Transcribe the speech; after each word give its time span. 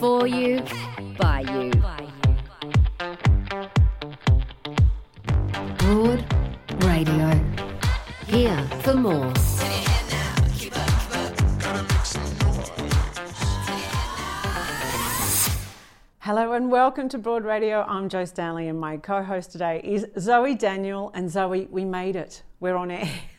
For 0.00 0.28
you, 0.28 0.62
by 1.16 1.40
you. 1.40 1.72
Broad 5.78 6.24
Radio. 6.84 7.44
Here 8.26 8.64
for 8.82 8.94
more. 8.94 9.32
Hello 16.20 16.52
and 16.52 16.70
welcome 16.70 17.08
to 17.08 17.18
Broad 17.18 17.44
Radio. 17.44 17.82
I'm 17.82 18.08
Joe 18.08 18.24
Stanley 18.24 18.68
and 18.68 18.78
my 18.78 18.98
co 18.98 19.24
host 19.24 19.50
today 19.50 19.80
is 19.82 20.06
Zoe 20.16 20.54
Daniel. 20.54 21.10
And 21.12 21.28
Zoe, 21.28 21.66
we 21.72 21.84
made 21.84 22.14
it. 22.14 22.44
We're 22.60 22.76
on 22.76 22.92
air. 22.92 23.10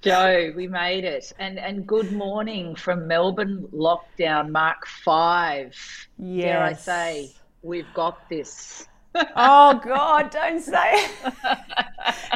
Joe, 0.00 0.52
we 0.56 0.66
made 0.66 1.04
it. 1.04 1.32
And 1.38 1.58
and 1.58 1.86
good 1.86 2.12
morning 2.12 2.74
from 2.74 3.06
Melbourne 3.06 3.68
lockdown 3.72 4.50
mark 4.50 4.86
5. 4.86 6.08
Yes. 6.18 6.44
Dare 6.44 6.62
I 6.62 6.72
say, 6.72 7.32
we've 7.62 7.92
got 7.94 8.28
this. 8.28 8.88
oh 9.14 9.80
God, 9.84 10.30
don't 10.32 10.60
say 10.60 10.92
it. 10.94 11.10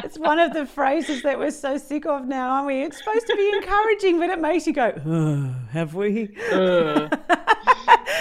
it's 0.03 0.17
one 0.17 0.39
of 0.39 0.53
the 0.53 0.65
phrases 0.65 1.23
that 1.23 1.37
we're 1.37 1.51
so 1.51 1.77
sick 1.77 2.05
of 2.05 2.25
now, 2.25 2.49
aren't 2.49 2.67
we? 2.67 2.83
It's 2.83 2.97
supposed 2.99 3.27
to 3.27 3.35
be 3.35 3.49
encouraging, 3.57 4.19
but 4.19 4.29
it 4.29 4.39
makes 4.39 4.67
you 4.67 4.73
go, 4.73 4.93
oh, 5.05 5.55
have 5.71 5.95
we? 5.95 6.35
Uh. 6.51 7.09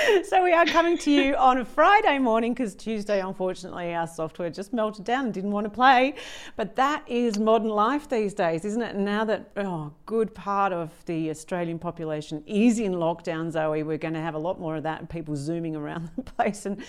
so 0.25 0.43
we 0.43 0.53
are 0.53 0.67
coming 0.67 0.97
to 0.99 1.11
you 1.11 1.35
on 1.37 1.59
a 1.59 1.65
Friday 1.65 2.19
morning 2.19 2.53
because 2.53 2.75
Tuesday, 2.75 3.21
unfortunately, 3.21 3.95
our 3.95 4.07
software 4.07 4.51
just 4.51 4.73
melted 4.73 5.05
down 5.05 5.27
and 5.27 5.35
didn't 5.35 5.51
want 5.51 5.65
to 5.65 5.71
play. 5.71 6.15
But 6.57 6.77
that 6.77 7.03
is 7.07 7.39
modern 7.39 7.69
life 7.69 8.09
these 8.09 8.35
days, 8.35 8.65
isn't 8.65 8.83
it? 8.83 8.97
Now 8.97 9.25
that 9.25 9.51
oh, 9.57 9.93
good 10.05 10.35
part 10.35 10.73
of 10.73 10.93
the 11.07 11.31
Australian 11.31 11.79
population 11.79 12.43
is 12.47 12.79
in 12.79 12.93
lockdown, 12.93 13.51
Zoe, 13.51 13.83
we're 13.83 13.99
going 13.99 14.15
to 14.15 14.21
have 14.21 14.35
a 14.35 14.39
lot 14.39 14.61
more 14.61 14.77
of 14.77 14.83
that 14.85 15.01
and 15.01 15.11
people 15.11 15.35
zooming 15.35 15.75
around 15.75 16.11
the 16.17 16.23
place. 16.23 16.67
And 16.67 16.83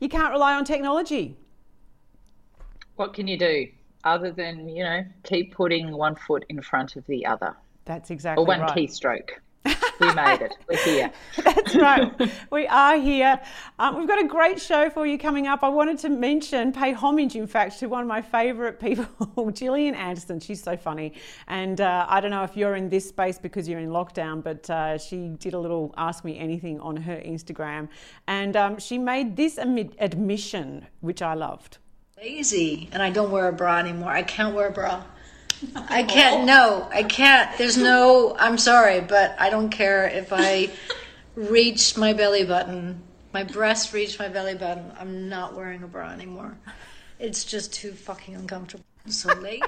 you 0.00 0.08
can't 0.08 0.32
rely 0.32 0.54
on 0.54 0.64
technology. 0.64 1.36
What 2.96 3.14
can 3.14 3.26
you 3.26 3.38
do 3.38 3.66
other 4.04 4.30
than, 4.30 4.68
you 4.68 4.84
know, 4.84 5.04
keep 5.24 5.54
putting 5.54 5.92
one 5.92 6.14
foot 6.14 6.44
in 6.48 6.62
front 6.62 6.96
of 6.96 7.06
the 7.06 7.26
other? 7.26 7.56
That's 7.84 8.10
exactly 8.10 8.44
right. 8.44 8.54
Or 8.54 8.58
one 8.58 8.60
right. 8.60 8.76
keystroke. 8.76 9.30
We 9.64 10.12
made 10.14 10.40
it. 10.42 10.56
We're 10.68 10.84
here. 10.84 11.12
That's 11.44 11.76
right. 11.76 12.12
we 12.50 12.66
are 12.66 12.98
here. 12.98 13.40
Um, 13.78 13.96
we've 13.98 14.08
got 14.08 14.20
a 14.20 14.26
great 14.26 14.60
show 14.60 14.90
for 14.90 15.06
you 15.06 15.16
coming 15.16 15.46
up. 15.46 15.62
I 15.62 15.68
wanted 15.68 15.98
to 16.00 16.08
mention, 16.08 16.72
pay 16.72 16.92
homage, 16.92 17.36
in 17.36 17.46
fact, 17.46 17.78
to 17.80 17.86
one 17.86 18.02
of 18.02 18.08
my 18.08 18.20
favourite 18.20 18.80
people, 18.80 19.50
Gillian 19.54 19.94
Anderson. 19.94 20.40
She's 20.40 20.60
so 20.62 20.76
funny. 20.76 21.12
And 21.46 21.80
uh, 21.80 22.06
I 22.08 22.20
don't 22.20 22.32
know 22.32 22.42
if 22.42 22.56
you're 22.56 22.74
in 22.74 22.88
this 22.88 23.08
space 23.08 23.38
because 23.38 23.68
you're 23.68 23.78
in 23.80 23.90
lockdown, 23.90 24.42
but 24.42 24.68
uh, 24.68 24.98
she 24.98 25.28
did 25.38 25.54
a 25.54 25.58
little 25.58 25.94
Ask 25.96 26.24
Me 26.24 26.36
Anything 26.36 26.80
on 26.80 26.96
her 26.96 27.16
Instagram. 27.16 27.88
And 28.26 28.56
um, 28.56 28.78
she 28.80 28.98
made 28.98 29.36
this 29.36 29.56
admi- 29.56 29.94
admission, 30.00 30.86
which 31.00 31.22
I 31.22 31.34
loved. 31.34 31.78
lazy 32.16 32.88
and 32.92 33.02
I 33.02 33.10
don't 33.10 33.30
wear 33.30 33.48
a 33.48 33.52
bra 33.52 33.78
anymore. 33.78 34.10
I 34.10 34.22
can't 34.22 34.54
wear 34.54 34.68
a 34.68 34.72
bra. 34.72 35.04
I 35.74 36.02
can't. 36.02 36.44
No, 36.44 36.88
I 36.92 37.02
can't. 37.02 37.56
There's 37.58 37.76
no. 37.76 38.36
I'm 38.38 38.58
sorry, 38.58 39.00
but 39.00 39.34
I 39.38 39.50
don't 39.50 39.70
care 39.70 40.06
if 40.06 40.32
I 40.32 40.70
reach 41.34 41.96
my 41.96 42.12
belly 42.12 42.44
button. 42.44 43.02
My 43.32 43.44
breast 43.44 43.92
reach 43.92 44.18
my 44.18 44.28
belly 44.28 44.54
button. 44.54 44.92
I'm 44.98 45.28
not 45.28 45.54
wearing 45.54 45.82
a 45.82 45.86
bra 45.86 46.10
anymore. 46.10 46.56
It's 47.18 47.44
just 47.44 47.72
too 47.72 47.92
fucking 47.92 48.34
uncomfortable. 48.34 48.84
I'm 49.04 49.12
so 49.12 49.32
late. 49.34 49.64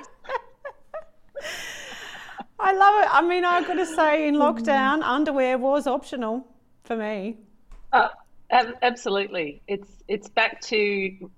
I 2.58 2.72
love 2.72 3.04
it. 3.04 3.14
I 3.14 3.22
mean, 3.22 3.44
I've 3.44 3.66
got 3.66 3.74
to 3.74 3.86
say, 3.86 4.26
in 4.28 4.36
lockdown, 4.36 5.02
underwear 5.02 5.58
was 5.58 5.86
optional 5.86 6.46
for 6.84 6.96
me. 6.96 7.36
Uh, 7.92 8.08
ab- 8.50 8.76
absolutely. 8.82 9.60
It's 9.66 9.88
it's 10.08 10.28
back 10.28 10.60
to 10.62 11.30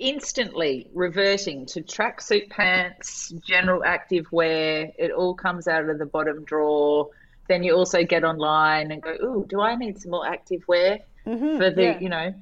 instantly 0.00 0.88
reverting 0.94 1.66
to 1.66 1.82
tracksuit 1.82 2.50
pants, 2.50 3.28
general 3.46 3.84
active 3.84 4.26
wear. 4.32 4.90
It 4.98 5.12
all 5.12 5.34
comes 5.34 5.68
out 5.68 5.88
of 5.88 5.98
the 5.98 6.06
bottom 6.06 6.44
drawer. 6.44 7.08
Then 7.48 7.62
you 7.62 7.74
also 7.74 8.02
get 8.04 8.24
online 8.24 8.90
and 8.90 9.02
go, 9.02 9.12
"Ooh, 9.22 9.46
do 9.48 9.60
I 9.60 9.76
need 9.76 10.00
some 10.00 10.10
more 10.12 10.26
active 10.26 10.62
wear 10.66 11.00
for 11.24 11.30
the 11.30 11.36
Mm-hmm. 11.36 11.80
yeah. 11.80 11.98
you 12.00 12.08
know 12.08 12.34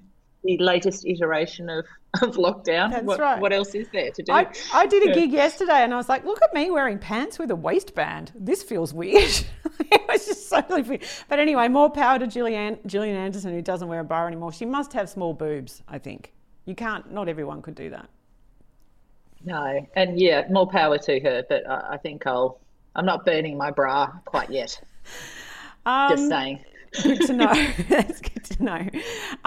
the 0.44 0.56
latest 0.58 1.04
iteration 1.04 1.68
of, 1.68 1.84
of 2.22 2.36
lockdown? 2.36 2.90
That's 2.92 3.04
what, 3.04 3.18
right. 3.18 3.40
what 3.40 3.52
else 3.52 3.74
is 3.74 3.88
there 3.92 4.10
to 4.12 4.22
do?" 4.22 4.32
I, 4.32 4.46
I 4.72 4.86
did 4.86 5.02
a 5.04 5.08
Yeah. 5.08 5.14
gig 5.14 5.32
yesterday 5.32 5.82
and 5.82 5.92
I 5.92 5.96
was 5.96 6.08
like, 6.08 6.24
look 6.24 6.40
at 6.42 6.54
me 6.54 6.70
wearing 6.70 6.98
pants 6.98 7.38
with 7.38 7.50
a 7.50 7.56
waistband. 7.56 8.32
This 8.34 8.62
feels 8.62 8.94
weird. 8.94 9.30
it 9.80 10.02
was 10.08 10.26
just 10.26 10.48
so 10.48 10.62
weird. 10.68 11.02
But 11.28 11.38
anyway, 11.40 11.68
more 11.68 11.90
power 11.90 12.18
to 12.18 12.26
Gillian, 12.26 12.78
Gillian 12.86 13.16
Anderson, 13.16 13.52
who 13.52 13.62
doesn't 13.62 13.88
wear 13.88 14.00
a 14.00 14.04
bra 14.04 14.26
anymore. 14.26 14.52
She 14.52 14.64
must 14.66 14.92
have 14.92 15.08
small 15.10 15.32
boobs, 15.34 15.82
I 15.88 15.98
think. 15.98 16.32
You 16.68 16.74
can't, 16.74 17.10
not 17.10 17.30
everyone 17.30 17.62
could 17.62 17.74
do 17.74 17.88
that. 17.88 18.10
No, 19.42 19.86
and 19.96 20.20
yeah, 20.20 20.44
more 20.50 20.68
power 20.68 20.98
to 20.98 21.18
her. 21.20 21.42
But 21.48 21.66
I, 21.66 21.94
I 21.94 21.96
think 21.96 22.26
I'll. 22.26 22.60
I'm 22.94 23.06
not 23.06 23.24
burning 23.24 23.56
my 23.56 23.70
bra 23.70 24.08
quite 24.26 24.50
yet. 24.50 24.78
Um, 25.86 26.10
Just 26.10 26.28
saying. 26.28 26.62
Good 27.02 27.22
to 27.22 27.32
know. 27.32 27.52
That's 27.88 28.20
good 28.20 28.44
to 28.44 28.62
know. 28.62 28.86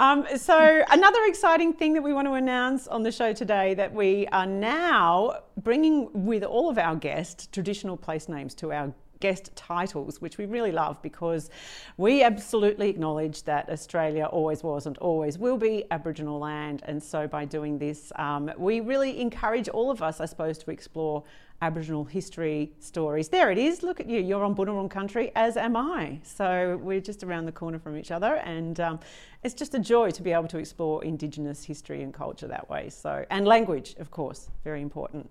Um, 0.00 0.26
so, 0.36 0.82
another 0.90 1.18
exciting 1.26 1.74
thing 1.74 1.92
that 1.92 2.02
we 2.02 2.12
want 2.12 2.26
to 2.26 2.32
announce 2.32 2.88
on 2.88 3.04
the 3.04 3.12
show 3.12 3.32
today 3.32 3.74
that 3.74 3.94
we 3.94 4.26
are 4.28 4.46
now 4.46 5.42
bringing 5.62 6.08
with 6.24 6.42
all 6.42 6.68
of 6.68 6.76
our 6.76 6.96
guests 6.96 7.46
traditional 7.52 7.96
place 7.96 8.28
names 8.28 8.52
to 8.56 8.72
our 8.72 8.92
guest 9.22 9.54
titles, 9.54 10.20
which 10.20 10.36
we 10.36 10.44
really 10.44 10.72
love 10.72 11.00
because 11.00 11.48
we 11.96 12.22
absolutely 12.22 12.90
acknowledge 12.90 13.44
that 13.44 13.70
Australia 13.70 14.24
always 14.26 14.62
was 14.62 14.86
and 14.86 14.98
always 14.98 15.38
will 15.38 15.56
be 15.56 15.84
Aboriginal 15.90 16.38
land. 16.38 16.82
And 16.84 17.02
so, 17.02 17.28
by 17.28 17.44
doing 17.44 17.78
this, 17.78 18.12
um, 18.16 18.50
we 18.58 18.80
really 18.80 19.20
encourage 19.20 19.68
all 19.68 19.90
of 19.90 20.02
us, 20.02 20.20
I 20.20 20.26
suppose, 20.26 20.58
to 20.58 20.70
explore 20.70 21.22
Aboriginal 21.62 22.04
history 22.04 22.72
stories. 22.80 23.28
There 23.28 23.52
it 23.52 23.58
is. 23.58 23.84
Look 23.84 24.00
at 24.00 24.08
you. 24.08 24.20
You're 24.20 24.44
on 24.44 24.54
Bunurong 24.56 24.90
country, 24.90 25.30
as 25.36 25.56
am 25.56 25.76
I. 25.76 26.18
So 26.24 26.80
we're 26.82 27.00
just 27.00 27.22
around 27.22 27.46
the 27.46 27.52
corner 27.52 27.78
from 27.78 27.96
each 27.96 28.10
other, 28.10 28.34
and 28.38 28.80
um, 28.80 29.00
it's 29.44 29.54
just 29.54 29.72
a 29.76 29.78
joy 29.78 30.10
to 30.10 30.22
be 30.22 30.32
able 30.32 30.48
to 30.48 30.58
explore 30.58 31.04
Indigenous 31.04 31.62
history 31.62 32.02
and 32.02 32.12
culture 32.12 32.48
that 32.48 32.68
way. 32.68 32.90
So 32.90 33.24
and 33.30 33.46
language, 33.46 33.94
of 34.00 34.10
course, 34.10 34.50
very 34.64 34.82
important. 34.82 35.30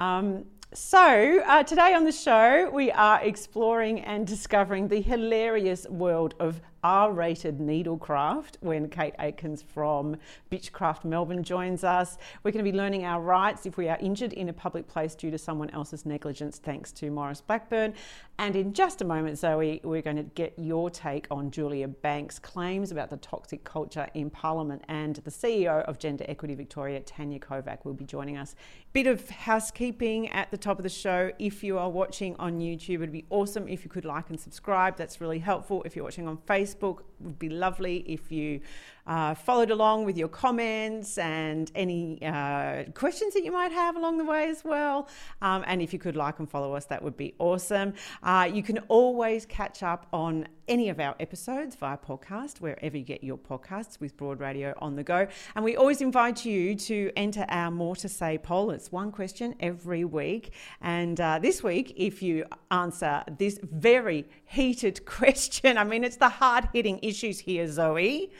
Um, 0.00 0.46
So, 0.74 1.42
uh, 1.46 1.64
today 1.64 1.92
on 1.92 2.04
the 2.04 2.12
show, 2.12 2.70
we 2.70 2.90
are 2.90 3.22
exploring 3.22 4.00
and 4.00 4.26
discovering 4.26 4.88
the 4.88 5.02
hilarious 5.02 5.86
world 5.90 6.34
of 6.40 6.62
R 6.82 7.12
rated 7.12 7.58
needlecraft 7.58 8.56
when 8.60 8.88
Kate 8.88 9.14
Aikens 9.20 9.62
from 9.62 10.16
Bitchcraft 10.50 11.04
Melbourne 11.04 11.44
joins 11.44 11.84
us. 11.84 12.18
We're 12.42 12.50
going 12.50 12.64
to 12.64 12.70
be 12.70 12.76
learning 12.76 13.04
our 13.04 13.20
rights 13.20 13.66
if 13.66 13.76
we 13.76 13.88
are 13.88 13.98
injured 14.00 14.32
in 14.32 14.48
a 14.48 14.52
public 14.52 14.88
place 14.88 15.14
due 15.14 15.30
to 15.30 15.38
someone 15.38 15.70
else's 15.70 16.04
negligence, 16.04 16.58
thanks 16.58 16.90
to 16.92 17.10
Maurice 17.10 17.40
Blackburn. 17.40 17.94
And 18.38 18.56
in 18.56 18.72
just 18.72 19.00
a 19.00 19.04
moment, 19.04 19.38
Zoe, 19.38 19.80
we're 19.84 20.02
going 20.02 20.16
to 20.16 20.24
get 20.24 20.54
your 20.56 20.90
take 20.90 21.28
on 21.30 21.52
Julia 21.52 21.86
Banks' 21.86 22.40
claims 22.40 22.90
about 22.90 23.10
the 23.10 23.18
toxic 23.18 23.62
culture 23.62 24.08
in 24.14 24.30
Parliament. 24.30 24.82
And 24.88 25.16
the 25.16 25.30
CEO 25.30 25.84
of 25.84 26.00
Gender 26.00 26.24
Equity 26.26 26.56
Victoria, 26.56 26.98
Tanya 27.00 27.38
Kovac, 27.38 27.84
will 27.84 27.94
be 27.94 28.04
joining 28.04 28.36
us. 28.36 28.56
Bit 28.92 29.06
of 29.06 29.30
housekeeping 29.30 30.28
at 30.30 30.50
the 30.50 30.56
top 30.56 30.78
of 30.78 30.82
the 30.82 30.88
show. 30.88 31.30
If 31.38 31.62
you 31.62 31.78
are 31.78 31.88
watching 31.88 32.34
on 32.36 32.58
YouTube, 32.58 32.96
it'd 32.96 33.12
be 33.12 33.26
awesome 33.30 33.68
if 33.68 33.84
you 33.84 33.90
could 33.90 34.04
like 34.04 34.30
and 34.30 34.40
subscribe. 34.40 34.96
That's 34.96 35.20
really 35.20 35.38
helpful. 35.38 35.82
If 35.84 35.94
you're 35.94 36.04
watching 36.04 36.26
on 36.26 36.38
Facebook, 36.38 36.71
Facebook 36.72 37.02
would 37.20 37.38
be 37.38 37.48
lovely 37.48 37.98
if 38.06 38.30
you 38.32 38.60
uh, 39.06 39.34
followed 39.34 39.70
along 39.70 40.04
with 40.04 40.16
your 40.16 40.28
comments 40.28 41.18
and 41.18 41.70
any 41.74 42.18
uh, 42.22 42.84
questions 42.94 43.34
that 43.34 43.44
you 43.44 43.52
might 43.52 43.72
have 43.72 43.96
along 43.96 44.18
the 44.18 44.24
way 44.24 44.48
as 44.48 44.64
well. 44.64 45.08
Um, 45.40 45.64
and 45.66 45.82
if 45.82 45.92
you 45.92 45.98
could 45.98 46.16
like 46.16 46.38
and 46.38 46.48
follow 46.48 46.74
us, 46.74 46.86
that 46.86 47.02
would 47.02 47.16
be 47.16 47.34
awesome. 47.38 47.94
Uh, 48.22 48.48
you 48.52 48.62
can 48.62 48.78
always 48.88 49.46
catch 49.46 49.82
up 49.82 50.06
on 50.12 50.46
any 50.68 50.88
of 50.88 51.00
our 51.00 51.14
episodes 51.18 51.74
via 51.74 51.98
podcast, 51.98 52.60
wherever 52.60 52.96
you 52.96 53.04
get 53.04 53.24
your 53.24 53.36
podcasts 53.36 54.00
with 54.00 54.16
Broad 54.16 54.40
Radio 54.40 54.72
on 54.78 54.96
the 54.96 55.02
go. 55.02 55.26
And 55.54 55.64
we 55.64 55.76
always 55.76 56.00
invite 56.00 56.44
you 56.44 56.74
to 56.76 57.10
enter 57.16 57.44
our 57.48 57.70
More 57.70 57.96
to 57.96 58.08
Say 58.08 58.38
poll. 58.38 58.70
It's 58.70 58.92
one 58.92 59.10
question 59.10 59.54
every 59.60 60.04
week. 60.04 60.52
And 60.80 61.20
uh, 61.20 61.40
this 61.40 61.62
week, 61.62 61.92
if 61.96 62.22
you 62.22 62.44
answer 62.70 63.24
this 63.38 63.58
very 63.62 64.26
heated 64.44 65.04
question, 65.06 65.76
I 65.76 65.84
mean, 65.84 66.04
it's 66.04 66.16
the 66.16 66.28
hard 66.28 66.68
hitting 66.72 67.00
issues 67.02 67.40
here, 67.40 67.66
Zoe. 67.68 68.30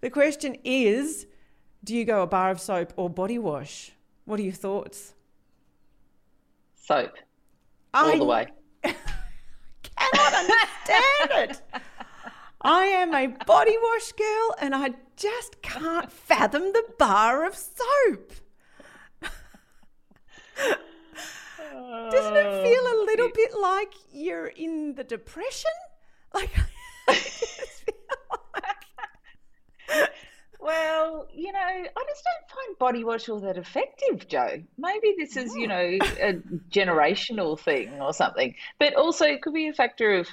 The 0.00 0.10
question 0.10 0.56
is 0.64 1.26
do 1.84 1.94
you 1.94 2.04
go 2.04 2.22
a 2.22 2.26
bar 2.26 2.50
of 2.50 2.60
soap 2.60 2.92
or 2.96 3.08
body 3.08 3.38
wash? 3.38 3.92
What 4.24 4.40
are 4.40 4.42
your 4.42 4.52
thoughts? 4.52 5.14
Soap. 6.74 7.12
All 7.94 8.10
I 8.10 8.18
the 8.18 8.24
way. 8.24 8.46
cannot 8.82 10.34
understand 10.34 11.50
it. 11.50 11.62
I 12.60 12.84
am 12.84 13.14
a 13.14 13.28
body 13.46 13.76
wash 13.80 14.12
girl 14.12 14.54
and 14.60 14.74
I 14.74 14.94
just 15.16 15.62
can't 15.62 16.10
fathom 16.10 16.72
the 16.72 16.84
bar 16.98 17.46
of 17.46 17.56
soap. 17.56 18.32
Doesn't 22.10 22.36
it 22.36 22.62
feel 22.62 22.82
a 22.82 22.96
little 23.04 23.28
oh, 23.28 23.32
bit 23.34 23.50
like 23.60 23.92
you're 24.12 24.46
in 24.48 24.94
the 24.94 25.04
depression? 25.04 25.70
Like, 26.34 26.50
well, 30.68 31.26
you 31.32 31.50
know, 31.50 31.58
I 31.58 32.04
just 32.08 32.24
don't 32.24 32.50
find 32.50 32.78
body 32.78 33.02
wash 33.02 33.30
all 33.30 33.40
that 33.40 33.56
effective, 33.56 34.28
Joe. 34.28 34.62
Maybe 34.76 35.14
this 35.16 35.34
is, 35.34 35.54
you 35.54 35.64
hmm. 35.64 35.70
know, 35.70 35.98
a 36.20 36.34
generational 36.70 37.58
thing 37.58 38.00
or 38.02 38.12
something. 38.12 38.54
But 38.78 38.94
also, 38.94 39.24
it 39.24 39.40
could 39.40 39.54
be 39.54 39.68
a 39.68 39.72
factor 39.72 40.12
of 40.12 40.28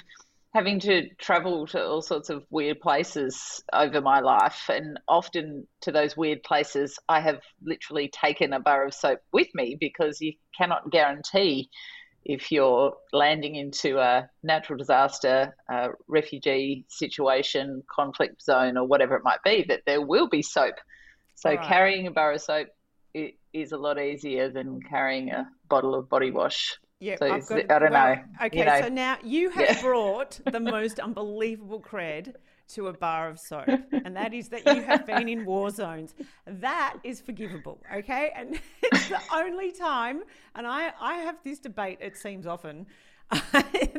having 0.52 0.78
to 0.80 1.08
travel 1.16 1.66
to 1.68 1.82
all 1.82 2.02
sorts 2.02 2.28
of 2.28 2.44
weird 2.50 2.80
places 2.80 3.62
over 3.72 4.02
my 4.02 4.20
life. 4.20 4.68
And 4.68 5.00
often 5.08 5.66
to 5.82 5.90
those 5.90 6.18
weird 6.18 6.42
places, 6.42 6.98
I 7.08 7.20
have 7.20 7.40
literally 7.62 8.08
taken 8.08 8.52
a 8.52 8.60
bar 8.60 8.84
of 8.84 8.92
soap 8.92 9.20
with 9.32 9.48
me 9.54 9.78
because 9.80 10.20
you 10.20 10.34
cannot 10.56 10.90
guarantee 10.90 11.70
if 12.28 12.50
you're 12.50 12.92
landing 13.12 13.54
into 13.54 13.98
a 13.98 14.28
natural 14.42 14.76
disaster, 14.76 15.54
a 15.70 15.90
refugee 16.08 16.84
situation, 16.88 17.84
conflict 17.88 18.42
zone, 18.42 18.76
or 18.76 18.84
whatever 18.84 19.14
it 19.14 19.22
might 19.22 19.42
be, 19.44 19.64
that 19.68 19.82
there 19.86 20.04
will 20.04 20.28
be 20.28 20.42
soap. 20.42 20.74
So 21.36 21.50
right. 21.50 21.62
carrying 21.62 22.08
a 22.08 22.10
bar 22.10 22.32
of 22.32 22.40
soap 22.40 22.66
is 23.52 23.70
a 23.70 23.76
lot 23.76 24.00
easier 24.00 24.50
than 24.50 24.80
carrying 24.82 25.30
a 25.30 25.48
bottle 25.68 25.94
of 25.94 26.08
body 26.08 26.32
wash. 26.32 26.76
Yeah, 26.98 27.16
so 27.16 27.28
got, 27.28 27.70
I 27.70 27.78
don't 27.78 27.92
well, 27.92 28.16
know. 28.16 28.22
Okay, 28.46 28.58
you 28.58 28.64
know. 28.64 28.80
so 28.80 28.88
now 28.88 29.18
you 29.22 29.50
have 29.50 29.76
yeah. 29.76 29.80
brought 29.82 30.40
the 30.50 30.60
most 30.60 30.98
unbelievable 30.98 31.80
cred 31.80 32.34
to 32.68 32.88
a 32.88 32.92
bar 32.92 33.28
of 33.28 33.38
soap, 33.38 33.68
and 33.92 34.16
that 34.16 34.34
is 34.34 34.48
that 34.48 34.66
you 34.74 34.82
have 34.82 35.06
been 35.06 35.28
in 35.28 35.44
war 35.44 35.70
zones. 35.70 36.14
That 36.46 36.96
is 37.04 37.20
forgivable, 37.20 37.80
okay? 37.94 38.32
And 38.34 38.58
it's 38.82 39.08
the 39.08 39.20
only 39.32 39.72
time, 39.72 40.22
and 40.54 40.66
I, 40.66 40.92
I 41.00 41.16
have 41.16 41.36
this 41.44 41.58
debate, 41.58 41.98
it 42.00 42.16
seems 42.16 42.46
often. 42.46 42.86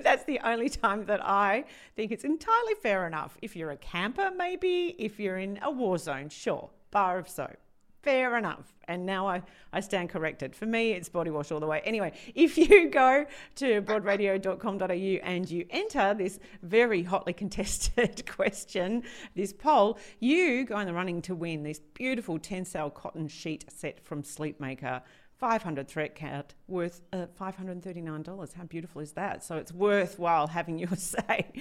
that's 0.03 0.23
the 0.23 0.39
only 0.43 0.69
time 0.69 1.05
that 1.05 1.19
I 1.21 1.65
think 1.97 2.11
it's 2.11 2.23
entirely 2.23 2.75
fair 2.81 3.05
enough. 3.05 3.37
If 3.41 3.57
you're 3.57 3.71
a 3.71 3.77
camper, 3.77 4.31
maybe. 4.35 4.95
If 4.97 5.19
you're 5.19 5.37
in 5.37 5.59
a 5.61 5.69
war 5.69 5.97
zone, 5.97 6.29
sure, 6.29 6.69
bar 6.91 7.19
of 7.19 7.27
soap 7.27 7.57
fair 8.07 8.37
enough. 8.37 8.73
And 8.87 9.05
now 9.05 9.27
I, 9.27 9.41
I 9.73 9.81
stand 9.81 10.09
corrected. 10.09 10.55
For 10.55 10.65
me, 10.65 10.93
it's 10.93 11.09
body 11.09 11.29
wash 11.29 11.51
all 11.51 11.59
the 11.59 11.67
way. 11.67 11.81
Anyway, 11.83 12.13
if 12.35 12.57
you 12.57 12.89
go 12.89 13.25
to 13.55 13.81
broadradio.com.au 13.81 15.27
and 15.27 15.51
you 15.51 15.65
enter 15.69 16.13
this 16.13 16.39
very 16.63 17.03
hotly 17.03 17.33
contested 17.33 18.25
question, 18.37 19.03
this 19.35 19.51
poll, 19.51 19.99
you 20.21 20.63
go 20.63 20.79
in 20.79 20.87
the 20.87 20.93
running 20.93 21.21
to 21.23 21.35
win 21.35 21.63
this 21.63 21.81
beautiful 21.95 22.39
Tencel 22.39 22.93
cotton 22.93 23.27
sheet 23.27 23.65
set 23.67 23.99
from 24.05 24.23
Sleepmaker. 24.23 25.01
500 25.37 25.87
threat 25.89 26.15
count 26.15 26.55
worth 26.69 27.01
uh, 27.11 27.25
$539. 27.37 28.53
How 28.53 28.63
beautiful 28.63 29.01
is 29.01 29.11
that? 29.11 29.43
So 29.43 29.57
it's 29.57 29.73
worthwhile 29.73 30.47
having 30.47 30.79
your 30.79 30.95
say 30.95 31.51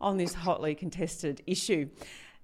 on 0.00 0.16
this 0.16 0.32
hotly 0.32 0.74
contested 0.74 1.42
issue. 1.46 1.90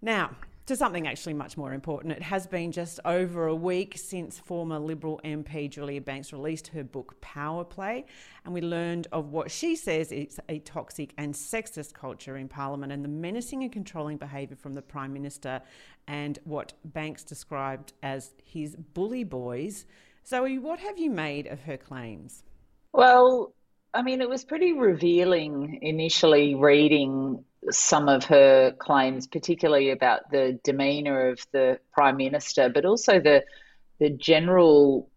Now, 0.03 0.31
to 0.67 0.77
something 0.77 1.07
actually 1.07 1.35
much 1.35 1.57
more 1.57 1.73
important. 1.73 2.13
It 2.13 2.23
has 2.23 2.47
been 2.47 2.71
just 2.73 3.01
over 3.05 3.47
a 3.47 3.55
week 3.55 3.97
since 3.97 4.39
former 4.39 4.79
Liberal 4.79 5.21
MP 5.25 5.69
Julia 5.69 6.01
Banks 6.01 6.33
released 6.33 6.69
her 6.69 6.85
book 6.85 7.21
Power 7.21 7.65
Play, 7.65 8.05
and 8.45 8.55
we 8.55 8.61
learned 8.61 9.09
of 9.13 9.31
what 9.31 9.51
she 9.51 9.75
says 9.75 10.13
is 10.13 10.41
a 10.49 10.59
toxic 10.61 11.13
and 11.19 11.35
sexist 11.35 11.93
culture 11.95 12.37
in 12.37 12.49
Parliament 12.49 12.93
and 12.93 13.05
the 13.05 13.09
menacing 13.09 13.63
and 13.63 13.73
controlling 13.73 14.17
behaviour 14.17 14.57
from 14.57 14.75
the 14.75 14.83
Prime 14.83 15.13
Minister 15.13 15.61
and 16.07 16.39
what 16.45 16.73
Banks 16.85 17.25
described 17.25 17.93
as 18.03 18.33
his 18.45 18.77
bully 18.77 19.25
boys. 19.25 19.87
Zoe, 20.27 20.59
what 20.59 20.79
have 20.81 20.99
you 20.99 21.11
made 21.11 21.47
of 21.47 21.61
her 21.63 21.77
claims? 21.77 22.45
Well, 22.93 23.55
I 23.93 24.03
mean, 24.03 24.21
it 24.21 24.29
was 24.29 24.45
pretty 24.45 24.73
revealing 24.73 25.81
initially 25.83 26.55
reading 26.55 27.45
some 27.71 28.09
of 28.09 28.25
her 28.25 28.73
claims, 28.73 29.27
particularly 29.27 29.91
about 29.91 30.31
the 30.31 30.59
demeanour 30.65 31.29
of 31.29 31.47
the 31.53 31.79
prime 31.93 32.17
minister, 32.17 32.69
but 32.69 32.85
also 32.85 33.21
the 33.21 33.45
the 33.99 34.11
general 34.11 35.11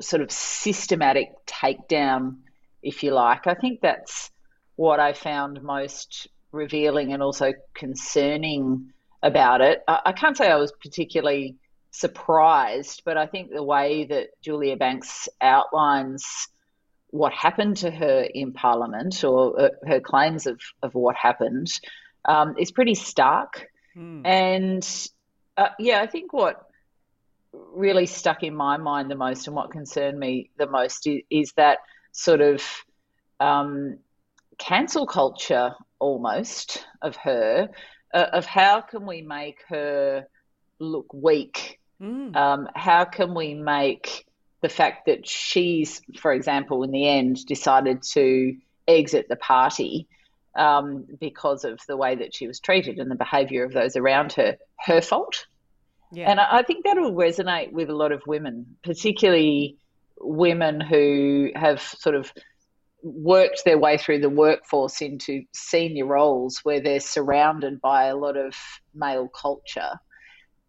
sort 0.00 0.20
of 0.20 0.32
systematic 0.32 1.30
takedown, 1.46 2.38
if 2.82 3.02
you 3.02 3.12
like. 3.12 3.46
I 3.46 3.54
think 3.54 3.80
that's 3.80 4.30
what 4.76 4.98
I 4.98 5.12
found 5.12 5.62
most 5.62 6.28
revealing 6.52 7.12
and 7.12 7.22
also 7.22 7.52
concerning 7.74 8.92
about 9.22 9.60
it. 9.60 9.82
I, 9.86 10.00
I 10.06 10.12
can't 10.12 10.36
say 10.36 10.50
I 10.50 10.56
was 10.56 10.72
particularly 10.72 11.56
surprised, 11.92 13.02
but 13.04 13.16
I 13.16 13.26
think 13.26 13.50
the 13.50 13.62
way 13.62 14.04
that 14.06 14.28
Julia 14.42 14.76
Banks 14.76 15.28
outlines 15.40 16.48
what 17.10 17.32
happened 17.32 17.76
to 17.78 17.90
her 17.90 18.22
in 18.22 18.52
Parliament 18.52 19.24
or 19.24 19.60
uh, 19.60 19.68
her 19.86 20.00
claims 20.00 20.46
of, 20.46 20.60
of 20.82 20.94
what 20.94 21.16
happened 21.16 21.68
um, 22.24 22.54
is 22.58 22.70
pretty 22.70 22.94
stark. 22.94 23.66
Mm. 23.96 24.26
And 24.26 25.00
uh, 25.56 25.70
yeah, 25.78 26.00
I 26.00 26.06
think 26.06 26.32
what 26.32 26.66
really 27.52 28.06
stuck 28.06 28.42
in 28.42 28.54
my 28.54 28.76
mind 28.76 29.10
the 29.10 29.16
most 29.16 29.46
and 29.46 29.56
what 29.56 29.72
concerned 29.72 30.18
me 30.18 30.50
the 30.56 30.66
most 30.66 31.06
is, 31.06 31.22
is 31.30 31.52
that 31.56 31.78
sort 32.12 32.40
of 32.40 32.62
um, 33.40 33.98
cancel 34.58 35.06
culture 35.06 35.74
almost 35.98 36.86
of 37.02 37.16
her, 37.16 37.68
uh, 38.14 38.26
of 38.32 38.46
how 38.46 38.80
can 38.80 39.06
we 39.06 39.22
make 39.22 39.58
her 39.68 40.26
look 40.78 41.12
weak? 41.12 41.80
Mm. 42.00 42.34
Um, 42.36 42.68
how 42.74 43.04
can 43.04 43.34
we 43.34 43.54
make 43.54 44.24
the 44.62 44.68
fact 44.68 45.06
that 45.06 45.26
she's, 45.26 46.02
for 46.18 46.32
example, 46.32 46.82
in 46.82 46.90
the 46.90 47.08
end 47.08 47.44
decided 47.46 48.02
to 48.02 48.56
exit 48.86 49.26
the 49.28 49.36
party 49.36 50.06
um, 50.56 51.06
because 51.18 51.64
of 51.64 51.80
the 51.86 51.96
way 51.96 52.16
that 52.16 52.34
she 52.34 52.46
was 52.46 52.60
treated 52.60 52.98
and 52.98 53.10
the 53.10 53.14
behaviour 53.14 53.64
of 53.64 53.72
those 53.72 53.96
around 53.96 54.32
her, 54.34 54.56
her 54.78 55.00
fault. 55.00 55.46
Yeah. 56.12 56.30
And 56.30 56.40
I 56.40 56.62
think 56.62 56.84
that'll 56.84 57.12
resonate 57.12 57.72
with 57.72 57.88
a 57.88 57.94
lot 57.94 58.12
of 58.12 58.22
women, 58.26 58.76
particularly 58.82 59.76
women 60.18 60.80
who 60.80 61.50
have 61.54 61.80
sort 61.80 62.16
of 62.16 62.32
worked 63.02 63.64
their 63.64 63.78
way 63.78 63.96
through 63.96 64.20
the 64.20 64.28
workforce 64.28 65.00
into 65.00 65.44
senior 65.52 66.04
roles 66.04 66.60
where 66.64 66.80
they're 66.80 67.00
surrounded 67.00 67.80
by 67.80 68.06
a 68.06 68.16
lot 68.16 68.36
of 68.36 68.54
male 68.94 69.28
culture, 69.28 69.92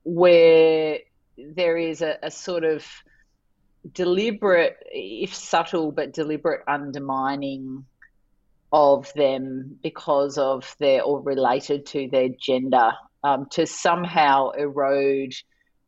where 0.03 0.99
there 1.37 1.75
is 1.75 2.01
a, 2.01 2.17
a 2.23 2.31
sort 2.31 2.63
of 2.63 2.85
deliberate, 3.93 4.77
if 4.91 5.33
subtle, 5.33 5.91
but 5.91 6.13
deliberate 6.13 6.61
undermining 6.67 7.85
of 8.71 9.11
them 9.13 9.77
because 9.83 10.37
of 10.37 10.75
their 10.79 11.03
or 11.03 11.21
related 11.21 11.85
to 11.87 12.07
their 12.09 12.29
gender 12.29 12.91
um, 13.23 13.47
to 13.51 13.67
somehow 13.67 14.51
erode 14.51 15.33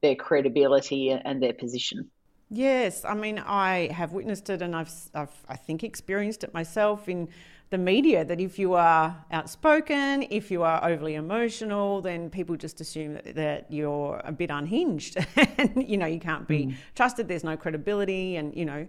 their 0.01 0.15
credibility 0.15 1.09
and 1.09 1.41
their 1.41 1.53
position. 1.53 2.09
Yes, 2.49 3.03
I 3.05 3.15
mean, 3.15 3.39
I 3.39 3.89
have 3.91 4.11
witnessed 4.11 4.49
it 4.49 4.61
and 4.61 4.75
I've, 4.75 4.91
I've, 5.15 5.33
I 5.47 5.55
think, 5.55 5.83
experienced 5.83 6.43
it 6.43 6.53
myself 6.53 7.09
in 7.09 7.29
the 7.69 7.77
media 7.77 8.23
that 8.23 8.39
if 8.39 8.59
you 8.59 8.73
are 8.73 9.25
outspoken, 9.31 10.25
if 10.29 10.51
you 10.51 10.63
are 10.63 10.83
overly 10.83 11.15
emotional, 11.15 12.01
then 12.01 12.29
people 12.29 12.55
just 12.55 12.79
assume 12.81 13.13
that, 13.13 13.35
that 13.35 13.65
you're 13.71 14.21
a 14.23 14.31
bit 14.31 14.51
unhinged 14.51 15.17
and, 15.35 15.89
you 15.89 15.97
know, 15.97 16.05
you 16.05 16.19
can't 16.19 16.47
be 16.47 16.67
mm. 16.67 16.75
trusted, 16.95 17.27
there's 17.27 17.43
no 17.43 17.57
credibility, 17.57 18.35
and, 18.35 18.55
you 18.55 18.65
know, 18.65 18.87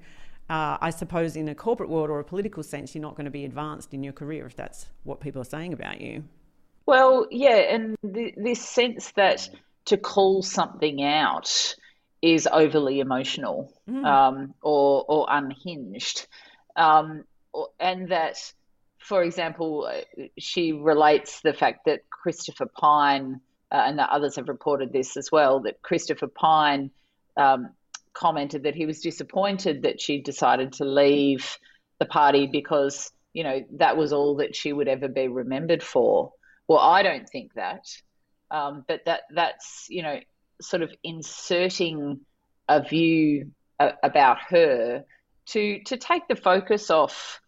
uh, 0.51 0.77
I 0.81 0.91
suppose 0.91 1.37
in 1.37 1.49
a 1.49 1.55
corporate 1.55 1.89
world 1.89 2.11
or 2.11 2.21
a 2.21 2.25
political 2.25 2.63
sense, 2.63 2.95
you're 2.95 3.03
not 3.03 3.17
going 3.17 3.25
to 3.25 3.31
be 3.31 3.45
advanced 3.45 3.95
in 3.95 4.05
your 4.05 4.13
career 4.13 4.45
if 4.47 4.55
that's 4.55 4.87
what 5.05 5.21
people 5.21 5.41
are 5.41 5.47
saying 5.47 5.73
about 5.73 6.01
you. 6.01 6.25
Well, 6.87 7.27
yeah, 7.31 7.57
and 7.57 7.97
th- 8.03 8.35
this 8.37 8.61
sense 8.61 9.13
that 9.13 9.49
to 9.87 9.97
call 9.97 10.43
something 10.43 11.03
out 11.03 11.75
is 12.21 12.49
overly 12.51 13.01
emotional 13.01 13.73
mm. 13.89 14.05
um, 14.05 14.55
or, 14.63 15.05
or 15.09 15.27
unhinged. 15.31 16.27
Um, 16.77 17.25
and 17.79 18.09
that, 18.09 18.37
for 19.05 19.23
example, 19.23 19.91
she 20.39 20.73
relates 20.73 21.43
the 21.43 21.53
fact 21.53 21.85
that 21.85 22.09
Christopher 22.09 22.67
Pyne 22.67 23.41
uh, 23.71 23.83
and 23.87 23.99
the 23.99 24.03
others 24.03 24.37
have 24.37 24.49
reported 24.49 24.93
this 24.93 25.19
as 25.19 25.31
well, 25.31 25.61
that 25.61 25.83
Christopher 25.83 26.27
Pyne 26.27 26.91
um, 27.37 27.71
commented 28.15 28.63
that 28.63 28.75
he 28.75 28.87
was 28.87 29.03
disappointed 29.03 29.83
that 29.83 30.01
she 30.01 30.23
decided 30.23 30.73
to 30.75 30.87
leave 30.87 31.59
the 31.99 32.07
party 32.07 32.47
because, 32.47 33.13
you 33.35 33.45
know, 33.45 33.63
that 33.73 33.99
was 33.99 34.15
all 34.15 34.37
that 34.37 34.57
she 34.57 34.73
would 34.73 34.89
ever 34.89 35.09
be 35.09 35.29
remembered 35.29 35.83
for. 35.83 36.33
Well, 36.67 36.79
I 36.79 37.03
don't 37.03 37.29
think 37.29 37.53
that. 37.55 37.85
Um, 38.51 38.85
but 38.87 39.05
that 39.07 39.23
that's 39.35 39.87
you 39.89 40.03
know 40.03 40.21
sort 40.61 40.83
of 40.83 40.95
inserting 41.03 42.21
a 42.69 42.83
view 42.83 43.51
a, 43.81 43.95
about 44.03 44.39
her 44.49 45.05
to 45.47 45.83
to 45.85 45.97
take 45.97 46.29
the 46.29 46.37
focus 46.37 46.91
off 46.91 47.41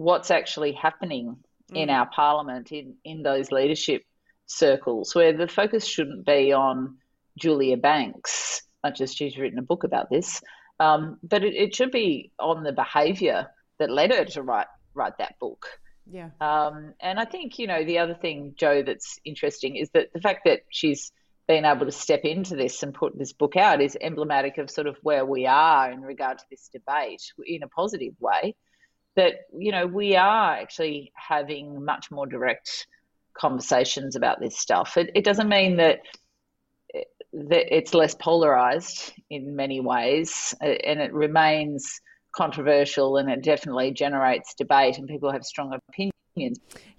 what's 0.00 0.30
actually 0.30 0.72
happening 0.72 1.36
mm. 1.70 1.76
in 1.76 1.90
our 1.90 2.06
parliament 2.06 2.72
in 2.72 2.94
in 3.04 3.22
those 3.22 3.52
leadership 3.52 4.02
circles 4.46 5.14
where 5.14 5.32
the 5.36 5.46
focus 5.46 5.86
shouldn't 5.86 6.24
be 6.24 6.52
on 6.52 6.96
Julia 7.38 7.76
Banks 7.76 8.62
much 8.82 9.00
as 9.00 9.14
she's 9.14 9.36
written 9.36 9.58
a 9.58 9.62
book 9.62 9.84
about 9.84 10.08
this 10.10 10.40
um, 10.80 11.18
but 11.22 11.44
it, 11.44 11.54
it 11.54 11.74
should 11.74 11.90
be 11.90 12.32
on 12.38 12.62
the 12.64 12.72
behaviour 12.72 13.48
that 13.78 13.90
led 13.90 14.12
her 14.12 14.24
to 14.24 14.42
write 14.42 14.68
write 14.94 15.18
that 15.18 15.38
book 15.38 15.66
yeah. 16.12 16.30
Um, 16.40 16.94
and 17.00 17.20
I 17.20 17.24
think, 17.24 17.60
you 17.60 17.68
know, 17.68 17.84
the 17.84 17.98
other 17.98 18.14
thing, 18.14 18.54
Joe, 18.56 18.82
that's 18.82 19.20
interesting 19.24 19.76
is 19.76 19.90
that 19.90 20.12
the 20.12 20.20
fact 20.20 20.40
that 20.44 20.62
she's 20.68 21.12
been 21.46 21.64
able 21.64 21.86
to 21.86 21.92
step 21.92 22.22
into 22.24 22.56
this 22.56 22.82
and 22.82 22.92
put 22.92 23.16
this 23.16 23.32
book 23.32 23.56
out 23.56 23.80
is 23.80 23.96
emblematic 24.00 24.58
of 24.58 24.70
sort 24.70 24.88
of 24.88 24.96
where 25.02 25.24
we 25.24 25.46
are 25.46 25.90
in 25.92 26.00
regard 26.00 26.38
to 26.38 26.44
this 26.50 26.68
debate 26.72 27.22
in 27.46 27.62
a 27.62 27.68
positive 27.68 28.14
way. 28.18 28.56
That, 29.16 29.32
you 29.52 29.72
know, 29.72 29.86
we 29.86 30.16
are 30.16 30.54
actually 30.54 31.12
having 31.14 31.84
much 31.84 32.10
more 32.10 32.26
direct 32.26 32.86
conversations 33.34 34.16
about 34.16 34.40
this 34.40 34.58
stuff. 34.58 34.96
It, 34.96 35.10
it 35.14 35.24
doesn't 35.24 35.48
mean 35.48 35.76
that 35.76 36.00
that 37.32 37.74
it's 37.74 37.94
less 37.94 38.14
polarized 38.14 39.12
in 39.30 39.54
many 39.54 39.80
ways 39.80 40.54
uh, 40.62 40.66
and 40.66 41.00
it 41.00 41.12
remains 41.12 42.00
controversial 42.34 43.16
and 43.18 43.30
it 43.30 43.42
definitely 43.42 43.92
generates 43.92 44.54
debate 44.54 44.98
and 44.98 45.08
people 45.08 45.30
have 45.30 45.44
strong 45.44 45.72
opinions. 45.72 46.12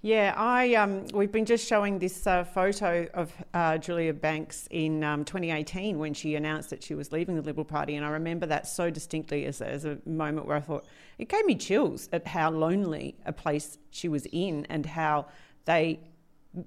Yeah, 0.03 0.33
I 0.35 0.73
um, 0.75 1.05
we've 1.13 1.31
been 1.31 1.45
just 1.45 1.67
showing 1.67 1.99
this 1.99 2.25
uh, 2.25 2.43
photo 2.43 3.07
of 3.13 3.31
uh, 3.53 3.77
Julia 3.77 4.13
Banks 4.13 4.67
in 4.71 5.03
um, 5.03 5.23
2018 5.25 5.99
when 5.99 6.13
she 6.13 6.35
announced 6.35 6.71
that 6.71 6.81
she 6.83 6.95
was 6.95 7.11
leaving 7.11 7.35
the 7.35 7.43
Liberal 7.43 7.65
Party, 7.65 7.95
and 7.95 8.05
I 8.05 8.09
remember 8.09 8.47
that 8.47 8.67
so 8.67 8.89
distinctly 8.89 9.45
as, 9.45 9.61
as 9.61 9.85
a 9.85 9.99
moment 10.05 10.47
where 10.47 10.57
I 10.57 10.59
thought 10.59 10.85
it 11.19 11.29
gave 11.29 11.45
me 11.45 11.55
chills 11.55 12.09
at 12.11 12.25
how 12.25 12.49
lonely 12.49 13.15
a 13.25 13.31
place 13.31 13.77
she 13.91 14.09
was 14.09 14.25
in 14.31 14.65
and 14.69 14.87
how 14.87 15.27
they, 15.65 15.99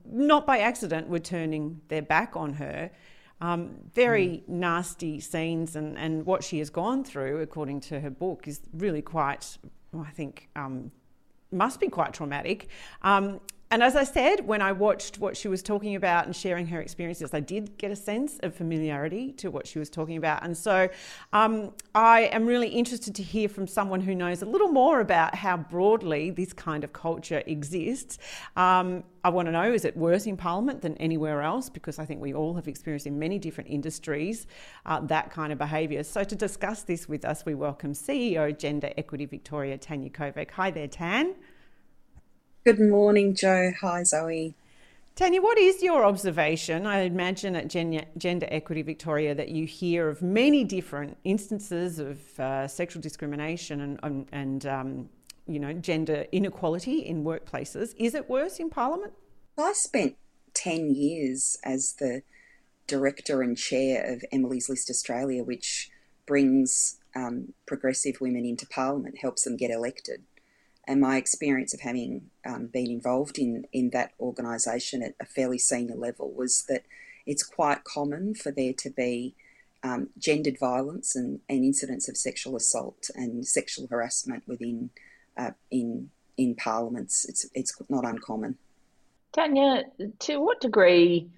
not 0.05 0.47
by 0.47 0.59
accident, 0.59 1.09
were 1.09 1.19
turning 1.19 1.81
their 1.89 2.03
back 2.03 2.37
on 2.37 2.53
her. 2.55 2.91
Um, 3.41 3.75
very 3.93 4.29
mm. 4.29 4.49
nasty 4.49 5.19
scenes, 5.19 5.75
and, 5.75 5.99
and 5.99 6.25
what 6.25 6.45
she 6.45 6.61
has 6.61 6.71
gone 6.71 7.03
through, 7.03 7.41
according 7.41 7.81
to 7.81 8.01
her 8.01 8.11
book, 8.11 8.47
is 8.47 8.61
really 8.73 9.03
quite, 9.03 9.59
I 9.93 10.11
think, 10.11 10.49
um, 10.55 10.93
must 11.55 11.81
be 11.81 11.89
quite 11.89 12.13
traumatic. 12.13 12.69
Um, 13.03 13.41
and 13.75 13.83
as 13.83 13.97
I 13.97 14.05
said, 14.05 14.47
when 14.47 14.63
I 14.63 14.71
watched 14.71 15.19
what 15.19 15.37
she 15.37 15.49
was 15.49 15.61
talking 15.61 15.97
about 15.97 16.27
and 16.27 16.37
sharing 16.37 16.69
her 16.69 16.81
experiences, 16.81 17.35
I 17.35 17.41
did 17.41 17.77
get 17.77 17.91
a 17.91 17.97
sense 17.97 18.39
of 18.45 18.55
familiarity 18.55 19.33
to 19.33 19.51
what 19.51 19.67
she 19.67 19.81
was 19.81 19.91
talking 19.91 20.17
about. 20.17 20.45
And 20.45 20.57
so 20.57 20.89
um, 21.33 21.73
I 21.93 22.27
am 22.31 22.47
really 22.47 22.69
interested 22.69 23.17
to 23.17 23.23
hear 23.25 23.49
from 23.49 23.67
someone 23.67 24.01
who 24.01 24.15
knows 24.15 24.43
a 24.43 24.47
little 24.47 24.69
more 24.69 25.01
about 25.01 25.35
how 25.35 25.57
broadly 25.57 26.31
this 26.31 26.53
kind 26.53 26.85
of 26.85 26.93
culture 26.93 27.43
exists. 27.47 28.19
Um, 28.57 29.03
I 29.25 29.31
want 29.31 29.47
to 29.47 29.53
know 29.53 29.73
is 29.73 29.85
it 29.85 29.97
worse 29.97 30.27
in 30.27 30.37
Parliament 30.37 30.81
than 30.81 30.97
anywhere 30.99 31.43
else? 31.43 31.69
Because 31.69 31.99
I 31.99 32.05
think 32.05 32.21
we 32.21 32.33
all 32.33 32.55
have 32.55 32.69
experienced 32.69 33.09
in 33.09 33.19
many 33.19 33.41
different 33.41 33.71
industries 33.71 34.47
uh, 34.87 35.01
that 35.01 35.33
kind 35.33 35.53
of 35.53 35.59
behaviour. 35.59 36.05
So 36.05 36.23
to 36.23 36.37
discuss 36.37 36.83
this 36.83 37.09
with 37.09 37.25
us, 37.25 37.45
we 37.45 37.57
welcome 37.57 37.93
CEO 37.93 38.57
Gender 38.57 38.93
Equity 38.97 39.27
Victoria, 39.27 39.77
Tanya 39.79 40.11
Kovac. 40.11 40.53
Hi 40.53 40.71
there, 40.71 40.87
Tan. 40.87 41.35
Good 42.65 42.81
morning, 42.81 43.35
Joe. 43.35 43.73
Hi, 43.83 44.05
Zoe. 44.05 44.55
Tanya, 45.17 45.43
what 45.43 45.59
is 45.59 45.83
your 45.83 46.03
observation? 46.03 46.87
I 46.87 47.01
imagine 47.01 47.55
at 47.57 47.69
Gender 47.69 48.47
Equity 48.51 48.81
Victoria 48.81 49.35
that 49.35 49.51
you 49.51 49.67
hear 49.67 50.09
of 50.09 50.23
many 50.23 50.65
different 50.65 51.19
instances 51.25 51.99
of 51.99 52.41
uh, 52.41 52.67
sexual 52.67 53.03
discrimination 53.03 53.83
and, 53.83 54.01
and, 54.03 54.27
and 54.33 54.65
um, 54.65 55.09
you 55.47 55.59
know, 55.59 55.75
gender 55.75 56.25
inequality 56.33 57.01
in 57.01 57.23
workplaces. 57.23 57.95
Is 57.99 58.15
it 58.15 58.31
worse 58.31 58.59
in 58.59 58.71
Parliament? 58.71 59.13
I 59.59 59.75
spent 59.75 60.17
10 60.55 60.95
years 60.95 61.59
as 61.65 61.97
the 61.99 62.23
director 62.87 63.43
and 63.43 63.59
chair 63.59 64.11
of 64.11 64.25
Emily's 64.33 64.71
List 64.71 64.89
Australia, 64.89 65.45
which 65.45 65.91
brings 66.27 66.99
um, 67.15 67.53
progressive 67.67 68.23
women 68.23 68.47
into 68.47 68.67
Parliament, 68.67 69.19
helps 69.19 69.43
them 69.45 69.59
get 69.59 69.71
elected 69.71 70.23
and 70.87 71.01
my 71.01 71.17
experience 71.17 71.75
of 71.75 71.81
having 71.81 72.31
um, 72.47 72.67
been 72.67 72.91
involved 72.91 73.39
in, 73.39 73.67
in 73.73 73.91
that 73.91 74.13
organisation 74.21 75.03
at 75.03 75.15
a 75.21 75.27
fairly 75.27 75.59
senior 75.59 75.97
level 75.97 76.33
was 76.33 76.65
that 76.69 76.85
it's 77.27 77.43
quite 77.43 77.85
common 77.85 78.35
for 78.35 78.51
there 78.53 78.73
to 78.75 78.91
be 78.91 79.35
um, 79.83 80.09
gendered 80.19 80.59
violence 80.59 81.15
and, 81.15 81.41
and 81.49 81.65
incidents 81.65 82.09
of 82.09 82.17
sexual 82.17 82.57
assault 82.57 83.11
and 83.15 83.47
sexual 83.47 83.87
harassment 83.89 84.43
within 84.47 84.91
uh, 85.37 85.51
in 85.71 86.11
in 86.37 86.55
parliaments. 86.55 87.25
It's 87.29 87.47
it's 87.55 87.75
not 87.89 88.05
uncommon. 88.05 88.57
Tanya, 89.33 89.85
to 90.21 90.39
what 90.39 90.61
degree 90.61 91.29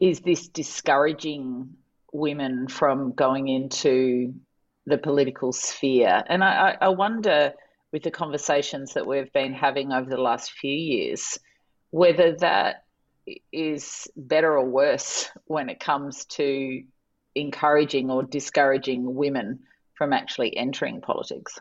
is 0.00 0.20
this 0.20 0.48
discouraging 0.48 1.74
women 2.12 2.68
from 2.68 3.12
going 3.12 3.48
into 3.48 4.34
the 4.86 4.98
political 4.98 5.52
sphere? 5.52 6.24
And 6.28 6.42
I, 6.42 6.76
I 6.80 6.88
wonder 6.88 7.54
with 7.94 8.02
the 8.02 8.10
conversations 8.10 8.94
that 8.94 9.06
we've 9.06 9.32
been 9.32 9.54
having 9.54 9.92
over 9.92 10.10
the 10.10 10.20
last 10.20 10.50
few 10.50 10.74
years, 10.74 11.38
whether 11.90 12.34
that 12.38 12.82
is 13.52 14.08
better 14.16 14.58
or 14.58 14.68
worse 14.68 15.30
when 15.44 15.68
it 15.68 15.78
comes 15.78 16.24
to 16.24 16.82
encouraging 17.36 18.10
or 18.10 18.24
discouraging 18.24 19.14
women 19.14 19.60
from 19.96 20.12
actually 20.12 20.56
entering 20.56 21.00
politics. 21.00 21.56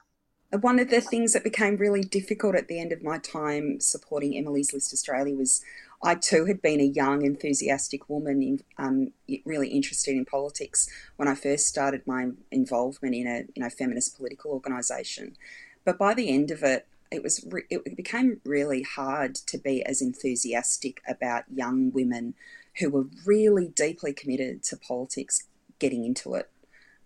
One 0.50 0.80
of 0.80 0.90
the 0.90 1.02
things 1.02 1.34
that 1.34 1.44
became 1.44 1.78
really 1.78 2.02
difficult 2.02 2.56
at 2.56 2.68
the 2.68 2.80
end 2.80 2.92
of 2.92 3.04
my 3.04 3.20
time 3.20 3.80
supporting 3.80 4.36
Emily's 4.36 4.74
List 4.74 4.92
Australia 4.92 5.36
was 5.36 5.63
I 6.04 6.16
too 6.16 6.46
had 6.46 6.63
been 6.63 6.82
a 6.82 6.86
young, 6.86 7.24
enthusiastic 7.24 8.10
woman, 8.10 8.42
in, 8.42 8.60
um, 8.78 9.12
really 9.46 9.70
interested 9.70 10.16
in 10.16 10.25
politics 10.25 10.90
when 11.16 11.28
I 11.28 11.36
first 11.36 11.68
started 11.68 12.08
my 12.08 12.32
involvement 12.52 13.13
in 13.13 13.28
a 13.28 13.44
you 13.56 13.63
know 13.63 13.70
feminist 13.70 14.18
political 14.18 14.52
organisation. 14.52 15.38
But 15.86 15.98
by 15.98 16.13
the 16.13 16.30
end 16.30 16.52
of 16.52 16.63
it, 16.63 16.88
it 17.12 17.22
was 17.22 17.46
re- 17.50 17.68
it 17.70 17.96
became 17.96 18.42
really 18.44 18.82
hard 18.82 19.36
to 19.36 19.58
be 19.58 19.86
as 19.86 20.02
enthusiastic 20.02 21.02
about 21.08 21.44
young 21.54 21.92
women 21.92 22.34
who 22.80 22.90
were 22.90 23.06
really 23.25 23.68
deeply 23.68 24.13
committed 24.13 24.63
to 24.63 24.78
politics 24.78 25.48
getting 25.80 26.06
into 26.06 26.34
it. 26.34 26.50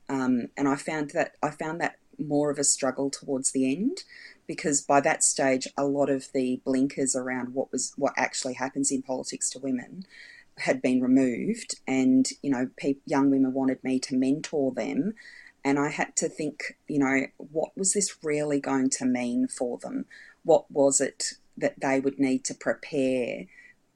Um, 0.08 0.48
and 0.56 0.68
I 0.68 0.76
found 0.76 1.12
that 1.12 1.34
I 1.44 1.50
found 1.50 1.82
that 1.82 1.98
more 2.20 2.50
of 2.50 2.58
a 2.58 2.64
struggle 2.64 3.10
towards 3.10 3.52
the 3.52 3.72
end 3.72 4.04
because 4.48 4.82
by 4.82 5.02
that 5.02 5.24
stage 5.24 5.68
a 5.78 5.86
lot 5.86 6.10
of 6.10 6.32
the 6.34 6.62
blinkers 6.66 7.16
around 7.16 7.54
what 7.54 7.72
was 7.72 7.94
what 7.96 8.14
actually 8.18 8.54
happens 8.54 8.92
in 8.92 9.02
politics 9.02 9.50
to 9.50 9.60
women 9.60 10.04
had 10.60 10.82
been 10.82 11.02
removed 11.02 11.76
and 11.88 12.30
you 12.42 12.50
know 12.50 12.70
pe- 12.78 12.96
young 13.06 13.30
women 13.30 13.54
wanted 13.54 13.84
me 13.84 14.00
to 14.00 14.16
mentor 14.16 14.74
them 14.74 15.14
and 15.68 15.78
I 15.78 15.90
had 15.90 16.16
to 16.16 16.30
think, 16.30 16.78
you 16.88 16.98
know, 16.98 17.26
what 17.36 17.78
was 17.78 17.92
this 17.92 18.24
really 18.24 18.62
going 18.62 18.90
to 18.92 19.06
mean 19.06 19.50
for 19.50 19.78
them? 19.78 20.06
What 20.44 20.72
was 20.72 21.02
it 21.02 21.34
that 21.58 21.82
they 21.82 22.00
would 22.00 22.18
need 22.18 22.46
to 22.46 22.54
prepare 22.54 23.48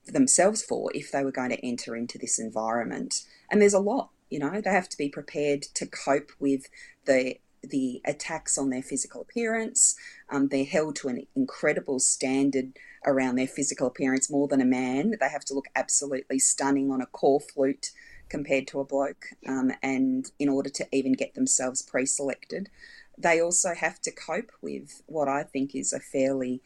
themselves 0.05 0.61
for 0.61 0.91
if 0.93 1.13
they 1.13 1.23
were 1.23 1.31
going 1.31 1.51
to 1.51 1.65
enter 1.65 1.95
into 1.95 2.17
this 2.17 2.37
environment? 2.37 3.23
And 3.49 3.61
there's 3.61 3.73
a 3.73 3.79
lot, 3.79 4.09
you 4.29 4.37
know, 4.37 4.59
they 4.59 4.69
have 4.69 4.89
to 4.89 4.97
be 4.97 5.07
prepared 5.07 5.61
to 5.61 5.85
cope 5.85 6.33
with 6.41 6.67
the 7.05 7.37
the 7.63 8.01
attacks 8.03 8.57
on 8.57 8.69
their 8.69 8.81
physical 8.81 9.21
appearance. 9.21 9.95
Um, 10.29 10.49
they're 10.49 10.65
held 10.65 10.97
to 10.97 11.07
an 11.07 11.25
incredible 11.37 11.99
standard 11.99 12.73
around 13.05 13.35
their 13.35 13.47
physical 13.47 13.87
appearance 13.87 14.29
more 14.29 14.47
than 14.49 14.59
a 14.59 14.65
man. 14.65 15.13
They 15.21 15.29
have 15.29 15.45
to 15.45 15.53
look 15.53 15.67
absolutely 15.73 16.39
stunning 16.39 16.91
on 16.91 17.01
a 17.01 17.05
corflute 17.05 17.91
compared 18.31 18.65
to 18.65 18.79
a 18.79 18.85
bloke, 18.85 19.25
um, 19.45 19.73
and 19.83 20.31
in 20.39 20.47
order 20.47 20.69
to 20.69 20.87
even 20.93 21.11
get 21.11 21.35
themselves 21.35 21.81
pre 21.81 22.05
selected, 22.05 22.69
they 23.17 23.41
also 23.41 23.75
have 23.75 24.01
to 24.01 24.11
cope 24.11 24.51
with 24.61 25.03
what 25.05 25.27
I 25.27 25.43
think 25.43 25.75
is 25.75 25.91
a 25.91 25.99
fairly 25.99 26.61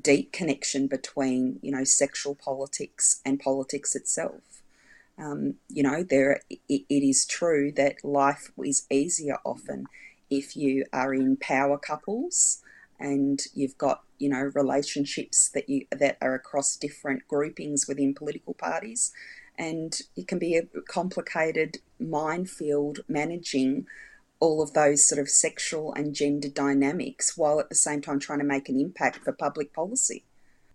deep 0.00 0.32
connection 0.32 0.86
between, 0.86 1.58
you 1.62 1.70
know, 1.70 1.84
sexual 1.84 2.34
politics 2.34 3.20
and 3.26 3.38
politics 3.38 3.94
itself. 3.94 4.62
Um, 5.18 5.56
you 5.68 5.82
know, 5.82 6.02
there 6.02 6.40
it, 6.48 6.60
it 6.88 7.06
is 7.06 7.26
true 7.26 7.70
that 7.72 8.02
life 8.02 8.50
is 8.64 8.86
easier 8.90 9.36
often 9.44 9.86
if 10.30 10.56
you 10.56 10.86
are 10.94 11.12
in 11.12 11.36
power 11.36 11.76
couples 11.76 12.62
and 12.98 13.42
you've 13.52 13.76
got 13.76 14.02
you 14.18 14.30
know 14.30 14.50
relationships 14.54 15.50
that 15.50 15.68
you 15.68 15.84
that 15.90 16.16
are 16.22 16.34
across 16.34 16.76
different 16.76 17.26
groupings 17.28 17.86
within 17.86 18.14
political 18.14 18.54
parties 18.54 19.12
and 19.58 20.00
it 20.16 20.28
can 20.28 20.38
be 20.38 20.56
a 20.56 20.64
complicated 20.88 21.78
minefield 21.98 23.00
managing 23.08 23.86
all 24.40 24.60
of 24.60 24.72
those 24.72 25.06
sort 25.06 25.20
of 25.20 25.28
sexual 25.28 25.94
and 25.94 26.14
gender 26.14 26.48
dynamics 26.48 27.36
while 27.36 27.60
at 27.60 27.68
the 27.68 27.74
same 27.76 28.00
time 28.00 28.18
trying 28.18 28.40
to 28.40 28.44
make 28.44 28.68
an 28.68 28.80
impact 28.80 29.18
for 29.18 29.32
public 29.32 29.72
policy. 29.72 30.24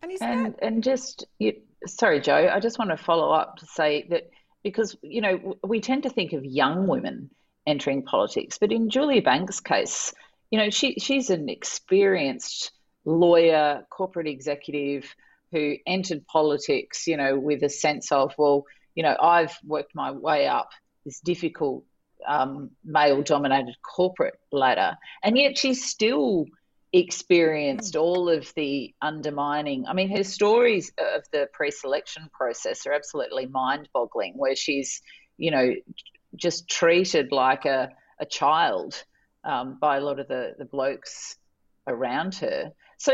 And 0.01 0.11
and, 0.21 0.45
that... 0.45 0.63
and 0.63 0.83
just 0.83 1.25
you, 1.37 1.53
sorry, 1.85 2.21
Joe, 2.21 2.49
I 2.53 2.59
just 2.59 2.79
want 2.79 2.91
to 2.91 2.97
follow 2.97 3.31
up 3.31 3.57
to 3.57 3.65
say 3.65 4.07
that 4.09 4.29
because 4.63 4.95
you 5.01 5.21
know 5.21 5.57
we 5.63 5.81
tend 5.81 6.03
to 6.03 6.09
think 6.09 6.33
of 6.33 6.45
young 6.45 6.87
women 6.87 7.29
entering 7.65 8.03
politics, 8.03 8.57
but 8.57 8.71
in 8.71 8.89
Julia 8.89 9.21
Banks' 9.21 9.59
case, 9.59 10.13
you 10.49 10.59
know 10.59 10.69
she 10.69 10.93
she's 10.95 11.29
an 11.29 11.49
experienced 11.49 12.71
lawyer, 13.05 13.85
corporate 13.89 14.27
executive 14.27 15.13
who 15.51 15.75
entered 15.85 16.25
politics, 16.27 17.07
you 17.07 17.17
know, 17.17 17.37
with 17.37 17.63
a 17.63 17.69
sense 17.69 18.11
of, 18.11 18.33
well, 18.37 18.65
you 18.95 19.03
know, 19.03 19.15
I've 19.19 19.57
worked 19.65 19.95
my 19.95 20.11
way 20.11 20.47
up 20.47 20.69
this 21.05 21.19
difficult 21.19 21.83
um, 22.27 22.71
male 22.83 23.21
dominated 23.21 23.75
corporate 23.81 24.39
ladder. 24.51 24.97
And 25.23 25.37
yet 25.37 25.57
she's 25.57 25.85
still 25.85 26.45
experienced 26.93 27.93
mm. 27.93 28.01
all 28.01 28.29
of 28.29 28.51
the 28.55 28.93
undermining. 29.01 29.85
I 29.87 29.93
mean, 29.93 30.15
her 30.15 30.23
stories 30.23 30.91
of 30.97 31.23
the 31.31 31.47
pre 31.53 31.71
selection 31.71 32.29
process 32.33 32.85
are 32.85 32.93
absolutely 32.93 33.45
mind 33.45 33.89
boggling, 33.93 34.33
where 34.35 34.55
she's, 34.55 35.01
you 35.37 35.51
know, 35.51 35.73
just 36.35 36.69
treated 36.69 37.31
like 37.31 37.65
a, 37.65 37.89
a 38.19 38.25
child 38.25 39.03
um, 39.43 39.77
by 39.79 39.97
a 39.97 40.01
lot 40.01 40.19
of 40.19 40.27
the, 40.27 40.55
the 40.57 40.65
blokes 40.65 41.37
around 41.87 42.35
her. 42.35 42.71
So 42.97 43.13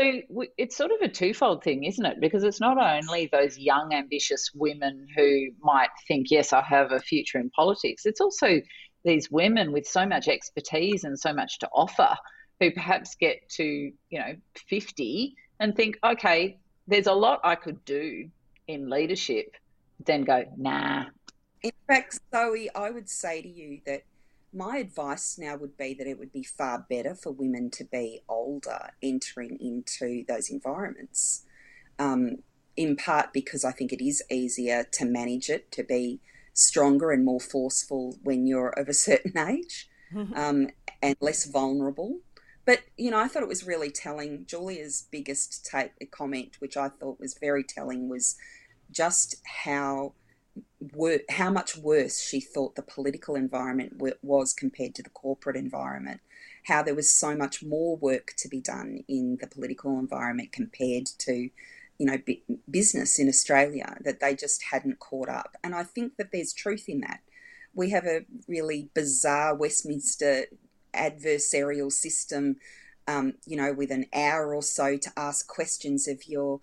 it's 0.56 0.76
sort 0.76 0.90
of 0.92 1.02
a 1.02 1.08
twofold 1.08 1.62
thing, 1.62 1.84
isn't 1.84 2.04
it? 2.04 2.18
Because 2.20 2.42
it's 2.42 2.60
not 2.60 2.78
only 2.78 3.28
those 3.30 3.58
young, 3.58 3.92
ambitious 3.92 4.50
women 4.54 5.06
who 5.14 5.48
might 5.60 5.90
think, 6.08 6.30
yes, 6.30 6.54
I 6.54 6.62
have 6.62 6.90
a 6.90 7.00
future 7.00 7.38
in 7.38 7.50
politics, 7.50 8.06
it's 8.06 8.20
also 8.20 8.62
these 9.04 9.30
women 9.30 9.72
with 9.72 9.86
so 9.86 10.06
much 10.06 10.26
expertise 10.26 11.04
and 11.04 11.18
so 11.18 11.34
much 11.34 11.58
to 11.58 11.68
offer 11.68 12.16
who 12.60 12.70
perhaps 12.70 13.14
get 13.14 13.46
to, 13.50 13.64
you 13.64 14.18
know, 14.18 14.34
50 14.68 15.34
and 15.60 15.76
think, 15.76 15.98
okay, 16.02 16.56
there's 16.86 17.06
a 17.06 17.12
lot 17.12 17.40
I 17.44 17.54
could 17.54 17.84
do 17.84 18.30
in 18.66 18.88
leadership, 18.88 19.54
then 20.06 20.22
go, 20.22 20.44
nah. 20.56 21.04
In 21.62 21.72
fact, 21.86 22.20
Zoe, 22.34 22.70
I 22.74 22.90
would 22.90 23.08
say 23.08 23.42
to 23.42 23.48
you 23.48 23.80
that 23.86 24.02
my 24.54 24.78
advice 24.78 25.36
now 25.38 25.56
would 25.56 25.76
be 25.76 25.94
that 25.94 26.06
it 26.06 26.18
would 26.18 26.32
be 26.32 26.44
far 26.44 26.86
better 26.88 27.14
for 27.14 27.32
women 27.32 27.70
to 27.72 27.84
be 27.84 28.22
older 28.28 28.90
entering 29.02 29.58
into 29.60 30.24
those 30.28 30.48
environments. 30.48 31.44
Um, 31.98 32.38
in 32.76 32.96
part 32.96 33.32
because 33.32 33.64
I 33.64 33.72
think 33.72 33.92
it 33.92 34.04
is 34.04 34.22
easier 34.30 34.84
to 34.92 35.04
manage 35.04 35.48
it, 35.48 35.70
to 35.72 35.82
be 35.82 36.20
stronger 36.52 37.10
and 37.10 37.24
more 37.24 37.40
forceful 37.40 38.16
when 38.22 38.46
you're 38.46 38.68
of 38.68 38.88
a 38.88 38.94
certain 38.94 39.36
age 39.38 39.88
um, 40.34 40.68
and 41.02 41.16
less 41.20 41.44
vulnerable. 41.44 42.20
But, 42.66 42.80
you 42.96 43.10
know, 43.10 43.18
I 43.18 43.28
thought 43.28 43.42
it 43.42 43.48
was 43.48 43.66
really 43.66 43.90
telling. 43.90 44.46
Julia's 44.46 45.06
biggest 45.10 45.66
take, 45.66 46.10
comment, 46.10 46.56
which 46.60 46.76
I 46.76 46.88
thought 46.88 47.20
was 47.20 47.36
very 47.38 47.62
telling, 47.62 48.08
was 48.08 48.36
just 48.90 49.36
how 49.64 50.14
wor- 50.80 51.20
how 51.30 51.50
much 51.50 51.76
worse 51.76 52.20
she 52.20 52.40
thought 52.40 52.76
the 52.76 52.82
political 52.82 53.34
environment 53.34 53.98
w- 53.98 54.14
was 54.22 54.52
compared 54.52 54.94
to 54.96 55.02
the 55.02 55.10
corporate 55.10 55.56
environment. 55.56 56.20
How 56.64 56.82
there 56.82 56.94
was 56.94 57.12
so 57.12 57.36
much 57.36 57.62
more 57.62 57.96
work 57.96 58.34
to 58.38 58.48
be 58.48 58.60
done 58.60 59.04
in 59.08 59.38
the 59.40 59.46
political 59.46 59.98
environment 59.98 60.52
compared 60.52 61.06
to, 61.18 61.50
you 61.98 62.06
know, 62.06 62.18
b- 62.24 62.42
business 62.70 63.18
in 63.18 63.28
Australia. 63.28 63.96
That 64.04 64.20
they 64.20 64.34
just 64.34 64.64
hadn't 64.70 64.98
caught 64.98 65.28
up, 65.28 65.56
and 65.62 65.74
I 65.74 65.84
think 65.84 66.16
that 66.16 66.32
there's 66.32 66.52
truth 66.52 66.84
in 66.88 67.00
that. 67.00 67.20
We 67.74 67.90
have 67.90 68.04
a 68.04 68.24
really 68.46 68.88
bizarre 68.94 69.54
Westminster 69.54 70.46
adversarial 70.94 71.90
system, 71.90 72.56
um, 73.08 73.34
you 73.46 73.56
know, 73.56 73.72
with 73.72 73.90
an 73.90 74.06
hour 74.14 74.54
or 74.54 74.62
so 74.62 74.96
to 74.96 75.12
ask 75.16 75.46
questions 75.48 76.06
of 76.06 76.28
your 76.28 76.60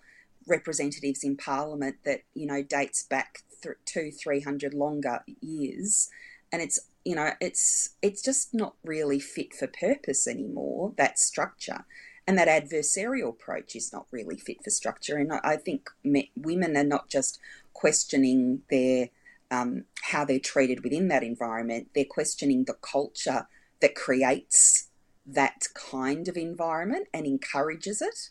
representatives 0.48 1.22
in 1.22 1.36
Parliament 1.36 1.96
that 2.04 2.22
you 2.34 2.46
know 2.46 2.62
dates 2.62 3.02
back 3.02 3.40
two, 3.84 4.10
three 4.10 4.40
hundred 4.40 4.74
longer 4.74 5.22
years, 5.40 6.10
and 6.50 6.62
it's 6.62 6.80
you 7.04 7.14
know 7.14 7.30
it's 7.40 7.90
it's 8.02 8.22
just 8.22 8.54
not 8.54 8.74
really 8.84 9.20
fit 9.20 9.54
for 9.54 9.66
purpose 9.66 10.26
anymore. 10.26 10.92
That 10.96 11.18
structure 11.18 11.84
and 12.26 12.38
that 12.38 12.48
adversarial 12.48 13.30
approach 13.30 13.74
is 13.74 13.92
not 13.92 14.06
really 14.10 14.38
fit 14.38 14.62
for 14.62 14.70
structure. 14.70 15.16
And 15.16 15.32
I 15.32 15.56
think 15.56 15.90
me, 16.04 16.30
women 16.36 16.76
are 16.76 16.84
not 16.84 17.08
just 17.08 17.38
questioning 17.72 18.62
their 18.70 19.08
um, 19.50 19.84
how 20.02 20.24
they're 20.24 20.38
treated 20.38 20.82
within 20.82 21.08
that 21.08 21.22
environment; 21.22 21.88
they're 21.94 22.04
questioning 22.04 22.64
the 22.64 22.74
culture 22.74 23.48
that 23.80 23.94
creates 23.94 24.88
that 25.26 25.64
kind 25.74 26.28
of 26.28 26.36
environment 26.36 27.08
and 27.12 27.26
encourages 27.26 28.00
it. 28.00 28.30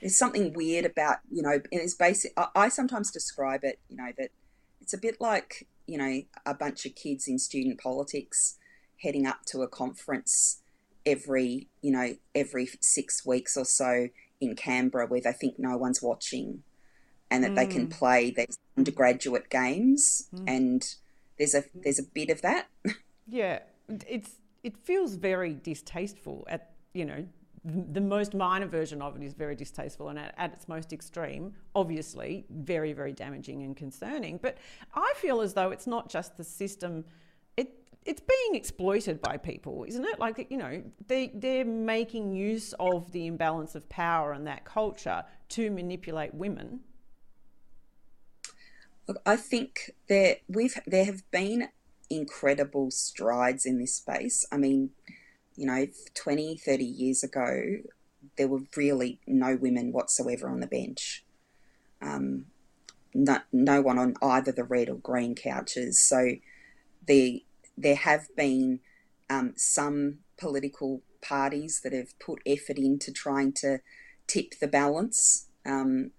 There's 0.00 0.16
something 0.16 0.52
weird 0.52 0.84
about, 0.84 1.18
you 1.30 1.42
know, 1.42 1.60
it's 1.70 1.94
basic. 1.94 2.32
I, 2.36 2.48
I 2.54 2.68
sometimes 2.68 3.10
describe 3.10 3.64
it, 3.64 3.78
you 3.88 3.96
know, 3.96 4.10
that 4.18 4.30
it's 4.90 4.94
a 4.94 4.98
bit 4.98 5.20
like, 5.20 5.68
you 5.86 5.96
know, 5.96 6.22
a 6.44 6.52
bunch 6.52 6.84
of 6.84 6.96
kids 6.96 7.28
in 7.28 7.38
student 7.38 7.78
politics 7.80 8.58
heading 9.00 9.24
up 9.24 9.44
to 9.46 9.62
a 9.62 9.68
conference 9.68 10.62
every, 11.06 11.68
you 11.80 11.92
know, 11.92 12.16
every 12.34 12.68
six 12.80 13.24
weeks 13.24 13.56
or 13.56 13.64
so 13.64 14.08
in 14.40 14.56
Canberra 14.56 15.06
where 15.06 15.20
they 15.20 15.32
think 15.32 15.60
no 15.60 15.76
one's 15.76 16.02
watching 16.02 16.64
and 17.30 17.44
that 17.44 17.52
mm. 17.52 17.54
they 17.54 17.66
can 17.68 17.86
mm. 17.86 17.90
play 17.90 18.32
these 18.32 18.58
undergraduate 18.76 19.48
games 19.48 20.28
mm. 20.34 20.42
and 20.48 20.96
there's 21.38 21.54
a 21.54 21.62
there's 21.72 22.00
a 22.00 22.04
bit 22.04 22.30
of 22.30 22.42
that. 22.42 22.66
Yeah. 23.32 23.60
It's 24.08 24.32
it 24.64 24.76
feels 24.76 25.14
very 25.14 25.54
distasteful 25.54 26.44
at, 26.50 26.72
you 26.92 27.04
know, 27.04 27.26
the 27.64 28.00
most 28.00 28.34
minor 28.34 28.66
version 28.66 29.02
of 29.02 29.16
it 29.16 29.22
is 29.22 29.34
very 29.34 29.54
distasteful 29.54 30.08
and 30.08 30.18
at, 30.18 30.34
at, 30.38 30.52
its 30.52 30.66
most 30.66 30.92
extreme, 30.92 31.54
obviously, 31.74 32.46
very, 32.48 32.92
very 32.92 33.12
damaging 33.12 33.62
and 33.62 33.76
concerning. 33.76 34.38
But 34.40 34.56
I 34.94 35.12
feel 35.16 35.42
as 35.42 35.52
though 35.52 35.70
it's 35.70 35.86
not 35.86 36.08
just 36.08 36.38
the 36.38 36.44
system, 36.44 37.04
it, 37.58 37.72
it's 38.06 38.22
being 38.22 38.54
exploited 38.54 39.20
by 39.20 39.36
people, 39.36 39.84
isn't 39.86 40.04
it? 40.04 40.18
Like, 40.18 40.46
you 40.50 40.56
know, 40.56 40.82
they, 41.06 41.32
they're 41.34 41.66
making 41.66 42.32
use 42.32 42.72
of 42.80 43.12
the 43.12 43.26
imbalance 43.26 43.74
of 43.74 43.88
power 43.90 44.32
and 44.32 44.46
that 44.46 44.64
culture 44.64 45.24
to 45.50 45.70
manipulate 45.70 46.32
women. 46.32 46.80
Look, 49.06 49.20
I 49.26 49.36
think 49.36 49.90
there, 50.08 50.36
we've, 50.48 50.78
there 50.86 51.04
have 51.04 51.30
been 51.30 51.68
incredible 52.08 52.90
strides 52.90 53.66
in 53.66 53.78
this 53.78 53.96
space. 53.96 54.46
I 54.50 54.56
mean, 54.56 54.90
you 55.60 55.66
know, 55.66 55.86
20, 56.14 56.56
30 56.56 56.84
years 56.84 57.22
ago, 57.22 57.80
there 58.38 58.48
were 58.48 58.62
really 58.74 59.20
no 59.26 59.54
women 59.56 59.92
whatsoever 59.92 60.48
on 60.48 60.60
the 60.60 60.66
bench. 60.66 61.22
Um, 62.00 62.46
no, 63.12 63.40
no 63.52 63.82
one 63.82 63.98
on 63.98 64.14
either 64.22 64.52
the 64.52 64.64
red 64.64 64.88
or 64.88 64.94
green 64.94 65.34
couches. 65.34 66.00
So 66.00 66.36
the, 67.06 67.44
there 67.76 67.96
have 67.96 68.34
been 68.34 68.80
um, 69.28 69.52
some 69.56 70.20
political 70.38 71.02
parties 71.20 71.82
that 71.84 71.92
have 71.92 72.18
put 72.18 72.40
effort 72.46 72.78
into 72.78 73.12
trying 73.12 73.52
to 73.52 73.80
tip 74.26 74.54
the 74.62 74.68
balance, 74.68 75.48
um, 75.66 76.12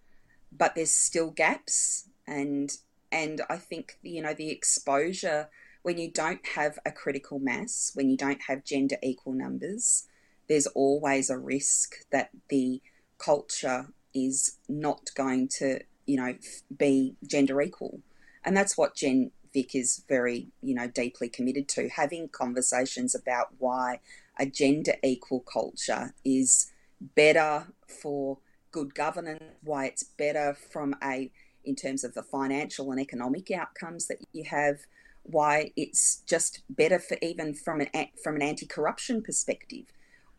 but 0.56 0.76
there's 0.76 0.92
still 0.92 1.32
gaps, 1.32 2.10
and 2.28 2.72
and 3.12 3.42
I 3.50 3.58
think 3.58 3.98
you 4.04 4.22
know 4.22 4.36
the 4.36 4.52
exposure 4.52 5.50
when 5.84 5.98
you 5.98 6.12
don't 6.12 6.46
have 6.56 6.78
a 6.86 6.92
critical 6.92 7.40
mass, 7.40 7.92
when 7.94 8.10
you 8.10 8.18
don't 8.18 8.42
have 8.48 8.64
gender 8.64 8.98
equal 9.02 9.34
numbers, 9.34 10.08
there's 10.48 10.68
always 10.68 11.30
a 11.30 11.38
risk 11.38 12.06
that 12.12 12.30
the 12.50 12.82
culture 13.18 13.88
is 14.14 14.58
not 14.68 15.10
going 15.16 15.48
to, 15.48 15.80
you 16.06 16.18
know, 16.18 16.36
be 16.76 17.16
gender 17.26 17.62
equal. 17.62 18.02
And 18.44 18.56
that's 18.58 18.78
what 18.78 18.96
Gen 18.96 19.32
Vic 19.54 19.76
is 19.76 20.04
very, 20.08 20.50
you 20.62 20.74
know, 20.74 20.88
deeply 20.88 21.30
committed 21.30 21.68
to, 21.70 21.90
having 21.90 22.30
conversations 22.30 23.16
about 23.16 23.50
why 23.60 24.00
a 24.38 24.46
gender 24.46 24.94
equal 25.04 25.42
culture 25.42 26.14
is 26.26 26.72
better 27.16 27.68
for 27.88 28.40
good 28.72 28.96
governance, 28.96 29.44
why 29.64 29.86
it's 29.86 30.04
better 30.04 30.56
from 30.72 30.96
a 31.04 31.32
in 31.64 31.76
terms 31.76 32.04
of 32.04 32.14
the 32.16 32.24
financial 32.24 32.92
and 32.92 33.00
economic 33.00 33.52
outcomes 33.52 34.08
that 34.08 34.18
you 34.34 34.44
have, 34.46 34.80
why 35.24 35.72
it's 35.76 36.22
just 36.28 36.62
better 36.70 37.00
for 37.00 37.18
even 37.22 37.54
from 37.54 37.82
an 37.82 38.08
from 38.24 38.36
an 38.36 38.42
anti-corruption 38.42 39.22
perspective. 39.22 39.86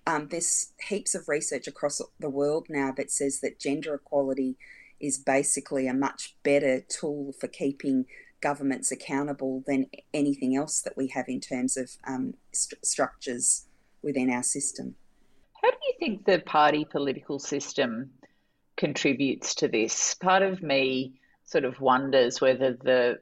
Um, 0.06 0.28
there's 0.28 0.72
heaps 0.88 1.14
of 1.14 1.28
research 1.28 1.68
across 1.68 2.00
the 2.18 2.30
world 2.30 2.66
now 2.68 2.92
that 2.96 3.10
says 3.10 3.40
that 3.40 3.60
gender 3.60 3.94
equality 3.94 4.56
is 4.98 5.18
basically 5.18 5.86
a 5.86 5.94
much 5.94 6.36
better 6.42 6.80
tool 6.80 7.32
for 7.38 7.46
keeping 7.46 8.06
governments 8.40 8.90
accountable 8.90 9.62
than 9.66 9.86
anything 10.12 10.56
else 10.56 10.80
that 10.82 10.96
we 10.96 11.08
have 11.08 11.28
in 11.28 11.40
terms 11.40 11.76
of 11.76 11.90
um, 12.06 12.34
st- 12.52 12.84
structures 12.84 13.66
within 14.02 14.28
our 14.30 14.42
system. 14.42 14.96
How 15.62 15.70
do 15.70 15.76
you 15.86 15.94
think 16.00 16.24
the 16.24 16.40
party 16.40 16.84
political 16.84 17.38
system 17.38 18.10
contributes 18.76 19.54
to 19.56 19.68
this? 19.68 20.14
Part 20.14 20.42
of 20.42 20.60
me 20.60 21.20
sort 21.44 21.64
of 21.64 21.80
wonders 21.80 22.40
whether 22.40 22.72
the 22.72 23.20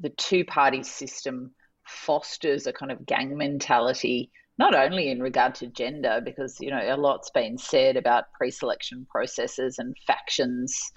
the 0.00 0.10
two 0.10 0.44
party 0.44 0.82
system 0.82 1.52
fosters 1.86 2.66
a 2.66 2.72
kind 2.72 2.92
of 2.92 3.06
gang 3.06 3.36
mentality, 3.36 4.30
not 4.58 4.74
only 4.74 5.10
in 5.10 5.20
regard 5.20 5.54
to 5.56 5.66
gender, 5.68 6.20
because 6.24 6.58
you 6.60 6.70
know 6.70 6.80
a 6.82 6.96
lot's 6.96 7.30
been 7.30 7.58
said 7.58 7.96
about 7.96 8.32
pre-selection 8.36 9.06
processes 9.10 9.78
and 9.78 9.96
factions, 10.06 10.92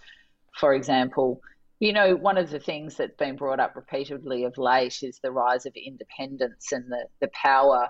for 0.60 0.74
example. 0.74 1.42
You 1.80 1.94
know, 1.94 2.16
one 2.16 2.38
of 2.38 2.50
the 2.50 2.60
things 2.60 2.96
that's 2.96 3.16
been 3.16 3.38
brought 3.38 3.62
up 3.62 3.76
repeatedly 3.76 4.44
of 4.44 4.58
late 4.58 5.02
is 5.02 5.20
the 5.24 5.32
rise 5.32 5.66
of 5.66 5.74
independents 5.76 6.74
and 6.74 6.92
the, 6.92 7.06
the 7.22 7.30
power 7.34 7.88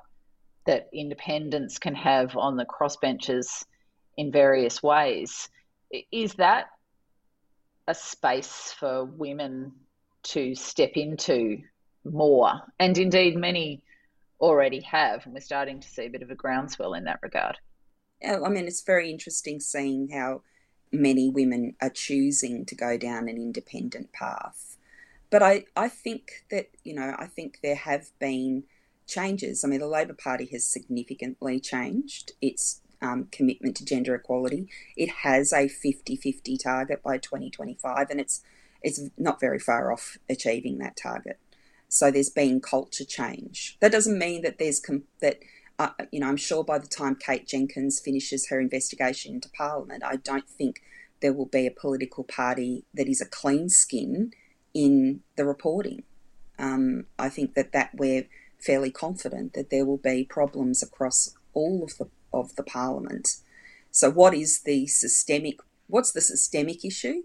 that 0.68 0.90
independents 0.94 1.80
can 1.80 1.96
have 1.96 2.38
on 2.38 2.56
the 2.56 2.66
crossbenchers 2.66 3.66
in 4.16 4.32
various 4.32 4.84
ways. 4.84 5.50
Is 6.12 6.36
that 6.36 6.68
a 7.88 7.96
space 7.96 8.76
for 8.80 9.06
women 9.06 9.72
to 10.24 10.56
step 10.56 10.92
into 10.96 11.60
more? 12.04 12.62
And 12.80 12.98
indeed, 12.98 13.36
many 13.36 13.84
already 14.40 14.82
have, 14.82 15.26
and 15.26 15.34
we're 15.34 15.42
starting 15.42 15.80
to 15.80 15.88
see 15.88 16.06
a 16.06 16.10
bit 16.10 16.22
of 16.22 16.32
a 16.32 16.36
groundswell 16.36 16.94
in 16.94 17.06
that 17.06 17.20
regard. 17.22 17.58
I 18.26 18.50
mean, 18.50 18.68
it's 18.68 18.84
very 18.84 19.10
interesting 19.12 19.60
seeing 19.60 20.10
how 20.10 20.42
many 20.92 21.30
women 21.30 21.76
are 21.82 21.90
choosing 21.90 22.66
to 22.66 22.76
go 22.76 22.98
down 22.98 23.30
an 23.30 23.38
independent 23.38 24.12
path. 24.12 24.78
But 25.30 25.44
I, 25.44 25.66
I 25.76 25.90
think 25.90 26.46
that, 26.50 26.70
you 26.84 26.94
know, 26.94 27.16
I 27.18 27.28
think 27.28 27.60
there 27.62 27.76
have 27.76 28.10
been 28.20 28.64
changes. 29.08 29.64
I 29.64 29.68
mean, 29.68 29.80
the 29.80 29.88
Labor 29.88 30.16
Party 30.16 30.46
has 30.52 30.66
significantly 30.66 31.60
changed 31.60 32.34
its 32.42 32.82
um, 33.02 33.28
commitment 33.32 33.76
to 33.78 33.86
gender 33.86 34.16
equality. 34.16 34.70
It 34.98 35.10
has 35.10 35.54
a 35.54 35.68
50 35.68 36.16
50 36.16 36.58
target 36.58 37.04
by 37.04 37.18
2025, 37.18 38.10
and 38.10 38.20
it's, 38.20 38.44
it's 38.82 39.02
not 39.18 39.40
very 39.40 39.60
far 39.60 39.92
off 39.92 40.18
achieving 40.30 40.78
that 40.80 40.98
target. 40.98 41.40
So 41.88 42.12
there's 42.12 42.30
been 42.30 42.62
culture 42.62 43.06
change. 43.06 43.78
That 43.80 43.92
doesn't 43.92 44.18
mean 44.18 44.42
that 44.44 44.60
there's 44.60 44.80
com- 44.80 45.04
that 45.22 45.40
uh, 45.78 45.90
you 46.12 46.20
know 46.20 46.28
I'm 46.28 46.38
sure 46.38 46.64
by 46.64 46.78
the 46.78 46.88
time 46.88 47.16
Kate 47.16 47.48
Jenkins 47.48 48.00
finishes 48.00 48.50
her 48.50 48.60
investigation 48.60 49.36
into 49.36 49.50
Parliament, 49.50 50.04
I 50.06 50.18
don't 50.18 50.48
think 50.48 50.82
there 51.22 51.34
will 51.34 51.46
be 51.46 51.66
a 51.66 51.72
political 51.72 52.24
party 52.24 52.86
that 52.94 53.10
is 53.10 53.22
a 53.22 53.26
clean 53.26 53.70
skin 53.70 54.32
in 54.74 55.22
the 55.36 55.46
reporting. 55.46 56.04
Um, 56.58 57.06
I 57.18 57.30
think 57.30 57.56
that 57.56 57.72
that 57.72 57.92
we're 57.96 58.28
fairly 58.60 58.92
confident 58.92 59.54
that 59.54 59.70
there 59.70 59.86
will 59.86 59.98
be 59.98 60.26
problems 60.26 60.84
across 60.84 61.36
all 61.54 61.84
of 61.84 61.98
the 61.98 62.10
of 62.32 62.56
the 62.56 62.64
parliament. 62.64 63.38
So, 63.92 64.12
what 64.12 64.34
is 64.34 64.62
the 64.62 64.88
systemic? 64.88 65.60
What's 65.88 66.12
the 66.12 66.22
systemic 66.22 66.86
issue? 66.86 67.24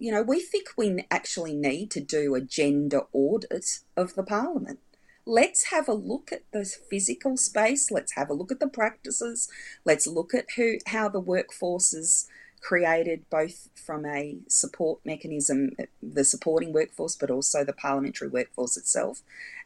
You 0.00 0.12
know, 0.12 0.22
we 0.22 0.40
think 0.40 0.70
we 0.76 1.06
actually 1.10 1.54
need 1.54 1.90
to 1.90 2.00
do 2.00 2.34
a 2.34 2.40
gender 2.40 3.02
audit 3.12 3.80
of 3.96 4.14
the 4.14 4.22
parliament. 4.22 4.80
Let's 5.26 5.64
have 5.64 5.88
a 5.88 5.92
look 5.92 6.32
at 6.32 6.42
the 6.52 6.64
physical 6.64 7.36
space. 7.36 7.90
Let's 7.90 8.14
have 8.14 8.30
a 8.30 8.34
look 8.34 8.50
at 8.50 8.60
the 8.60 8.66
practices. 8.66 9.48
Let's 9.84 10.06
look 10.06 10.34
at 10.34 10.46
who 10.56 10.78
how 10.86 11.10
the 11.10 11.20
workforce 11.20 11.92
is 11.92 12.26
created, 12.62 13.28
both 13.28 13.68
from 13.74 14.06
a 14.06 14.38
support 14.48 15.00
mechanism, 15.04 15.72
the 16.02 16.24
supporting 16.24 16.72
workforce, 16.72 17.14
but 17.14 17.30
also 17.30 17.62
the 17.62 17.74
parliamentary 17.74 18.28
workforce 18.28 18.78
itself, 18.78 19.20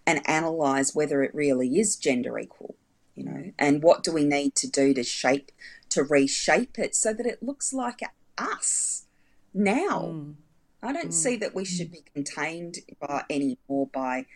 and 0.05 0.21
analyse 0.27 0.97
whether 0.97 1.23
it 1.23 1.35
really 1.35 1.79
is 1.79 1.97
gender 1.97 2.39
equal 2.39 2.75
you 3.15 3.25
know, 3.25 3.53
and 3.59 3.83
what 3.83 4.03
do 4.03 4.13
we 4.13 4.25
need 4.25 4.57
to 4.57 4.69
do 4.69 4.93
to 4.93 5.05
shape, 5.05 5.53
to 5.89 6.03
reshape 6.03 6.79
it 6.79 6.97
so 6.97 7.13
that 7.13 7.27
it 7.27 7.43
looks 7.43 7.73
like 7.73 8.01
us 8.37 9.07
now? 9.55 10.13
Mm. 10.13 10.35
I 10.83 10.93
don't 10.93 11.09
mm. 11.09 11.13
see 11.13 11.37
that 11.37 11.55
we 11.55 11.65
should 11.65 11.91
be 11.91 12.03
contained 12.15 12.79
by 13.01 13.25
anymore 13.31 13.89
by, 13.93 14.27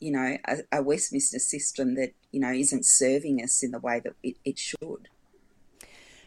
you 0.00 0.10
know, 0.12 0.36
a, 0.46 0.58
a, 0.72 0.82
Westminster 0.82 1.38
system 1.38 1.94
that 1.94 2.12
you 2.30 2.40
know 2.40 2.52
isn't 2.52 2.84
serving 2.84 3.42
us 3.42 3.62
in 3.62 3.70
the 3.70 3.78
way 3.78 4.00
that 4.00 4.12
it, 4.22 4.36
it 4.44 4.58
should. 4.58 5.08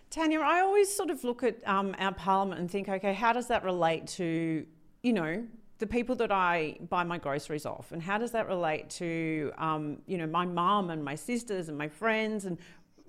Tanya, 0.10 0.40
I 0.40 0.62
always 0.62 0.94
sort 0.94 1.10
of 1.10 1.24
look 1.24 1.44
at 1.44 1.58
um, 1.68 1.94
our 2.00 2.14
parliament 2.14 2.62
and 2.62 2.72
think, 2.72 2.88
okay, 2.88 3.14
how 3.14 3.34
does 3.34 3.48
that 3.48 3.64
relate 3.66 4.08
to, 4.08 4.66
you 5.04 5.14
know, 5.14 5.46
the 5.80 5.88
people 5.88 6.16
that 6.16 6.32
I 6.32 6.78
buy 6.90 7.04
my 7.04 7.18
groceries 7.18 7.66
off, 7.66 7.92
and 7.92 8.02
how 8.02 8.18
does 8.18 8.32
that 8.32 8.48
relate 8.48 8.90
to, 8.92 9.52
um, 9.58 9.98
you 10.08 10.18
know, 10.18 10.26
my 10.26 10.46
mum 10.46 10.90
and 10.90 11.04
my 11.04 11.16
sisters 11.16 11.70
and 11.70 11.78
my 11.78 11.88
friends, 11.88 12.46
and 12.46 12.58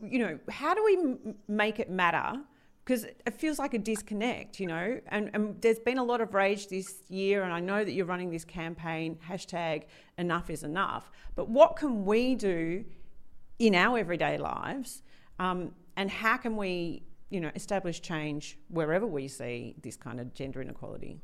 you 0.02 0.18
know, 0.18 0.38
how 0.50 0.74
do 0.74 0.84
we 0.84 0.96
m- 0.96 1.34
make 1.48 1.80
it 1.80 1.90
matter? 1.90 2.40
Because 2.88 3.04
it 3.04 3.34
feels 3.34 3.58
like 3.58 3.74
a 3.74 3.78
disconnect, 3.78 4.58
you 4.58 4.66
know, 4.66 4.98
and, 5.08 5.28
and 5.34 5.60
there's 5.60 5.78
been 5.78 5.98
a 5.98 6.02
lot 6.02 6.22
of 6.22 6.32
rage 6.32 6.68
this 6.68 7.02
year, 7.10 7.42
and 7.42 7.52
I 7.52 7.60
know 7.60 7.84
that 7.84 7.92
you're 7.92 8.06
running 8.06 8.30
this 8.30 8.46
campaign 8.46 9.18
hashtag 9.28 9.82
Enough 10.16 10.48
is 10.48 10.62
Enough. 10.62 11.10
But 11.34 11.50
what 11.50 11.76
can 11.76 12.06
we 12.06 12.34
do 12.34 12.86
in 13.58 13.74
our 13.74 13.98
everyday 13.98 14.38
lives, 14.38 15.02
um, 15.38 15.72
and 15.98 16.10
how 16.10 16.38
can 16.38 16.56
we, 16.56 17.02
you 17.28 17.42
know, 17.42 17.50
establish 17.54 18.00
change 18.00 18.58
wherever 18.70 19.06
we 19.06 19.28
see 19.28 19.74
this 19.82 19.96
kind 19.96 20.18
of 20.18 20.32
gender 20.32 20.62
inequality? 20.62 21.20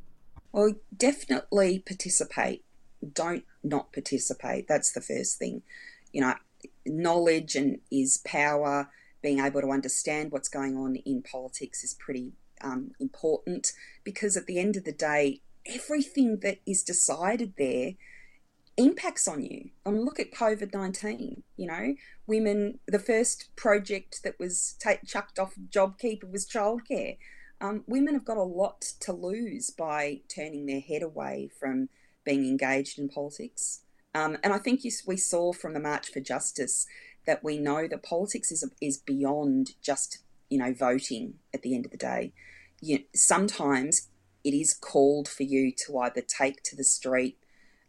Well, 0.52 0.74
definitely 0.94 1.78
participate. 1.78 2.62
Don't 3.10 3.44
not 3.62 3.90
participate. 3.90 4.68
That's 4.68 4.92
the 4.92 5.00
first 5.00 5.38
thing. 5.38 5.62
You 6.12 6.20
know, 6.20 6.34
knowledge 6.84 7.56
and 7.56 7.78
is 7.90 8.20
power. 8.22 8.90
Being 9.24 9.40
able 9.40 9.62
to 9.62 9.70
understand 9.70 10.30
what's 10.30 10.50
going 10.50 10.76
on 10.76 10.96
in 10.96 11.22
politics 11.22 11.82
is 11.82 11.94
pretty 11.94 12.34
um, 12.60 12.90
important 13.00 13.72
because 14.04 14.36
at 14.36 14.44
the 14.44 14.58
end 14.58 14.76
of 14.76 14.84
the 14.84 14.92
day, 14.92 15.40
everything 15.66 16.40
that 16.42 16.58
is 16.66 16.82
decided 16.82 17.54
there 17.56 17.92
impacts 18.76 19.26
on 19.26 19.42
you. 19.42 19.70
I 19.86 19.90
mean, 19.90 20.04
look 20.04 20.20
at 20.20 20.32
COVID 20.32 20.74
19. 20.74 21.42
You 21.56 21.66
know, 21.66 21.94
women, 22.26 22.80
the 22.86 22.98
first 22.98 23.48
project 23.56 24.20
that 24.24 24.38
was 24.38 24.76
t- 24.78 25.06
chucked 25.06 25.38
off 25.38 25.54
JobKeeper 25.70 26.30
was 26.30 26.46
childcare. 26.46 27.16
Um, 27.62 27.84
women 27.86 28.12
have 28.12 28.26
got 28.26 28.36
a 28.36 28.42
lot 28.42 28.82
to 29.00 29.12
lose 29.14 29.70
by 29.70 30.20
turning 30.28 30.66
their 30.66 30.80
head 30.80 31.02
away 31.02 31.48
from 31.58 31.88
being 32.24 32.44
engaged 32.46 32.98
in 32.98 33.08
politics. 33.08 33.80
Um, 34.14 34.36
and 34.42 34.52
I 34.52 34.58
think 34.58 34.84
you, 34.84 34.90
we 35.06 35.16
saw 35.16 35.52
from 35.52 35.72
the 35.72 35.80
March 35.80 36.10
for 36.10 36.20
Justice 36.20 36.86
that 37.26 37.42
we 37.42 37.58
know 37.58 37.88
that 37.88 38.02
politics 38.02 38.50
is, 38.52 38.68
is 38.80 38.98
beyond 38.98 39.72
just, 39.82 40.18
you 40.48 40.58
know, 40.58 40.72
voting 40.72 41.34
at 41.52 41.62
the 41.62 41.74
end 41.74 41.84
of 41.84 41.90
the 41.90 41.98
day. 41.98 42.32
You, 42.80 43.00
sometimes 43.14 44.08
it 44.42 44.54
is 44.54 44.74
called 44.74 45.28
for 45.28 45.42
you 45.42 45.72
to 45.86 45.98
either 45.98 46.20
take 46.20 46.62
to 46.64 46.76
the 46.76 46.84
street, 46.84 47.38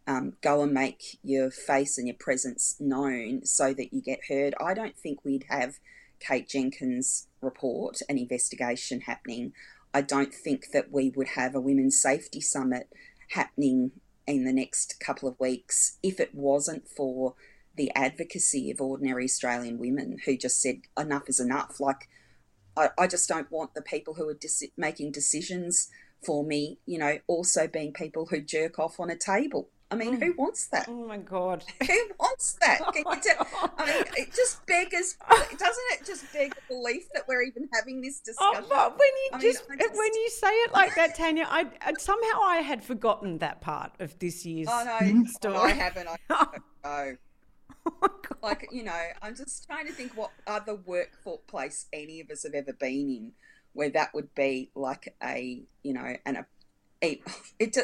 um, 0.07 0.33
go 0.41 0.61
and 0.61 0.73
make 0.73 1.17
your 1.23 1.51
face 1.51 1.97
and 1.97 2.07
your 2.07 2.15
presence 2.15 2.75
known 2.79 3.45
so 3.45 3.73
that 3.73 3.93
you 3.93 4.01
get 4.01 4.19
heard. 4.29 4.53
I 4.59 4.73
don't 4.73 4.97
think 4.97 5.25
we'd 5.25 5.45
have 5.49 5.79
Kate 6.19 6.47
Jenkins' 6.47 7.27
report 7.41 7.97
and 8.07 8.17
investigation 8.17 9.01
happening, 9.01 9.53
I 9.95 10.01
don't 10.01 10.33
think 10.33 10.71
that 10.73 10.91
we 10.91 11.13
would 11.15 11.29
have 11.29 11.55
a 11.55 11.61
women's 11.61 11.97
safety 11.97 12.41
summit 12.41 12.89
happening 13.29 13.91
in 14.27 14.43
the 14.43 14.51
next 14.51 14.99
couple 14.99 15.29
of 15.29 15.39
weeks 15.39 15.99
if 16.03 16.19
it 16.19 16.35
wasn't 16.35 16.87
for 16.89 17.35
the 17.75 17.91
advocacy 17.95 18.71
of 18.71 18.81
ordinary 18.81 19.25
Australian 19.25 19.77
women 19.77 20.17
who 20.25 20.37
just 20.37 20.61
said 20.61 20.81
enough 20.97 21.29
is 21.29 21.39
enough. 21.39 21.79
Like, 21.79 22.09
I, 22.77 22.89
I 22.97 23.07
just 23.07 23.27
don't 23.27 23.51
want 23.51 23.73
the 23.73 23.81
people 23.81 24.13
who 24.15 24.27
are 24.29 24.33
dis- 24.33 24.63
making 24.77 25.11
decisions 25.11 25.89
for 26.25 26.43
me, 26.43 26.79
you 26.85 26.97
know, 26.97 27.19
also 27.27 27.67
being 27.67 27.93
people 27.93 28.27
who 28.27 28.41
jerk 28.41 28.79
off 28.79 28.99
on 28.99 29.09
a 29.09 29.15
table. 29.15 29.69
I 29.91 29.95
mean, 29.95 30.19
who 30.19 30.33
mm. 30.33 30.37
wants 30.37 30.67
that? 30.67 30.87
Oh 30.89 31.07
my 31.07 31.17
god. 31.17 31.63
Who 31.87 32.09
wants 32.19 32.57
that? 32.59 32.81
Oh 32.83 32.91
Can 32.93 33.03
my 33.03 33.15
you 33.15 33.21
tell- 33.21 33.71
I 33.77 33.85
mean, 33.85 34.03
it 34.17 34.33
just 34.33 34.65
beggars, 34.65 35.15
doesn't 35.29 35.83
it 35.91 36.05
just 36.05 36.33
beg 36.33 36.55
belief 36.67 37.03
that 37.13 37.27
we're 37.27 37.43
even 37.43 37.69
having 37.71 38.01
this 38.01 38.19
discussion. 38.19 38.35
Oh, 38.57 38.61
discussion? 38.61 38.69
but 38.69 38.99
when 38.99 39.07
you 39.07 39.29
I 39.31 39.37
mean, 39.37 39.41
just, 39.53 39.63
uh, 39.69 39.75
just- 39.77 39.95
when 39.95 40.13
you 40.15 40.29
say 40.31 40.47
it 40.47 40.73
like 40.73 40.95
that, 40.95 41.15
Tanya, 41.15 41.47
I, 41.47 41.67
I 41.81 41.93
somehow 41.99 42.41
I 42.43 42.57
had 42.57 42.83
forgotten 42.83 43.37
that 43.37 43.61
part 43.61 43.91
of 43.99 44.17
this 44.17 44.43
year's 44.43 44.67
Oh 44.71 44.83
no, 45.01 45.23
story. 45.25 45.55
I 45.55 45.69
haven't. 45.69 46.07
I 46.07 46.17
don't 46.29 46.63
know. 46.83 47.15
Oh. 47.85 48.09
Like 48.43 48.67
you 48.71 48.83
know, 48.83 49.01
I'm 49.23 49.35
just 49.35 49.65
trying 49.65 49.87
to 49.87 49.93
think 49.93 50.15
what 50.15 50.29
other 50.45 50.75
workplace 50.75 51.87
any 51.91 52.19
of 52.19 52.29
us 52.29 52.43
have 52.43 52.53
ever 52.53 52.73
been 52.73 53.09
in 53.09 53.31
where 53.73 53.89
that 53.89 54.13
would 54.13 54.35
be 54.35 54.69
like 54.75 55.15
a 55.23 55.63
you 55.81 55.93
know 55.93 56.15
and 56.25 56.37
a, 56.37 56.45
it 57.59 57.77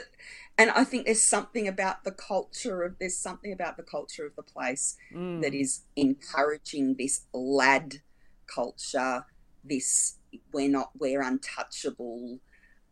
and 0.57 0.69
I 0.69 0.83
think 0.83 1.05
there's 1.05 1.23
something 1.23 1.67
about 1.67 2.03
the 2.03 2.11
culture 2.11 2.83
of 2.83 2.95
there's 2.99 3.17
something 3.17 3.51
about 3.51 3.77
the 3.77 3.83
culture 3.83 4.25
of 4.25 4.35
the 4.35 4.43
place 4.43 4.97
Mm. 5.13 5.41
that 5.41 5.53
is 5.55 5.81
encouraging 5.95 6.95
this 6.97 7.25
lad 7.33 8.01
culture, 8.45 9.25
this 9.63 10.17
we're 10.53 10.69
not 10.69 10.91
we're 10.97 11.21
untouchable, 11.21 12.39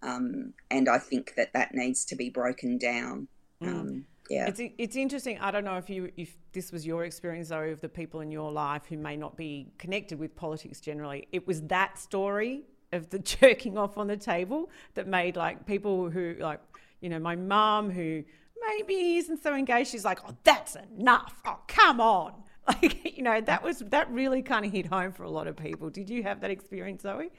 um, 0.02 0.54
and 0.72 0.90
I 0.90 0.98
think 0.98 1.36
that 1.36 1.54
that 1.54 1.74
needs 1.74 2.04
to 2.06 2.16
be 2.16 2.30
broken 2.30 2.78
down. 2.78 3.28
Um, 3.62 4.06
yeah. 4.30 4.48
It's 4.48 4.62
it's 4.78 4.96
interesting. 4.96 5.40
I 5.40 5.50
don't 5.50 5.66
know 5.66 5.78
if 5.78 5.90
you 5.90 6.12
if 6.16 6.38
this 6.54 6.72
was 6.72 6.86
your 6.86 7.04
experience 7.04 7.50
though 7.50 7.64
of 7.64 7.82
the 7.82 7.90
people 7.90 8.22
in 8.22 8.32
your 8.32 8.52
life 8.52 8.84
who 8.88 8.98
may 8.98 9.18
not 9.18 9.36
be 9.36 9.72
connected 9.80 10.20
with 10.20 10.36
politics 10.36 10.80
generally. 10.80 11.28
It 11.32 11.48
was 11.48 11.62
that 11.64 11.98
story 11.98 12.62
of 12.94 13.10
the 13.10 13.20
jerking 13.40 13.78
off 13.78 13.98
on 13.98 14.08
the 14.08 14.18
table 14.18 14.70
that 14.94 15.08
made 15.08 15.36
like 15.36 15.66
people 15.66 16.10
who 16.10 16.36
like 16.40 16.62
you 17.02 17.10
know 17.10 17.20
my 17.20 17.36
mum 17.36 17.90
who 17.90 18.24
maybe 18.68 19.18
isn't 19.18 19.42
so 19.42 19.56
engaged. 19.56 19.90
She's 19.90 20.06
like, 20.06 20.20
oh, 20.28 20.36
that's 20.44 20.78
enough. 20.98 21.42
Oh, 21.46 21.60
come 21.68 22.00
on. 22.00 22.34
Like 22.68 23.18
you 23.18 23.24
know 23.24 23.42
that 23.42 23.64
was 23.64 23.80
that 23.80 24.12
really 24.12 24.44
kind 24.44 24.64
of 24.64 24.72
hit 24.72 24.86
home 24.86 25.12
for 25.12 25.24
a 25.24 25.30
lot 25.30 25.48
of 25.48 25.58
people. 25.58 25.90
Did 25.90 26.08
you 26.08 26.22
have 26.22 26.42
that 26.42 26.52
experience, 26.52 27.02
Zoe? 27.02 27.32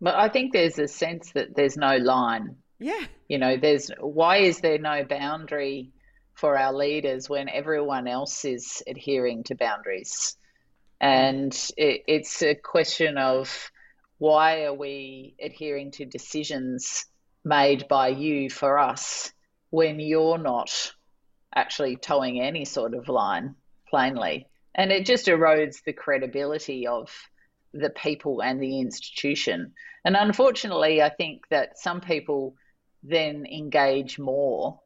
But 0.00 0.16
I 0.16 0.28
think 0.28 0.52
there's 0.52 0.80
a 0.80 0.88
sense 0.88 1.30
that 1.32 1.54
there's 1.54 1.76
no 1.76 1.96
line. 1.96 2.56
Yeah. 2.80 3.04
You 3.28 3.38
know, 3.38 3.56
there's 3.56 3.88
why 4.00 4.38
is 4.38 4.58
there 4.58 4.78
no 4.78 5.04
boundary 5.04 5.92
for 6.34 6.58
our 6.58 6.72
leaders 6.72 7.28
when 7.28 7.48
everyone 7.48 8.08
else 8.08 8.44
is 8.44 8.82
adhering 8.86 9.44
to 9.44 9.54
boundaries? 9.54 10.36
Mm. 11.02 11.06
And 11.06 11.70
it, 11.76 12.02
it's 12.06 12.42
a 12.42 12.54
question 12.54 13.18
of 13.18 13.70
why 14.18 14.64
are 14.64 14.74
we 14.74 15.34
adhering 15.40 15.92
to 15.92 16.04
decisions 16.04 17.06
made 17.44 17.88
by 17.88 18.08
you 18.08 18.50
for 18.50 18.78
us 18.78 19.32
when 19.70 20.00
you're 20.00 20.38
not 20.38 20.92
actually 21.54 21.96
toeing 21.96 22.40
any 22.40 22.64
sort 22.64 22.94
of 22.94 23.08
line 23.08 23.54
plainly? 23.88 24.48
And 24.74 24.90
it 24.90 25.06
just 25.06 25.26
erodes 25.26 25.84
the 25.84 25.92
credibility 25.92 26.86
of 26.86 27.10
the 27.72 27.90
people 27.90 28.42
and 28.42 28.60
the 28.60 28.80
institution. 28.80 29.72
And 30.04 30.16
unfortunately, 30.16 31.02
I 31.02 31.10
think 31.10 31.42
that 31.50 31.78
some 31.78 32.00
people 32.00 32.54
then 33.02 33.46
engage 33.46 34.18
more 34.18 34.80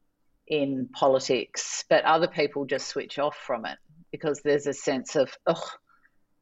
in 0.48 0.88
politics, 0.92 1.84
but 1.88 2.04
other 2.04 2.26
people 2.26 2.64
just 2.64 2.88
switch 2.88 3.18
off 3.18 3.36
from 3.36 3.66
it 3.66 3.78
because 4.10 4.40
there's 4.40 4.66
a 4.66 4.72
sense 4.72 5.16
of, 5.16 5.36
oh, 5.46 5.70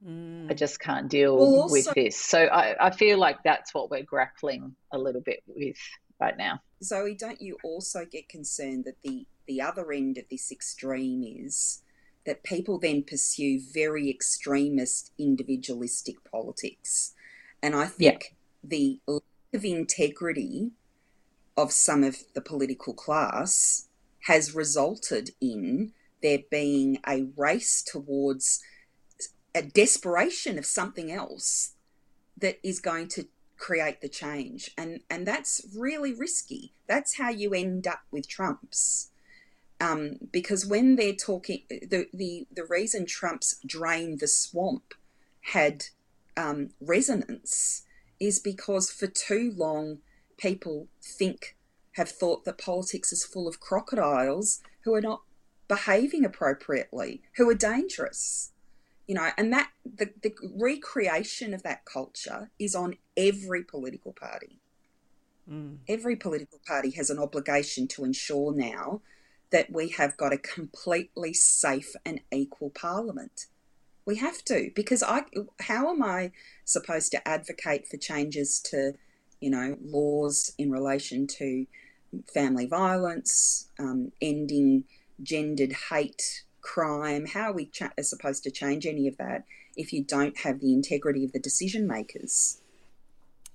I 0.05 0.09
mm. 0.09 0.57
just 0.57 0.81
can't 0.81 1.09
deal 1.09 1.37
Well, 1.37 1.63
also- 1.63 1.73
with 1.73 1.95
this. 1.95 2.17
So 2.17 2.45
I, 2.45 2.87
I 2.87 2.91
feel 2.91 3.19
like 3.19 3.43
that's 3.43 3.75
what 3.75 3.91
we're 3.91 4.05
grappling 4.05 4.77
a 4.93 4.99
little 4.99 5.21
bit 5.23 5.43
with 5.47 5.79
right 6.21 6.37
now. 6.37 6.61
Zoe, 6.83 7.15
don't 7.15 7.41
you 7.41 7.57
also 7.65 8.05
get 8.05 8.29
concerned 8.29 8.85
that 8.85 9.03
the, 9.03 9.27
the 9.47 9.61
other 9.61 9.93
end 9.93 10.19
of 10.19 10.25
this 10.31 10.53
extreme 10.53 11.25
is 11.25 11.83
that 12.27 12.43
people 12.43 12.79
then 12.79 13.03
pursue 13.03 13.61
very 13.73 14.11
extremist, 14.11 15.13
individualistic 15.19 16.17
politics? 16.31 17.15
And 17.63 17.75
I 17.75 17.87
think 17.87 18.37
the 18.63 19.01
lack 19.07 19.23
of 19.55 19.65
integrity 19.65 20.73
of 21.57 21.73
some 21.73 22.05
of 22.05 22.19
the 22.35 22.41
political 22.41 22.93
class 22.93 23.86
has 24.27 24.55
resulted 24.55 25.31
in 25.41 25.93
there 26.21 26.41
being 26.51 26.99
a 27.07 27.29
race 27.37 27.81
towards 27.83 28.61
a 29.55 29.63
desperation 29.63 30.59
of 30.59 30.67
something 30.67 31.13
else 31.13 31.75
that 32.37 32.59
is 32.63 32.81
going 32.81 33.07
to 33.07 33.27
create 33.57 34.01
the 34.01 34.09
change. 34.09 34.73
And 34.77 35.01
and 35.09 35.27
that's 35.27 35.65
really 35.77 36.13
risky. 36.13 36.73
That's 36.89 37.19
how 37.19 37.31
you 37.31 37.55
end 37.55 37.87
up 37.87 38.01
with 38.11 38.29
trumps. 38.29 39.11
Um, 39.81 40.19
because 40.33 40.67
when 40.67 40.97
they're 40.97 41.15
talking 41.15 41.63
the, 41.71 42.09
the 42.13 42.47
the 42.53 42.65
reason 42.69 43.07
trump's 43.07 43.61
drain 43.65 44.19
the 44.19 44.27
swamp 44.27 44.95
had 45.53 45.87
um, 46.37 46.71
resonance 46.81 47.83
is 48.19 48.41
because 48.41 48.91
for 48.91 49.07
too 49.07 49.53
long 49.57 49.99
people 50.37 50.89
think 51.01 51.56
have 51.97 52.09
thought 52.09 52.45
that 52.45 52.59
politics 52.59 53.13
is 53.13 53.25
full 53.25 53.47
of 53.47 53.61
crocodiles 53.61 54.61
who 54.85 54.95
are 54.95 55.01
not 55.01 55.23
behaving 55.69 56.25
appropriately 56.25 57.23
who 57.37 57.49
are 57.51 57.55
dangerous 57.55 58.53
you 59.07 59.15
know 59.15 59.31
and 59.37 59.53
that 59.53 59.71
the, 59.85 60.11
the 60.23 60.35
recreation 60.55 61.55
of 61.55 61.63
that 61.63 61.85
culture 61.85 62.51
is 62.59 62.75
on 62.75 62.97
every 63.17 63.63
political 63.63 64.13
party. 64.13 64.59
Mm. 65.51 65.79
Every 65.89 66.17
political 66.17 66.61
party 66.67 66.91
has 66.93 67.09
an 67.09 67.19
obligation 67.19 67.87
to 67.89 68.05
ensure 68.05 68.53
now 68.53 69.01
that 69.51 69.71
we 69.71 69.91
have 69.91 70.17
got 70.17 70.33
a 70.33 70.39
completely 70.39 71.33
safe 71.33 71.95
and 72.05 72.21
equal 72.33 72.71
parliament. 72.71 73.47
We 74.05 74.17
have 74.17 74.45
to 74.45 74.71
because 74.75 75.03
i 75.03 75.23
how 75.61 75.91
am 75.91 76.03
i 76.03 76.31
supposed 76.65 77.11
to 77.11 77.29
advocate 77.29 77.89
for 77.89 77.97
changes 77.97 78.61
to 78.71 78.95
you 79.41 79.51
know 79.51 79.77
laws 79.85 80.53
in 80.59 80.71
relation 80.71 81.27
to 81.27 81.67
family 82.33 82.67
violence 82.67 83.69
um, 83.79 84.13
ending 84.21 84.85
gendered 85.23 85.73
hate 85.91 86.45
crime 86.61 87.27
how 87.27 87.51
are 87.51 87.53
we 87.53 87.67
cha- 87.67 87.93
are 87.97 88.03
supposed 88.03 88.43
to 88.43 88.51
change 88.51 88.87
any 88.87 89.07
of 89.07 89.17
that 89.17 89.45
if 89.77 89.93
you 89.93 90.03
don't 90.03 90.39
have 90.39 90.61
the 90.61 90.73
integrity 90.73 91.25
of 91.25 91.33
the 91.33 91.39
decision 91.39 91.87
makers 91.87 92.61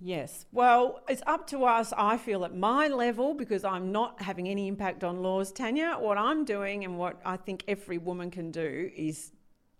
Yes. 0.03 0.47
Well, 0.51 1.03
it's 1.07 1.21
up 1.27 1.45
to 1.47 1.63
us, 1.63 1.93
I 1.95 2.17
feel, 2.17 2.43
at 2.43 2.55
my 2.55 2.87
level, 2.87 3.35
because 3.35 3.63
I'm 3.63 3.91
not 3.91 4.19
having 4.19 4.49
any 4.49 4.67
impact 4.67 5.03
on 5.03 5.21
laws, 5.21 5.51
Tanya. 5.51 5.95
What 5.99 6.17
I'm 6.17 6.43
doing 6.43 6.83
and 6.83 6.97
what 6.97 7.21
I 7.23 7.37
think 7.37 7.63
every 7.67 7.99
woman 7.99 8.31
can 8.31 8.49
do 8.49 8.89
is, 8.95 9.31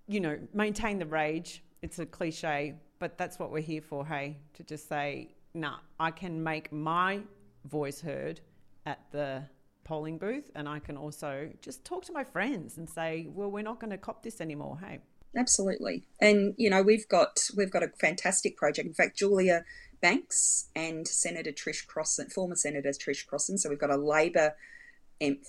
you 0.07 0.19
know, 0.19 0.37
maintain 0.53 0.99
the 0.99 1.07
rage. 1.07 1.63
It's 1.81 1.97
a 1.97 2.05
cliche, 2.05 2.75
but 2.99 3.17
that's 3.17 3.39
what 3.39 3.51
we're 3.51 3.63
here 3.63 3.81
for, 3.81 4.05
hey? 4.05 4.37
To 4.53 4.63
just 4.63 4.87
say, 4.87 5.33
nah, 5.55 5.77
I 5.99 6.11
can 6.11 6.43
make 6.43 6.71
my 6.71 7.21
voice 7.65 7.99
heard 7.99 8.41
at 8.85 8.99
the 9.11 9.43
polling 9.83 10.17
booth, 10.17 10.49
and 10.55 10.69
I 10.69 10.79
can 10.79 10.97
also 10.97 11.49
just 11.61 11.83
talk 11.83 12.05
to 12.05 12.13
my 12.13 12.23
friends 12.23 12.77
and 12.77 12.89
say, 12.89 13.27
well, 13.29 13.49
we're 13.49 13.63
not 13.63 13.79
going 13.79 13.91
to 13.91 13.97
cop 13.97 14.23
this 14.23 14.41
anymore, 14.41 14.79
hey? 14.81 14.99
Absolutely, 15.35 16.03
and 16.19 16.53
you 16.57 16.69
know 16.69 16.81
we've 16.81 17.07
got 17.07 17.39
we've 17.55 17.71
got 17.71 17.83
a 17.83 17.87
fantastic 18.01 18.57
project. 18.57 18.85
In 18.85 18.93
fact, 18.93 19.17
Julia 19.17 19.63
Banks 20.01 20.67
and 20.75 21.07
Senator 21.07 21.51
Trish 21.51 21.85
Crossin, 21.87 22.29
former 22.31 22.55
Senator 22.55 22.89
Trish 22.89 23.25
Crossin. 23.25 23.57
So 23.57 23.69
we've 23.69 23.79
got 23.79 23.91
a 23.91 23.95
Labor, 23.95 24.55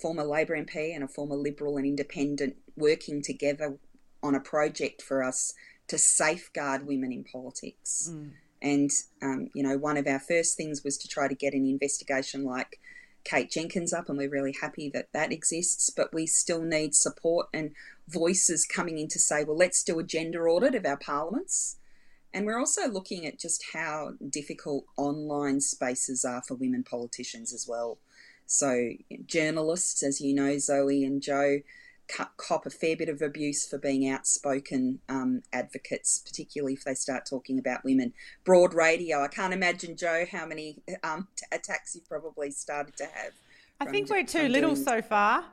former 0.01 0.23
Labor 0.23 0.55
MP, 0.55 0.95
and 0.95 1.03
a 1.03 1.07
former 1.07 1.35
Liberal 1.35 1.75
and 1.75 1.85
Independent 1.85 2.55
working 2.77 3.21
together 3.21 3.77
on 4.21 4.35
a 4.35 4.39
project 4.39 5.01
for 5.01 5.21
us 5.21 5.53
to 5.89 5.97
safeguard 5.97 6.87
women 6.87 7.11
in 7.11 7.25
politics. 7.25 8.09
And 8.61 8.89
um, 9.21 9.49
you 9.53 9.63
know, 9.63 9.77
one 9.77 9.97
of 9.97 10.07
our 10.07 10.19
first 10.19 10.55
things 10.55 10.81
was 10.83 10.97
to 10.99 11.09
try 11.09 11.27
to 11.27 11.35
get 11.35 11.53
an 11.53 11.65
investigation 11.65 12.45
like 12.45 12.79
Kate 13.23 13.49
Jenkins 13.49 13.93
up, 13.93 14.09
and 14.09 14.17
we're 14.17 14.29
really 14.29 14.55
happy 14.59 14.89
that 14.89 15.11
that 15.13 15.31
exists. 15.31 15.89
But 15.89 16.13
we 16.13 16.25
still 16.25 16.61
need 16.61 16.95
support 16.95 17.47
and 17.53 17.71
voices 18.07 18.65
coming 18.65 18.97
in 18.97 19.07
to 19.09 19.19
say, 19.19 19.43
well, 19.43 19.57
let's 19.57 19.83
do 19.83 19.99
a 19.99 20.03
gender 20.03 20.49
audit 20.49 20.75
of 20.75 20.85
our 20.85 20.97
parliaments. 20.97 21.77
And 22.33 22.45
we're 22.45 22.59
also 22.59 22.87
looking 22.87 23.27
at 23.27 23.39
just 23.39 23.63
how 23.73 24.13
difficult 24.27 24.85
online 24.97 25.61
spaces 25.61 26.25
are 26.25 26.41
for 26.41 26.55
women 26.55 26.83
politicians 26.83 27.53
as 27.53 27.67
well. 27.67 27.99
So, 28.45 28.91
journalists, 29.25 30.03
as 30.03 30.19
you 30.19 30.33
know, 30.33 30.57
Zoe 30.57 31.03
and 31.03 31.21
Joe, 31.21 31.59
cop 32.07 32.65
a 32.65 32.69
fair 32.69 32.95
bit 32.95 33.09
of 33.09 33.21
abuse 33.21 33.67
for 33.67 33.77
being 33.77 34.07
outspoken 34.09 34.99
um, 35.09 35.41
advocates, 35.51 36.21
particularly 36.25 36.73
if 36.73 36.83
they 36.83 36.93
start 36.93 37.25
talking 37.25 37.57
about 37.57 37.83
women. 37.83 38.13
Broad 38.43 38.73
radio, 38.73 39.23
I 39.23 39.27
can't 39.27 39.53
imagine, 39.53 39.95
Joe, 39.97 40.25
how 40.31 40.45
many 40.45 40.77
um, 41.03 41.27
t- 41.35 41.45
attacks 41.51 41.95
you've 41.95 42.07
probably 42.07 42.51
started 42.51 42.95
to 42.97 43.05
have. 43.05 43.31
I 43.79 43.85
think 43.85 44.09
we're 44.09 44.23
too 44.25 44.47
little 44.47 44.73
doing- 44.75 44.85
so 44.85 45.01
far. 45.01 45.45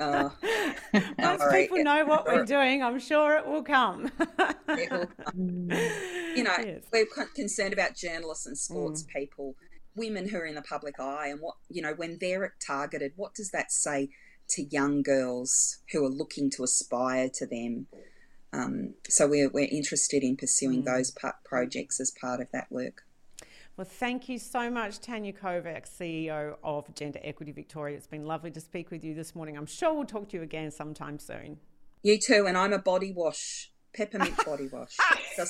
Uh, 0.00 0.30
Once 1.18 1.40
right. 1.42 1.62
people 1.68 1.82
know 1.84 2.04
what 2.04 2.26
we're 2.26 2.44
doing, 2.44 2.82
I'm 2.82 2.98
sure 2.98 3.36
it 3.36 3.46
will 3.46 3.62
come. 3.62 4.10
It 4.68 4.90
will 4.90 5.08
you 6.36 6.42
know, 6.42 6.56
Yes. 6.58 6.82
we're 6.92 7.06
concerned 7.34 7.72
about 7.72 7.94
journalists 7.94 8.46
and 8.46 8.58
sports 8.58 9.04
people, 9.14 9.54
women 9.94 10.28
who 10.28 10.38
are 10.38 10.44
in 10.46 10.56
the 10.56 10.62
public 10.62 10.98
eye, 10.98 11.28
and 11.28 11.40
what 11.40 11.54
you 11.68 11.82
know 11.82 11.94
when 11.94 12.18
they're 12.20 12.54
targeted. 12.64 13.12
What 13.16 13.34
does 13.34 13.50
that 13.52 13.70
say 13.70 14.10
to 14.50 14.62
young 14.62 15.02
girls 15.02 15.78
who 15.92 16.04
are 16.04 16.10
looking 16.10 16.50
to 16.50 16.62
aspire 16.62 17.28
to 17.34 17.46
them. 17.46 17.86
Um, 18.52 18.94
so 19.08 19.26
we're, 19.26 19.50
we're 19.50 19.68
interested 19.70 20.22
in 20.22 20.36
pursuing 20.36 20.82
mm. 20.82 20.86
those 20.86 21.12
projects 21.44 22.00
as 22.00 22.12
part 22.20 22.40
of 22.40 22.48
that 22.52 22.70
work. 22.70 23.04
Well, 23.76 23.84
thank 23.84 24.28
you 24.28 24.38
so 24.38 24.70
much, 24.70 25.00
Tanya 25.00 25.32
Kovacs, 25.32 25.90
CEO 25.98 26.54
of 26.62 26.94
Gender 26.94 27.18
Equity 27.24 27.50
Victoria. 27.50 27.96
It's 27.96 28.06
been 28.06 28.24
lovely 28.24 28.52
to 28.52 28.60
speak 28.60 28.92
with 28.92 29.02
you 29.02 29.14
this 29.14 29.34
morning. 29.34 29.56
I'm 29.56 29.66
sure 29.66 29.92
we'll 29.92 30.04
talk 30.04 30.28
to 30.28 30.36
you 30.36 30.44
again 30.44 30.70
sometime 30.70 31.18
soon. 31.18 31.58
You 32.04 32.16
too, 32.20 32.46
and 32.46 32.56
I'm 32.56 32.72
a 32.72 32.78
body 32.78 33.12
wash, 33.12 33.72
peppermint 33.92 34.36
body 34.46 34.68
wash. 34.72 34.96
I 35.00 35.48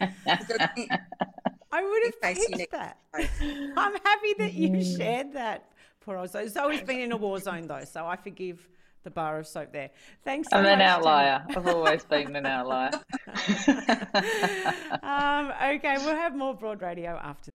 would 1.84 2.02
have 2.06 2.20
pitched 2.20 2.70
that. 2.72 2.96
I'm 3.14 3.92
happy 4.04 4.34
that 4.38 4.52
you 4.54 4.70
mm. 4.70 4.96
shared 4.96 5.34
that. 5.34 5.66
Poor 6.00 6.16
old 6.16 6.30
Zoe. 6.30 6.48
Zoe's 6.48 6.82
been 6.82 7.00
in 7.00 7.12
a 7.12 7.16
war 7.16 7.38
zone 7.38 7.66
though, 7.66 7.84
so 7.84 8.06
I 8.06 8.16
forgive 8.16 8.66
the 9.02 9.10
bar 9.10 9.38
of 9.38 9.46
soap 9.46 9.72
there. 9.72 9.90
Thanks. 10.24 10.48
So 10.50 10.56
I'm 10.56 10.64
much, 10.64 10.72
an 10.72 10.80
outlier. 10.80 11.44
I've 11.48 11.66
always 11.74 12.04
been 12.04 12.36
an 12.36 12.46
outlier. 12.46 12.90
um, 15.02 15.52
okay, 15.74 15.96
we'll 15.98 16.16
have 16.16 16.36
more 16.36 16.54
broad 16.54 16.82
radio 16.82 17.18
after. 17.22 17.50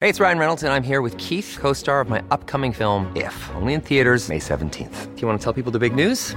Hey, 0.00 0.10
it's 0.10 0.20
Ryan 0.20 0.38
Reynolds, 0.38 0.62
and 0.62 0.72
I'm 0.72 0.82
here 0.82 1.00
with 1.00 1.16
Keith, 1.16 1.56
co-star 1.58 2.02
of 2.02 2.10
my 2.10 2.22
upcoming 2.30 2.70
film 2.72 3.10
If, 3.16 3.50
only 3.54 3.72
in 3.72 3.80
theaters 3.80 4.28
May 4.28 4.38
17th. 4.38 5.14
Do 5.14 5.20
you 5.22 5.26
want 5.26 5.40
to 5.40 5.44
tell 5.44 5.54
people 5.54 5.72
the 5.72 5.78
big 5.78 5.94
news? 5.94 6.36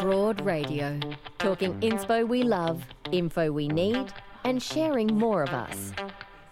Broad 0.00 0.44
Radio. 0.44 0.98
Talking 1.38 1.78
inspo 1.80 2.26
we 2.26 2.42
love, 2.42 2.84
info 3.12 3.52
we 3.52 3.68
need, 3.68 4.12
and 4.44 4.62
sharing 4.62 5.08
more 5.08 5.42
of 5.42 5.50
us. 5.50 5.92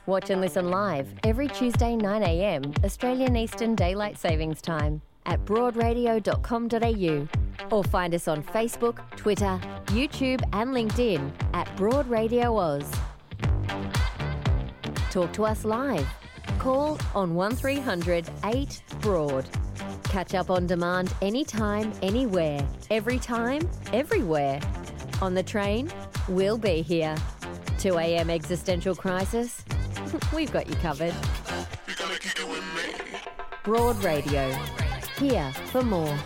Watch 0.06 0.30
and 0.30 0.40
listen 0.40 0.70
live 0.70 1.12
every 1.24 1.48
Tuesday 1.48 1.96
9am 1.96 2.84
Australian 2.84 3.36
Eastern 3.36 3.74
Daylight 3.74 4.18
Savings 4.18 4.60
Time 4.60 5.00
at 5.26 5.44
broadradio.com.au 5.44 7.76
or 7.76 7.84
find 7.84 8.14
us 8.14 8.28
on 8.28 8.42
Facebook, 8.42 8.98
Twitter, 9.16 9.60
YouTube 9.86 10.42
and 10.52 10.70
LinkedIn 10.70 11.30
at 11.54 11.74
Broad 11.76 12.08
Radio 12.08 12.56
Oz. 12.56 12.90
Talk 15.10 15.32
to 15.34 15.44
us 15.44 15.64
live. 15.64 16.06
Call 16.58 16.98
on 17.14 17.34
1300 17.34 18.28
8 18.44 18.82
Broad. 19.00 19.48
Catch 20.04 20.34
up 20.34 20.50
on 20.50 20.66
demand 20.66 21.14
anytime, 21.22 21.92
anywhere, 22.02 22.66
every 22.90 23.18
time, 23.18 23.68
everywhere. 23.92 24.60
On 25.20 25.34
the 25.34 25.42
train, 25.42 25.90
we'll 26.28 26.58
be 26.58 26.82
here. 26.82 27.16
2 27.78 27.98
a.m. 27.98 28.30
existential 28.30 28.94
crisis? 28.94 29.64
We've 30.34 30.52
got 30.52 30.68
you 30.68 30.74
covered. 30.76 31.14
Broad 33.64 34.02
Radio. 34.04 34.50
Here 35.18 35.52
for 35.66 35.82
more. 35.82 36.18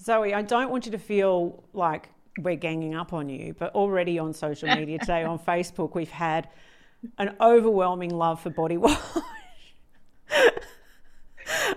Zoe, 0.00 0.32
I 0.34 0.42
don't 0.42 0.70
want 0.70 0.86
you 0.86 0.92
to 0.92 0.98
feel 0.98 1.62
like 1.72 2.08
we're 2.38 2.56
ganging 2.56 2.94
up 2.94 3.12
on 3.12 3.28
you, 3.28 3.54
but 3.58 3.74
already 3.74 4.18
on 4.18 4.32
social 4.32 4.68
media 4.74 4.98
today, 4.98 5.24
on 5.24 5.38
Facebook, 5.38 5.94
we've 5.94 6.10
had 6.10 6.48
an 7.18 7.36
overwhelming 7.40 8.10
love 8.10 8.40
for 8.40 8.50
body 8.50 8.76
wash. 8.76 8.98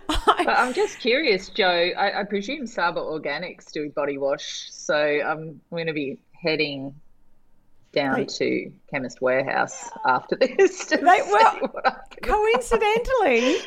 I'm 0.09 0.73
just 0.73 0.99
curious, 0.99 1.49
Joe. 1.49 1.91
I, 1.97 2.21
I, 2.21 2.23
presume 2.23 2.67
Saba 2.67 2.99
Organics 2.99 3.71
do 3.71 3.89
body 3.89 4.17
wash, 4.17 4.67
so 4.71 4.95
I'm 4.95 5.61
going 5.69 5.87
to 5.87 5.93
be 5.93 6.19
heading 6.31 6.93
down 7.93 8.13
right. 8.13 8.27
to 8.27 8.71
Chemist 8.91 9.21
Warehouse 9.21 9.89
after 10.05 10.35
this. 10.35 10.85
They, 10.85 10.99
well, 10.99 11.73
coincidentally, 12.21 13.57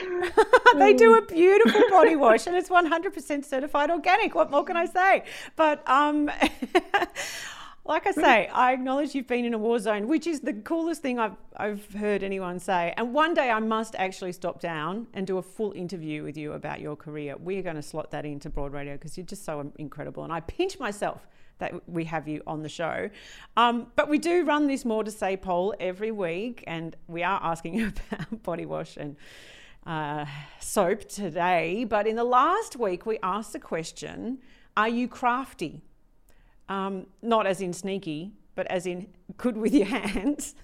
they 0.76 0.92
do 0.94 1.16
a 1.16 1.22
beautiful 1.22 1.82
body 1.90 2.16
wash, 2.16 2.46
and 2.46 2.56
it's 2.56 2.68
100% 2.68 3.44
certified 3.44 3.90
organic. 3.90 4.34
What 4.34 4.50
more 4.50 4.64
can 4.64 4.76
I 4.76 4.86
say? 4.86 5.24
But 5.54 5.88
um, 5.88 6.30
like 7.88 8.06
I 8.06 8.10
say, 8.12 8.48
I 8.48 8.72
acknowledge 8.72 9.14
you've 9.14 9.26
been 9.26 9.44
in 9.44 9.54
a 9.54 9.58
war 9.58 9.78
zone, 9.78 10.08
which 10.08 10.26
is 10.26 10.40
the 10.40 10.52
coolest 10.52 11.02
thing 11.02 11.18
I've, 11.18 11.36
I've 11.56 11.92
heard 11.94 12.22
anyone 12.22 12.58
say. 12.58 12.92
And 12.96 13.14
one 13.14 13.34
day 13.34 13.50
I 13.50 13.60
must 13.60 13.94
actually 13.96 14.32
stop 14.32 14.60
down 14.60 15.06
and 15.14 15.26
do 15.26 15.38
a 15.38 15.42
full 15.42 15.72
interview 15.72 16.22
with 16.22 16.36
you 16.36 16.52
about 16.52 16.80
your 16.80 16.96
career. 16.96 17.36
We're 17.38 17.62
going 17.62 17.76
to 17.76 17.82
slot 17.82 18.10
that 18.10 18.24
into 18.24 18.50
Broad 18.50 18.72
Radio 18.72 18.94
because 18.94 19.16
you're 19.16 19.26
just 19.26 19.44
so 19.44 19.72
incredible. 19.78 20.24
And 20.24 20.32
I 20.32 20.40
pinch 20.40 20.78
myself 20.78 21.26
that 21.58 21.88
we 21.88 22.04
have 22.04 22.28
you 22.28 22.42
on 22.46 22.62
the 22.62 22.68
show. 22.68 23.08
Um, 23.56 23.86
but 23.96 24.08
we 24.08 24.18
do 24.18 24.44
run 24.44 24.66
this 24.66 24.84
more 24.84 25.04
to 25.04 25.10
say 25.10 25.36
poll 25.36 25.74
every 25.80 26.10
week, 26.10 26.64
and 26.66 26.96
we 27.06 27.22
are 27.22 27.40
asking 27.42 27.82
about 28.10 28.42
body 28.42 28.66
wash 28.66 28.96
and 28.96 29.16
uh, 29.86 30.26
soap 30.60 31.08
today. 31.08 31.84
But 31.84 32.06
in 32.06 32.16
the 32.16 32.24
last 32.24 32.76
week, 32.76 33.06
we 33.06 33.18
asked 33.22 33.52
the 33.52 33.58
question 33.58 34.38
Are 34.76 34.88
you 34.88 35.08
crafty? 35.08 35.82
Um, 36.68 37.06
not 37.22 37.46
as 37.46 37.60
in 37.60 37.72
sneaky, 37.72 38.32
but 38.56 38.66
as 38.68 38.86
in 38.86 39.06
good 39.36 39.56
with 39.56 39.72
your 39.72 39.86
hands. 40.06 40.54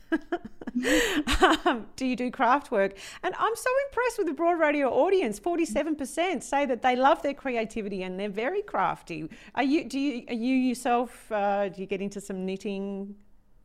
um, 1.64 1.86
do 1.94 2.06
you 2.06 2.16
do 2.16 2.30
craft 2.30 2.72
work? 2.72 2.96
And 3.22 3.34
I'm 3.38 3.54
so 3.54 3.70
impressed 3.88 4.18
with 4.18 4.26
the 4.26 4.32
broad 4.32 4.58
radio 4.58 4.88
audience. 4.88 5.38
Forty-seven 5.38 5.94
percent 5.94 6.42
say 6.42 6.66
that 6.66 6.82
they 6.82 6.96
love 6.96 7.22
their 7.22 7.34
creativity 7.34 8.02
and 8.02 8.18
they're 8.18 8.28
very 8.28 8.62
crafty. 8.62 9.28
Are 9.54 9.62
you? 9.62 9.84
Do 9.84 10.00
you? 10.00 10.24
Are 10.28 10.34
you 10.34 10.56
yourself? 10.56 11.30
Uh, 11.30 11.68
do 11.68 11.80
you 11.80 11.86
get 11.86 12.00
into 12.00 12.20
some 12.20 12.44
knitting? 12.44 13.14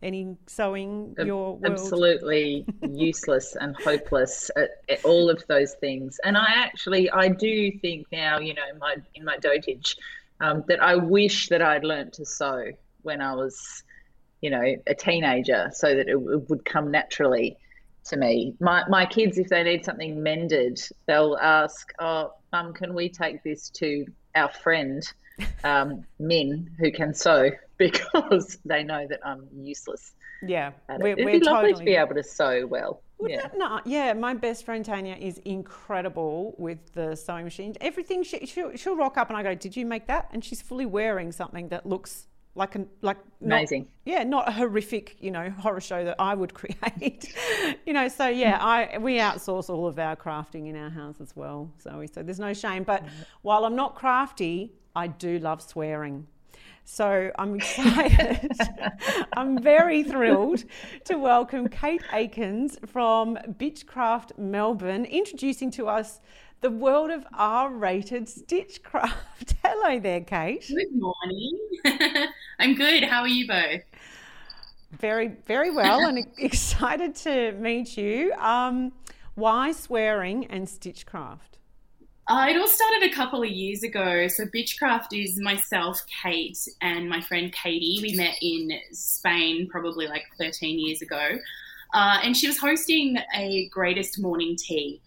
Any 0.04 0.38
sewing? 0.46 1.16
Your 1.18 1.56
world? 1.56 1.66
absolutely 1.66 2.68
useless 2.88 3.56
and 3.60 3.76
hopeless 3.78 4.52
at, 4.56 4.70
at, 4.90 5.04
all 5.04 5.28
of 5.28 5.44
those 5.48 5.74
things. 5.74 6.20
And 6.24 6.38
I 6.38 6.46
actually, 6.50 7.10
I 7.10 7.30
do 7.30 7.72
think 7.80 8.06
now, 8.12 8.38
you 8.38 8.54
know, 8.54 8.62
in 8.72 8.78
my 8.78 8.98
in 9.16 9.26
my 9.26 9.38
dotage 9.40 9.96
um, 10.40 10.64
that 10.68 10.82
I 10.82 10.96
wish 10.96 11.50
that 11.50 11.62
I'd 11.62 11.84
learned 11.84 12.14
to 12.14 12.26
sew 12.26 12.72
when 13.02 13.22
I 13.22 13.34
was, 13.34 13.84
you 14.42 14.50
know, 14.50 14.76
a 14.86 14.96
teenager, 14.96 15.70
so 15.74 15.96
that 15.96 16.08
it, 16.08 16.18
it 16.18 16.50
would 16.50 16.66
come 16.66 16.92
naturally 16.92 17.58
to 18.06 18.18
me. 18.18 18.56
My 18.60 18.84
my 18.90 19.06
kids, 19.06 19.38
if 19.38 19.50
they 19.50 19.64
need 19.64 19.86
something 19.86 20.22
mended, 20.22 20.80
they'll 21.06 21.38
ask, 21.42 21.92
"Oh, 22.00 22.34
mum, 22.52 22.74
can 22.74 22.94
we 22.94 23.10
take 23.10 23.44
this 23.44 23.70
to 23.72 24.06
our 24.36 24.50
friend 24.50 25.04
um, 25.64 26.06
Min, 26.20 26.72
who 26.80 26.92
can 26.92 27.14
sew?" 27.14 27.52
Because 27.78 28.58
they 28.66 28.82
know 28.82 29.06
that 29.08 29.20
I'm 29.24 29.48
useless. 29.54 30.14
Yeah, 30.42 30.72
we're, 30.90 31.10
it'd 31.10 31.26
we're 31.26 31.40
be 31.40 31.46
lovely 31.46 31.74
totally... 31.74 31.86
to 31.86 31.92
be 31.92 31.96
able 31.96 32.16
to 32.16 32.24
sew 32.24 32.66
well. 32.66 33.04
Wouldn't 33.20 33.42
yeah. 33.42 33.58
no, 33.58 33.82
yeah, 33.86 34.14
my 34.14 34.34
best 34.36 34.64
friend 34.64 34.86
Tanya 34.86 35.16
is 35.16 35.40
incredible 35.40 36.54
with 36.58 36.94
the 36.94 37.16
sewing 37.16 37.46
machine. 37.46 37.74
Everything 37.82 38.24
she, 38.24 38.46
she'll, 38.46 38.76
she'll 38.76 38.96
rock 38.96 39.18
up 39.18 39.30
and 39.30 39.38
I 39.38 39.44
go, 39.44 39.56
"Did 39.56 39.76
you 39.76 39.86
make 39.86 40.06
that?" 40.08 40.30
And 40.32 40.44
she's 40.44 40.62
fully 40.62 40.86
wearing 40.86 41.32
something 41.32 41.70
that 41.70 41.86
looks 41.86 42.28
like 42.58 42.76
a 42.76 42.86
like 43.02 43.18
not, 43.40 43.58
amazing. 43.58 43.88
Yeah, 44.06 44.24
not 44.24 44.48
a 44.48 44.52
horrific, 44.52 45.18
you 45.20 45.32
know, 45.32 45.50
horror 45.50 45.82
show 45.82 46.04
that 46.04 46.16
I 46.20 46.36
would 46.36 46.54
create. 46.60 47.34
you 47.86 47.94
know, 47.94 48.08
so 48.08 48.28
yeah, 48.28 48.60
mm. 48.60 48.62
I 48.62 48.98
we 48.98 49.18
outsource 49.18 49.70
all 49.70 49.88
of 49.88 49.98
our 49.98 50.16
crafting 50.16 50.68
in 50.68 50.76
our 50.76 50.90
house 50.90 51.22
as 51.22 51.36
well. 51.36 51.72
So 51.78 52.04
so 52.12 52.24
there's 52.24 52.40
no 52.40 52.54
shame. 52.54 52.84
But 52.84 53.04
mm-hmm. 53.04 53.24
while 53.42 53.66
I'm 53.66 53.76
not 53.76 53.96
crafty, 53.96 54.74
I 54.96 55.08
do 55.08 55.40
love 55.40 55.62
swearing. 55.62 56.28
So 56.90 57.32
I'm 57.38 57.56
excited. 57.56 58.50
I'm 59.34 59.62
very 59.62 60.04
thrilled 60.04 60.64
to 61.04 61.18
welcome 61.18 61.68
Kate 61.68 62.02
Aikens 62.14 62.80
from 62.86 63.38
Bitchcraft 63.60 64.38
Melbourne, 64.38 65.04
introducing 65.04 65.70
to 65.72 65.90
us 65.90 66.22
the 66.62 66.72
world 66.72 67.12
of 67.12 67.26
R-rated 67.34 68.30
stitchcraft. 68.30 69.56
Hello 69.66 70.00
there, 70.00 70.22
Kate. 70.22 70.66
Good 70.66 70.96
morning. 70.96 72.30
I'm 72.60 72.74
good. 72.74 73.04
How 73.04 73.20
are 73.20 73.28
you 73.28 73.46
both? 73.50 73.82
Very, 74.98 75.36
very 75.46 75.72
well, 75.72 76.06
and 76.06 76.26
excited 76.38 77.16
to 77.16 77.52
meet 77.52 77.98
you. 77.98 78.32
Um, 78.36 78.94
why 79.36 79.74
swearing 79.74 80.46
and 80.46 80.70
stitchcraft? 80.70 81.57
Uh, 82.30 82.48
it 82.50 82.58
all 82.58 82.68
started 82.68 83.10
a 83.10 83.14
couple 83.14 83.42
of 83.42 83.50
years 83.50 83.84
ago. 83.84 84.28
So, 84.28 84.46
Bitchcraft 84.46 85.08
is 85.14 85.40
myself, 85.40 86.04
Kate, 86.22 86.60
and 86.82 87.08
my 87.08 87.22
friend 87.22 87.54
Katie. 87.54 88.00
We 88.02 88.16
met 88.16 88.36
in 88.42 88.72
Spain 88.92 89.70
probably 89.70 90.08
like 90.08 90.24
13 90.38 90.78
years 90.78 91.02
ago. 91.02 91.38
Uh, 91.94 92.20
and 92.22 92.36
she 92.36 92.48
was 92.48 92.58
hosting 92.58 93.18
a 93.34 93.70
greatest 93.70 94.20
morning 94.20 94.58
tea. 94.58 95.02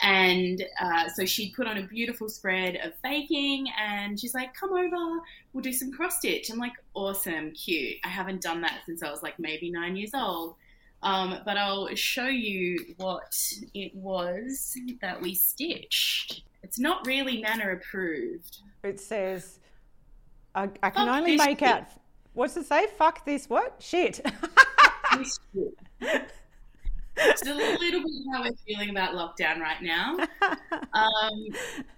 And 0.00 0.64
uh, 0.80 1.08
so 1.08 1.26
she'd 1.26 1.52
put 1.52 1.66
on 1.66 1.76
a 1.76 1.82
beautiful 1.82 2.30
spread 2.30 2.76
of 2.76 2.92
baking, 3.02 3.66
and 3.78 4.18
she's 4.18 4.32
like, 4.32 4.54
Come 4.54 4.72
over, 4.72 5.20
we'll 5.52 5.62
do 5.62 5.74
some 5.74 5.92
cross 5.92 6.16
stitch. 6.16 6.50
I'm 6.50 6.58
like, 6.58 6.72
Awesome, 6.94 7.50
cute. 7.50 7.98
I 8.02 8.08
haven't 8.08 8.40
done 8.40 8.62
that 8.62 8.80
since 8.86 9.02
I 9.02 9.10
was 9.10 9.22
like 9.22 9.38
maybe 9.38 9.70
nine 9.70 9.94
years 9.94 10.12
old. 10.14 10.56
Um, 11.02 11.40
but 11.44 11.58
I'll 11.58 11.94
show 11.96 12.28
you 12.28 12.94
what 12.96 13.36
it 13.74 13.94
was 13.94 14.74
that 15.02 15.20
we 15.20 15.34
stitched. 15.34 16.44
It's 16.62 16.78
not 16.78 17.06
really 17.06 17.40
Nana 17.40 17.72
approved. 17.72 18.58
It 18.82 19.00
says, 19.00 19.58
I, 20.54 20.64
I 20.82 20.90
can 20.90 21.06
Fuck 21.06 21.16
only 21.16 21.36
make 21.36 21.60
shit. 21.60 21.68
out. 21.68 21.86
What's 22.34 22.56
it 22.56 22.66
say? 22.66 22.86
Fuck 22.96 23.24
this 23.24 23.48
what? 23.48 23.76
Shit. 23.78 24.24
it's 27.16 27.46
a 27.46 27.54
little 27.54 27.78
bit 27.78 27.94
how 28.32 28.42
we're 28.42 28.52
feeling 28.66 28.90
about 28.90 29.14
lockdown 29.14 29.60
right 29.60 29.82
now. 29.82 30.16
Um, 30.94 31.46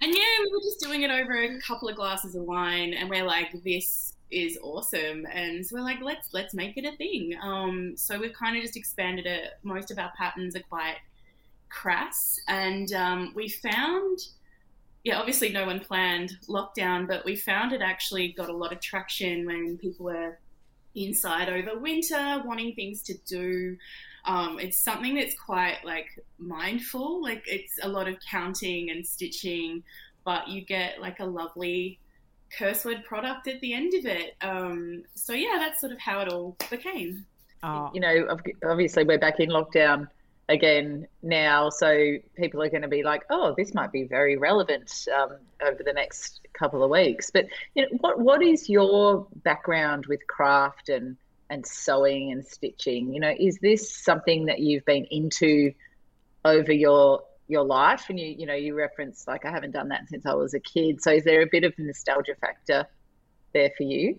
and 0.00 0.14
yeah, 0.14 0.38
we 0.40 0.50
were 0.52 0.60
just 0.62 0.78
doing 0.78 1.02
it 1.02 1.10
over 1.10 1.42
a 1.42 1.60
couple 1.60 1.88
of 1.88 1.96
glasses 1.96 2.36
of 2.36 2.44
wine, 2.44 2.94
and 2.94 3.10
we're 3.10 3.24
like, 3.24 3.50
this 3.64 4.14
is 4.30 4.56
awesome, 4.62 5.26
and 5.32 5.66
so 5.66 5.74
we're 5.74 5.82
like, 5.82 6.00
let's 6.00 6.32
let's 6.32 6.54
make 6.54 6.76
it 6.76 6.84
a 6.84 6.96
thing. 6.96 7.36
Um, 7.42 7.96
so 7.96 8.20
we've 8.20 8.32
kind 8.32 8.56
of 8.56 8.62
just 8.62 8.76
expanded 8.76 9.26
it. 9.26 9.54
Most 9.64 9.90
of 9.90 9.98
our 9.98 10.12
patterns 10.16 10.54
are 10.54 10.62
quite 10.70 10.98
crass, 11.70 12.38
and 12.46 12.92
um, 12.92 13.32
we 13.34 13.48
found 13.48 14.20
yeah, 15.04 15.18
obviously 15.18 15.50
no 15.50 15.66
one 15.66 15.80
planned 15.80 16.38
lockdown, 16.48 17.06
but 17.06 17.24
we 17.26 17.36
found 17.36 17.72
it 17.72 17.82
actually 17.82 18.28
got 18.28 18.48
a 18.48 18.56
lot 18.56 18.72
of 18.72 18.80
traction 18.80 19.44
when 19.44 19.76
people 19.76 20.06
were 20.06 20.38
inside 20.94 21.50
over 21.50 21.78
winter, 21.78 22.42
wanting 22.44 22.74
things 22.74 23.02
to 23.02 23.14
do. 23.26 23.76
Um, 24.24 24.58
it's 24.58 24.78
something 24.78 25.14
that's 25.14 25.38
quite 25.38 25.84
like 25.84 26.08
mindful, 26.38 27.22
like 27.22 27.44
it's 27.46 27.78
a 27.82 27.88
lot 27.88 28.08
of 28.08 28.16
counting 28.30 28.90
and 28.90 29.06
stitching, 29.06 29.82
but 30.24 30.48
you 30.48 30.62
get 30.62 30.98
like 30.98 31.20
a 31.20 31.26
lovely 31.26 31.98
curse 32.56 32.86
word 32.86 33.04
product 33.04 33.46
at 33.46 33.60
the 33.60 33.74
end 33.74 33.92
of 33.92 34.06
it. 34.06 34.36
Um, 34.40 35.02
so 35.14 35.34
yeah, 35.34 35.56
that's 35.58 35.80
sort 35.80 35.92
of 35.92 36.00
how 36.00 36.20
it 36.20 36.32
all 36.32 36.56
became. 36.70 37.26
Oh. 37.62 37.90
You 37.92 38.00
know, 38.00 38.38
obviously 38.64 39.04
we're 39.04 39.18
back 39.18 39.38
in 39.38 39.50
lockdown 39.50 40.08
again 40.48 41.06
now. 41.22 41.70
So 41.70 42.16
people 42.36 42.62
are 42.62 42.68
going 42.68 42.82
to 42.82 42.88
be 42.88 43.02
like, 43.02 43.24
oh, 43.30 43.54
this 43.56 43.74
might 43.74 43.92
be 43.92 44.04
very 44.04 44.36
relevant 44.36 45.06
um, 45.16 45.36
over 45.64 45.82
the 45.82 45.92
next 45.92 46.40
couple 46.52 46.82
of 46.82 46.90
weeks. 46.90 47.30
But 47.30 47.46
you 47.74 47.82
know, 47.82 47.88
what 48.00 48.18
what 48.18 48.42
is 48.42 48.68
your 48.68 49.26
background 49.36 50.06
with 50.06 50.26
craft 50.26 50.88
and 50.88 51.16
and 51.50 51.66
sewing 51.66 52.32
and 52.32 52.44
stitching? 52.44 53.12
You 53.12 53.20
know, 53.20 53.34
is 53.38 53.58
this 53.58 53.94
something 53.94 54.46
that 54.46 54.60
you've 54.60 54.84
been 54.84 55.06
into 55.10 55.72
over 56.44 56.72
your 56.72 57.22
your 57.48 57.64
life? 57.64 58.06
And 58.08 58.18
you 58.18 58.26
you 58.26 58.46
know, 58.46 58.54
you 58.54 58.74
reference 58.74 59.26
like 59.26 59.44
I 59.44 59.50
haven't 59.50 59.72
done 59.72 59.88
that 59.88 60.08
since 60.08 60.26
I 60.26 60.34
was 60.34 60.54
a 60.54 60.60
kid. 60.60 61.02
So 61.02 61.10
is 61.12 61.24
there 61.24 61.42
a 61.42 61.48
bit 61.50 61.64
of 61.64 61.72
nostalgia 61.78 62.34
factor 62.40 62.86
there 63.52 63.70
for 63.76 63.84
you? 63.84 64.18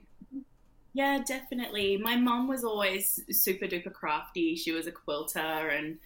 Yeah, 0.93 1.21
definitely. 1.27 1.97
My 1.97 2.15
mom 2.15 2.47
was 2.47 2.63
always 2.63 3.19
super 3.29 3.65
duper 3.65 3.91
crafty. 3.91 4.55
She 4.55 4.71
was 4.71 4.87
a 4.87 4.93
quilter 4.93 5.39
and 5.39 5.97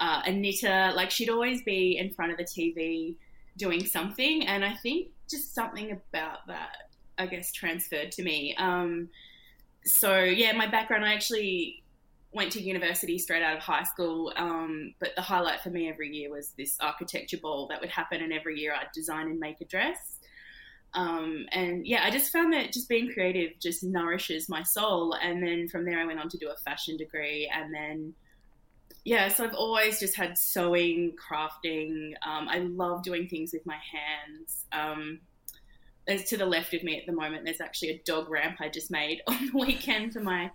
uh, 0.00 0.22
a 0.24 0.32
knitter. 0.32 0.92
Like 0.94 1.10
she'd 1.10 1.30
always 1.30 1.62
be 1.62 1.98
in 1.98 2.10
front 2.10 2.32
of 2.32 2.38
the 2.38 2.44
TV 2.44 3.16
doing 3.56 3.84
something, 3.84 4.46
and 4.46 4.64
I 4.64 4.74
think 4.74 5.08
just 5.30 5.54
something 5.54 5.92
about 5.92 6.46
that, 6.48 6.90
I 7.18 7.26
guess, 7.26 7.52
transferred 7.52 8.10
to 8.12 8.22
me. 8.22 8.56
Um, 8.58 9.08
so 9.84 10.18
yeah, 10.18 10.52
my 10.52 10.66
background, 10.66 11.04
I 11.04 11.14
actually 11.14 11.82
went 12.32 12.52
to 12.52 12.62
university 12.62 13.18
straight 13.18 13.42
out 13.42 13.56
of 13.56 13.62
high 13.62 13.82
school. 13.82 14.32
Um, 14.36 14.94
but 15.00 15.10
the 15.16 15.22
highlight 15.22 15.60
for 15.60 15.70
me 15.70 15.88
every 15.88 16.14
year 16.14 16.30
was 16.30 16.52
this 16.56 16.76
architecture 16.80 17.38
ball 17.38 17.66
that 17.68 17.80
would 17.80 17.90
happen, 17.90 18.22
and 18.22 18.32
every 18.32 18.58
year 18.58 18.74
I'd 18.74 18.92
design 18.94 19.26
and 19.26 19.38
make 19.38 19.60
a 19.60 19.64
dress. 19.64 20.18
Um, 20.94 21.46
and 21.52 21.86
yeah, 21.86 22.02
I 22.04 22.10
just 22.10 22.32
found 22.32 22.52
that 22.52 22.72
just 22.72 22.88
being 22.88 23.12
creative 23.12 23.52
just 23.60 23.84
nourishes 23.84 24.48
my 24.48 24.62
soul. 24.62 25.14
And 25.22 25.40
then 25.40 25.68
from 25.68 25.84
there, 25.84 26.00
I 26.00 26.04
went 26.04 26.18
on 26.18 26.28
to 26.30 26.38
do 26.38 26.50
a 26.50 26.56
fashion 26.56 26.96
degree, 26.96 27.50
and 27.54 27.72
then 27.72 28.14
yeah, 29.04 29.28
so 29.28 29.44
I've 29.44 29.54
always 29.54 29.98
just 29.98 30.16
had 30.16 30.36
sewing, 30.36 31.16
crafting. 31.16 32.12
Um, 32.26 32.48
I 32.48 32.58
love 32.58 33.02
doing 33.02 33.28
things 33.28 33.52
with 33.52 33.64
my 33.64 33.76
hands. 33.76 34.66
Um, 34.72 35.20
there's 36.06 36.24
to 36.24 36.36
the 36.36 36.46
left 36.46 36.74
of 36.74 36.82
me 36.82 36.98
at 36.98 37.06
the 37.06 37.12
moment, 37.12 37.44
there's 37.44 37.60
actually 37.60 37.90
a 37.90 38.02
dog 38.04 38.30
ramp 38.30 38.56
I 38.60 38.68
just 38.68 38.90
made 38.90 39.22
on 39.26 39.50
the 39.52 39.58
weekend 39.58 40.12
for 40.12 40.20
my 40.20 40.50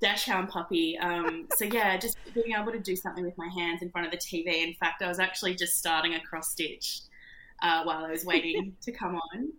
dachshund 0.00 0.48
puppy. 0.48 0.98
Um, 0.98 1.46
so 1.56 1.64
yeah, 1.64 1.96
just 1.96 2.16
being 2.34 2.52
able 2.58 2.72
to 2.72 2.80
do 2.80 2.96
something 2.96 3.24
with 3.24 3.36
my 3.38 3.48
hands 3.48 3.82
in 3.82 3.90
front 3.90 4.06
of 4.06 4.12
the 4.12 4.18
TV. 4.18 4.66
In 4.66 4.74
fact, 4.74 5.02
I 5.02 5.08
was 5.08 5.18
actually 5.18 5.54
just 5.54 5.78
starting 5.78 6.14
a 6.14 6.20
cross 6.20 6.50
stitch 6.50 7.00
uh, 7.62 7.82
while 7.84 8.04
I 8.04 8.10
was 8.10 8.24
waiting 8.26 8.76
to 8.82 8.92
come 8.92 9.16
on. 9.16 9.52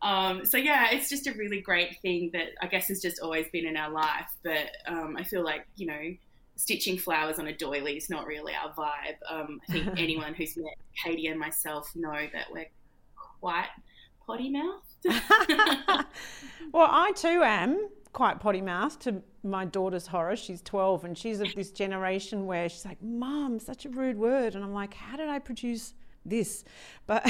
Um, 0.00 0.44
so 0.44 0.56
yeah, 0.56 0.90
it's 0.92 1.08
just 1.08 1.26
a 1.26 1.32
really 1.32 1.60
great 1.60 2.00
thing 2.00 2.30
that 2.32 2.50
I 2.62 2.66
guess 2.66 2.88
has 2.88 3.02
just 3.02 3.20
always 3.20 3.48
been 3.48 3.66
in 3.66 3.76
our 3.76 3.90
life. 3.90 4.28
But 4.42 4.70
um, 4.86 5.16
I 5.16 5.24
feel 5.24 5.42
like 5.42 5.66
you 5.76 5.86
know 5.86 6.14
stitching 6.58 6.98
flowers 6.98 7.38
on 7.38 7.46
a 7.46 7.52
doily 7.52 7.96
is 7.96 8.10
not 8.10 8.26
really 8.26 8.52
our 8.52 8.72
vibe. 8.74 9.16
Um, 9.30 9.60
I 9.68 9.72
think 9.72 9.88
anyone 9.96 10.34
who's 10.34 10.56
met 10.56 10.74
Katie 11.02 11.28
and 11.28 11.38
myself 11.38 11.90
know 11.94 12.26
that 12.32 12.46
we're 12.52 12.66
quite 13.40 13.68
potty 14.26 14.50
mouthed. 14.50 14.84
well, 16.72 16.88
I 16.90 17.12
too 17.12 17.42
am 17.44 17.88
quite 18.12 18.40
potty 18.40 18.60
mouthed 18.60 19.00
to 19.02 19.22
my 19.44 19.64
daughter's 19.64 20.08
horror. 20.08 20.34
She's 20.34 20.60
12 20.62 21.04
and 21.04 21.16
she's 21.16 21.38
of 21.38 21.54
this 21.54 21.70
generation 21.70 22.46
where 22.46 22.68
she's 22.68 22.84
like, 22.84 23.00
Mom, 23.00 23.60
such 23.60 23.86
a 23.86 23.88
rude 23.90 24.18
word. 24.18 24.56
And 24.56 24.64
I'm 24.64 24.74
like, 24.74 24.94
How 24.94 25.16
did 25.16 25.28
I 25.28 25.38
produce 25.38 25.94
this? 26.26 26.64
But 27.06 27.24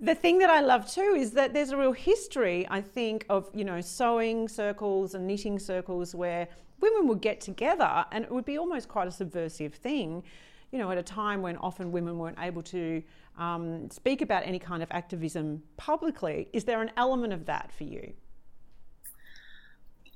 the 0.00 0.16
thing 0.16 0.38
that 0.38 0.50
I 0.50 0.60
love 0.60 0.92
too 0.92 1.14
is 1.16 1.30
that 1.32 1.54
there's 1.54 1.70
a 1.70 1.76
real 1.76 1.92
history, 1.92 2.66
I 2.68 2.80
think, 2.80 3.24
of, 3.28 3.48
you 3.54 3.64
know, 3.64 3.80
sewing 3.80 4.48
circles 4.48 5.14
and 5.14 5.24
knitting 5.24 5.60
circles 5.60 6.16
where 6.16 6.48
women 6.80 7.08
would 7.08 7.20
get 7.20 7.40
together 7.40 8.04
and 8.12 8.24
it 8.24 8.30
would 8.30 8.44
be 8.44 8.58
almost 8.58 8.88
quite 8.88 9.08
a 9.08 9.10
subversive 9.10 9.74
thing, 9.74 10.22
you 10.70 10.78
know, 10.78 10.90
at 10.90 10.98
a 10.98 11.02
time 11.02 11.42
when 11.42 11.56
often 11.56 11.92
women 11.92 12.18
weren't 12.18 12.38
able 12.40 12.62
to 12.62 13.02
um, 13.38 13.90
speak 13.90 14.20
about 14.22 14.46
any 14.46 14.58
kind 14.58 14.82
of 14.82 14.88
activism 14.90 15.62
publicly. 15.76 16.48
Is 16.52 16.64
there 16.64 16.82
an 16.82 16.90
element 16.96 17.32
of 17.32 17.46
that 17.46 17.70
for 17.72 17.84
you? 17.84 18.12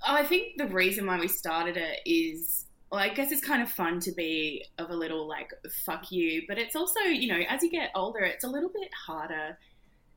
I 0.04 0.24
think 0.24 0.56
the 0.56 0.66
reason 0.66 1.06
why 1.06 1.18
we 1.20 1.28
started 1.28 1.76
it 1.76 2.00
is 2.04 2.66
well, 2.92 3.00
I 3.00 3.08
guess 3.08 3.32
it's 3.32 3.40
kind 3.40 3.62
of 3.62 3.70
fun 3.70 4.00
to 4.00 4.12
be 4.12 4.66
of 4.76 4.90
a 4.90 4.94
little 4.94 5.26
like 5.26 5.50
fuck 5.86 6.12
you, 6.12 6.42
but 6.46 6.58
it's 6.58 6.76
also, 6.76 7.00
you 7.00 7.26
know, 7.26 7.40
as 7.48 7.62
you 7.62 7.70
get 7.70 7.90
older, 7.94 8.20
it's 8.20 8.44
a 8.44 8.48
little 8.48 8.68
bit 8.68 8.90
harder 9.06 9.56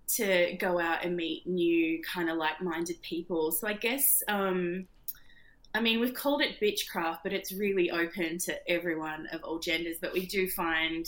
to 0.07 0.57
go 0.59 0.77
out 0.77 1.05
and 1.05 1.15
meet 1.15 1.47
new 1.47 2.01
kind 2.03 2.29
of 2.29 2.35
like 2.35 2.61
minded 2.61 3.01
people. 3.01 3.53
So 3.53 3.65
I 3.65 3.73
guess 3.73 4.21
um, 4.27 4.87
I 5.75 5.81
mean, 5.81 5.99
we've 5.99 6.13
called 6.13 6.41
it 6.41 6.59
bitchcraft, 6.61 7.19
but 7.21 7.33
it's 7.33 7.51
really 7.51 7.91
open 7.91 8.37
to 8.39 8.71
everyone 8.71 9.27
of 9.33 9.43
all 9.43 9.59
genders. 9.59 9.97
But 9.99 10.13
we 10.13 10.25
do 10.25 10.47
find 10.49 11.05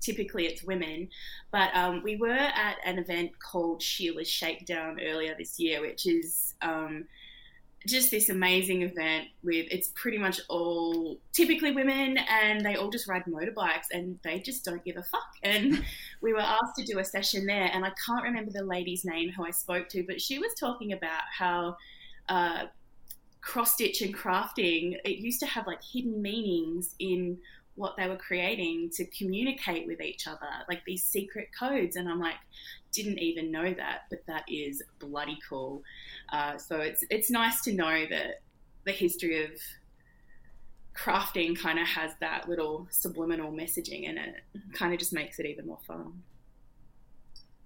typically 0.00 0.46
it's 0.46 0.64
women. 0.64 1.08
But 1.52 1.74
um, 1.74 2.02
we 2.02 2.16
were 2.16 2.30
at 2.30 2.76
an 2.84 2.98
event 2.98 3.38
called 3.38 3.80
Sheila's 3.80 4.28
Shakedown 4.28 4.98
earlier 5.00 5.36
this 5.38 5.60
year, 5.60 5.80
which 5.80 6.04
is 6.04 6.54
um, 6.62 7.04
just 7.86 8.10
this 8.10 8.28
amazing 8.28 8.82
event 8.82 9.28
with 9.44 9.66
it's 9.70 9.92
pretty 9.94 10.18
much 10.18 10.40
all 10.48 11.16
typically 11.32 11.70
women 11.70 12.18
and 12.18 12.66
they 12.66 12.74
all 12.74 12.90
just 12.90 13.06
ride 13.06 13.22
motorbikes 13.26 13.86
and 13.92 14.18
they 14.24 14.40
just 14.40 14.64
don't 14.64 14.84
give 14.84 14.96
a 14.96 15.02
fuck. 15.04 15.30
And 15.44 15.84
we 16.20 16.32
were 16.32 16.40
asked 16.40 16.74
to 16.78 16.84
do 16.84 16.98
a 16.98 17.04
session 17.04 17.46
there, 17.46 17.70
and 17.72 17.84
I 17.84 17.92
can't 18.04 18.24
remember 18.24 18.50
the 18.50 18.64
lady's 18.64 19.04
name 19.04 19.30
who 19.30 19.44
I 19.44 19.52
spoke 19.52 19.88
to, 19.90 20.02
but 20.02 20.20
she 20.20 20.38
was 20.38 20.54
talking 20.58 20.92
about 20.92 21.22
how. 21.36 21.76
Uh, 22.28 22.66
cross 23.40 23.74
stitch 23.74 24.02
and 24.02 24.14
crafting, 24.14 24.96
it 25.04 25.18
used 25.18 25.40
to 25.40 25.46
have 25.46 25.66
like 25.66 25.82
hidden 25.82 26.20
meanings 26.20 26.94
in 26.98 27.38
what 27.74 27.96
they 27.96 28.08
were 28.08 28.16
creating 28.16 28.90
to 28.90 29.04
communicate 29.06 29.86
with 29.86 30.00
each 30.00 30.26
other, 30.26 30.48
like 30.68 30.84
these 30.84 31.04
secret 31.04 31.48
codes. 31.58 31.96
And 31.96 32.08
I'm 32.08 32.18
like, 32.18 32.34
didn't 32.92 33.18
even 33.20 33.52
know 33.52 33.72
that, 33.72 34.02
but 34.10 34.26
that 34.26 34.44
is 34.48 34.82
bloody 34.98 35.38
cool. 35.48 35.82
Uh, 36.32 36.58
so 36.58 36.80
it's 36.80 37.04
it's 37.10 37.30
nice 37.30 37.60
to 37.62 37.72
know 37.72 38.06
that 38.10 38.42
the 38.84 38.92
history 38.92 39.44
of 39.44 39.50
crafting 40.96 41.56
kind 41.56 41.78
of 41.78 41.86
has 41.86 42.12
that 42.20 42.48
little 42.48 42.88
subliminal 42.90 43.52
messaging 43.52 44.02
in 44.02 44.18
it. 44.18 44.34
Kind 44.72 44.92
of 44.92 44.98
just 44.98 45.12
makes 45.12 45.38
it 45.38 45.46
even 45.46 45.66
more 45.66 45.78
fun. 45.86 46.22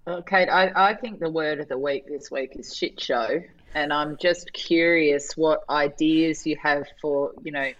Well, 0.05 0.21
Kate, 0.21 0.49
I, 0.49 0.71
I 0.75 0.93
think 0.95 1.19
the 1.19 1.29
word 1.29 1.59
of 1.59 1.69
the 1.69 1.77
week 1.77 2.07
this 2.07 2.29
week 2.29 2.51
is 2.55 2.75
shit 2.75 2.99
show. 2.99 3.41
And 3.75 3.91
I'm 3.91 4.17
just 4.17 4.53
curious 4.53 5.35
what 5.35 5.63
ideas 5.69 6.45
you 6.45 6.57
have 6.61 6.85
for, 7.01 7.31
you 7.43 7.51
know, 7.51 7.71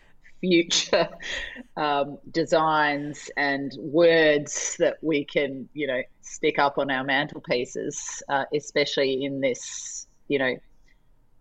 future 0.42 1.08
um, 1.78 2.18
designs 2.32 3.32
and 3.38 3.72
words 3.80 4.76
that 4.80 4.98
we 5.02 5.24
can, 5.24 5.70
you 5.74 5.88
know, 5.88 6.02
stick 6.22 6.60
up 6.60 6.78
on 6.78 6.92
our 6.92 7.06
mantelpieces, 7.06 8.22
uh, 8.30 8.46
especially 8.54 9.24
in 9.24 9.40
this, 9.40 10.08
you 10.28 10.40
know, 10.40 10.56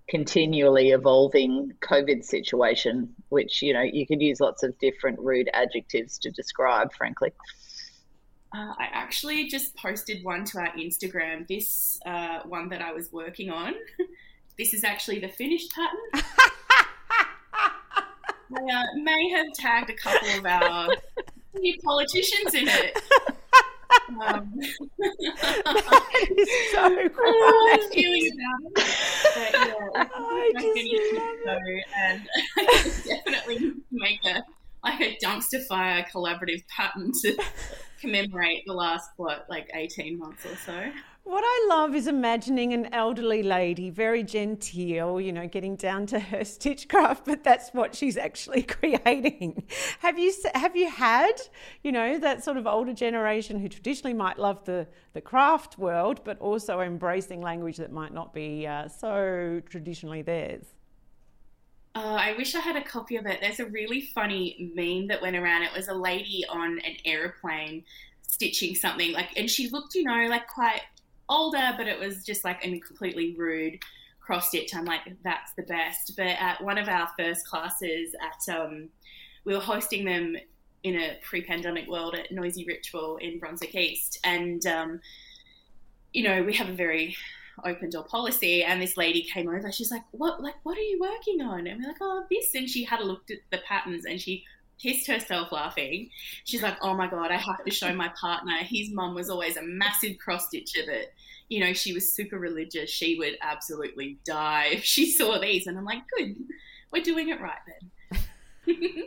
continually 0.09 0.91
evolving 0.91 1.73
COVID 1.81 2.25
situation, 2.25 3.13
which, 3.31 3.63
you 3.63 3.73
know, 3.73 3.83
you 3.83 4.07
could 4.07 4.21
use 4.21 4.41
lots 4.41 4.63
of 4.63 4.79
different 4.79 5.19
rude 5.19 5.49
adjectives 5.53 6.19
to 6.19 6.31
describe, 6.31 6.93
frankly. 6.93 7.33
Uh, 8.55 8.75
I 8.79 8.89
actually 8.93 9.49
just 9.49 9.75
posted 9.77 10.23
one 10.23 10.45
to 10.45 10.59
our 10.59 10.73
Instagram, 10.77 11.49
this 11.49 11.99
uh, 12.05 12.41
one 12.45 12.69
that 12.69 12.83
I 12.83 12.93
was 12.93 13.11
working 13.11 13.51
on. 13.51 13.75
this 14.59 14.75
is 14.75 14.85
actually 14.85 15.19
the 15.19 15.29
finished 15.29 15.73
pattern. 15.73 15.99
I 18.55 18.61
uh, 18.61 18.85
may 19.03 19.31
have 19.31 19.47
tagged 19.55 19.89
a 19.91 19.95
couple 19.95 20.29
of 20.39 20.45
our 20.45 20.89
new 21.55 21.79
politicians 21.83 22.55
in 22.55 22.69
it. 22.69 22.99
Um, 24.09 24.53
that 24.99 26.27
is 26.37 26.49
so 26.71 26.89
feeling 27.93 28.31
about 28.33 28.61
it. 28.65 28.97
But 29.35 29.53
yeah, 29.53 29.75
I 29.95 30.51
it's 30.55 30.91
just 30.91 31.15
like 31.15 31.47
love 31.47 31.61
and 31.97 32.23
I 32.59 32.61
definitely 33.07 33.73
make 33.91 34.25
a 34.27 34.43
like 34.85 35.01
a 35.01 35.17
dumpster 35.25 35.65
fire 35.67 36.05
collaborative 36.13 36.67
pattern 36.69 37.13
to 37.23 37.37
commemorate 38.01 38.65
the 38.67 38.75
last 38.75 39.11
what 39.17 39.47
like 39.49 39.71
eighteen 39.75 40.19
months 40.19 40.45
or 40.45 40.57
so. 40.57 40.91
What 41.25 41.45
I 41.47 41.67
love 41.69 41.95
is 41.95 42.09
imagining 42.09 42.73
an 42.73 42.93
elderly 42.93 43.45
lady, 43.45 43.91
very 43.91 44.25
genteel, 44.25 45.21
you 45.21 45.33
know, 45.33 45.47
getting 45.47 45.77
down 45.77 46.07
to 46.07 46.19
her 46.19 46.45
stitchcraft, 46.45 47.25
but 47.25 47.45
that's 47.45 47.71
what 47.71 47.95
she's 47.95 48.17
actually 48.17 48.63
creating. 48.65 49.63
Have 50.01 50.19
you 50.19 50.33
have 50.55 50.75
you 50.75 50.91
had, 50.91 51.35
you 51.85 51.93
know, 51.93 52.19
that 52.19 52.43
sort 52.43 52.57
of 52.57 52.67
older 52.67 52.93
generation 52.93 53.61
who 53.61 53.69
traditionally 53.69 54.15
might 54.15 54.39
love 54.39 54.65
the 54.65 54.89
the 55.13 55.21
craft 55.21 55.79
world, 55.79 56.23
but 56.25 56.41
also 56.41 56.81
embracing 56.81 57.41
language 57.41 57.77
that 57.77 57.93
might 57.93 58.13
not 58.13 58.35
be 58.35 58.67
uh, 58.67 58.89
so 58.89 59.63
traditionally 59.69 60.23
theirs? 60.23 60.75
Uh, 61.95 62.17
I 62.19 62.35
wish 62.37 62.55
I 62.57 62.61
had 62.61 62.75
a 62.75 62.83
copy 62.83 63.17
of 63.17 63.27
it. 63.27 63.39
There's 63.41 63.61
a 63.61 63.67
really 63.67 64.01
funny 64.01 64.73
meme 64.75 65.07
that 65.09 65.23
went 65.23 65.37
around. 65.37 65.63
It 65.63 65.73
was 65.77 65.89
a 65.89 65.95
lady 65.95 66.45
on 66.49 66.81
an 66.81 66.97
aeroplane 67.05 67.85
stitching 68.23 68.75
something 68.75 69.13
like, 69.13 69.29
and 69.37 69.49
she 69.49 69.69
looked, 69.69 69.95
you 69.95 70.05
know, 70.05 70.27
like 70.29 70.49
quite 70.49 70.81
older, 71.33 71.75
but 71.77 71.87
it 71.87 71.99
was 71.99 72.25
just 72.25 72.45
like 72.45 72.65
a 72.65 72.79
completely 72.81 73.35
rude 73.37 73.79
cross 74.21 74.49
stitch. 74.49 74.75
I'm 74.75 74.85
like, 74.85 75.01
that's 75.25 75.53
the 75.55 75.63
best. 75.63 76.15
But 76.17 76.27
at 76.27 76.63
one 76.63 76.79
of 76.79 76.89
our 76.89 77.09
first 77.19 77.47
classes 77.47 78.15
at, 78.21 78.55
um, 78.55 78.89
we 79.45 79.55
were 79.55 79.61
hosting 79.61 80.05
them 80.05 80.37
in 80.83 80.97
a 80.97 81.19
pre-pandemic 81.23 81.89
world 81.89 82.15
at 82.15 82.33
Noisy 82.33 82.65
Ritual 82.67 83.17
in 83.19 83.39
Brunswick 83.39 83.75
East, 83.75 84.19
and 84.25 84.65
um, 84.67 85.01
you 86.13 86.25
know, 86.25 86.43
we 86.43 86.55
have 86.55 86.69
a 86.69 86.75
very 86.75 87.17
open 87.65 87.91
door 87.91 88.05
policy. 88.05 88.65
And 88.65 88.81
this 88.81 88.97
lady 88.97 89.23
came 89.23 89.49
over. 89.49 89.71
She's 89.73 89.91
like 89.91 90.05
what 90.13 90.43
like 90.43 90.55
what 90.63 90.77
are 90.79 90.83
you 90.83 90.99
working 91.01 91.41
on? 91.41 91.67
And 91.67 91.81
we're 91.81 91.89
like 91.89 91.99
oh 92.01 92.25
this. 92.31 92.55
And 92.55 92.69
she 92.69 92.85
had 92.85 93.01
a 93.01 93.05
look 93.05 93.31
at 93.31 93.39
the 93.51 93.59
patterns 93.59 94.05
and 94.05 94.21
she 94.21 94.45
pissed 94.81 95.07
herself 95.07 95.53
laughing. 95.53 96.11
She's 96.45 96.63
like 96.63 96.77
oh 96.83 96.95
my 96.95 97.09
god 97.09 97.31
i 97.31 97.37
have 97.37 97.65
to 97.65 97.71
show 97.71 97.95
my 97.95 98.11
partner. 98.21 98.57
His 98.63 98.91
mum 98.91 99.15
was 99.15 99.31
always 99.31 99.57
a 99.57 99.63
massive 99.63 100.19
cross 100.19 100.47
stitcher 100.47 100.85
that 100.87 101.13
you 101.53 101.61
know 101.61 101.73
she 101.73 101.93
was 101.93 102.13
super 102.15 102.39
religious 102.39 102.89
she 102.91 103.17
would 103.19 103.37
absolutely 103.43 104.19
die 104.25 104.69
if 104.73 104.83
she 104.85 105.11
saw 105.11 105.39
these 105.39 105.67
and 105.67 105.77
i'm 105.79 105.85
like 105.85 106.03
good 106.17 106.35
we're 106.93 107.03
doing 107.03 107.29
it 107.29 107.41
right 107.41 107.59
then 107.67 107.79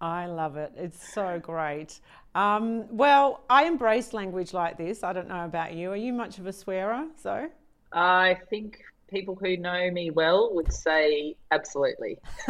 I 0.00 0.26
love 0.26 0.56
it. 0.56 0.72
It's 0.76 1.12
so 1.14 1.38
great. 1.38 2.00
Um, 2.34 2.86
well, 2.90 3.44
I 3.48 3.66
embrace 3.66 4.12
language 4.12 4.52
like 4.52 4.76
this. 4.76 5.04
I 5.04 5.12
don't 5.12 5.28
know 5.28 5.44
about 5.44 5.74
you. 5.74 5.92
Are 5.92 5.96
you 5.96 6.12
much 6.12 6.38
of 6.40 6.46
a 6.48 6.52
swearer? 6.52 7.06
So, 7.22 7.48
I 7.92 8.36
think 8.50 8.80
people 9.08 9.36
who 9.36 9.56
know 9.56 9.92
me 9.92 10.10
well 10.10 10.52
would 10.54 10.72
say 10.72 11.36
absolutely. 11.52 12.18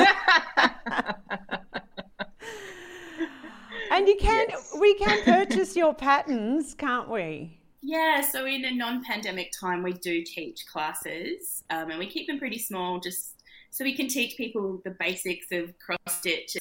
and 3.91 4.09
you 4.09 4.17
can, 4.17 4.47
Yes. 4.49 4.75
we 4.81 4.95
can 4.95 5.23
purchase 5.25 5.77
your 5.77 5.93
patterns, 5.95 6.73
can't 6.75 7.11
we? 7.11 7.59
Yeah, 7.83 8.21
so 8.21 8.47
in 8.47 8.65
a 8.65 8.73
non-pandemic 8.73 9.53
time, 9.59 9.83
we 9.83 9.93
do 9.93 10.23
teach 10.23 10.67
classes, 10.67 11.65
um, 11.69 11.91
and 11.91 11.99
we 11.99 12.07
keep 12.07 12.29
them 12.29 12.39
pretty 12.39 12.59
small, 12.59 13.01
just 13.01 13.43
so 13.71 13.85
we 13.85 13.97
can 13.97 14.07
teach 14.07 14.37
people 14.37 14.81
the 14.85 14.91
basics 14.91 15.49
of 15.51 15.77
cross 15.81 15.99
stitch, 16.07 16.57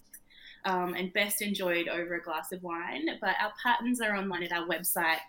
um, 0.65 0.95
and 0.95 1.13
best 1.13 1.43
enjoyed 1.43 1.87
over 1.87 2.15
a 2.15 2.23
glass 2.23 2.51
of 2.51 2.63
wine. 2.63 3.05
But 3.21 3.35
our 3.39 3.53
patterns 3.61 4.01
are 4.01 4.15
online 4.15 4.41
at 4.41 4.51
our 4.51 4.67
website, 4.67 5.19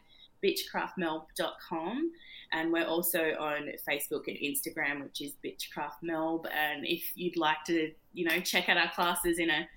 bitchcraftmelb.com, 0.42 2.12
and 2.52 2.72
we're 2.72 2.86
also 2.86 3.34
on 3.38 3.68
Facebook 3.86 4.28
and 4.28 4.38
Instagram, 4.38 5.02
which 5.02 5.20
is 5.20 5.34
bitchcraftmelb. 5.44 6.46
And 6.54 6.86
if 6.86 7.12
you'd 7.14 7.36
like 7.36 7.64
to, 7.66 7.92
you 8.14 8.24
know, 8.24 8.40
check 8.40 8.70
out 8.70 8.78
our 8.78 8.90
classes 8.92 9.38
in 9.38 9.50
a 9.50 9.68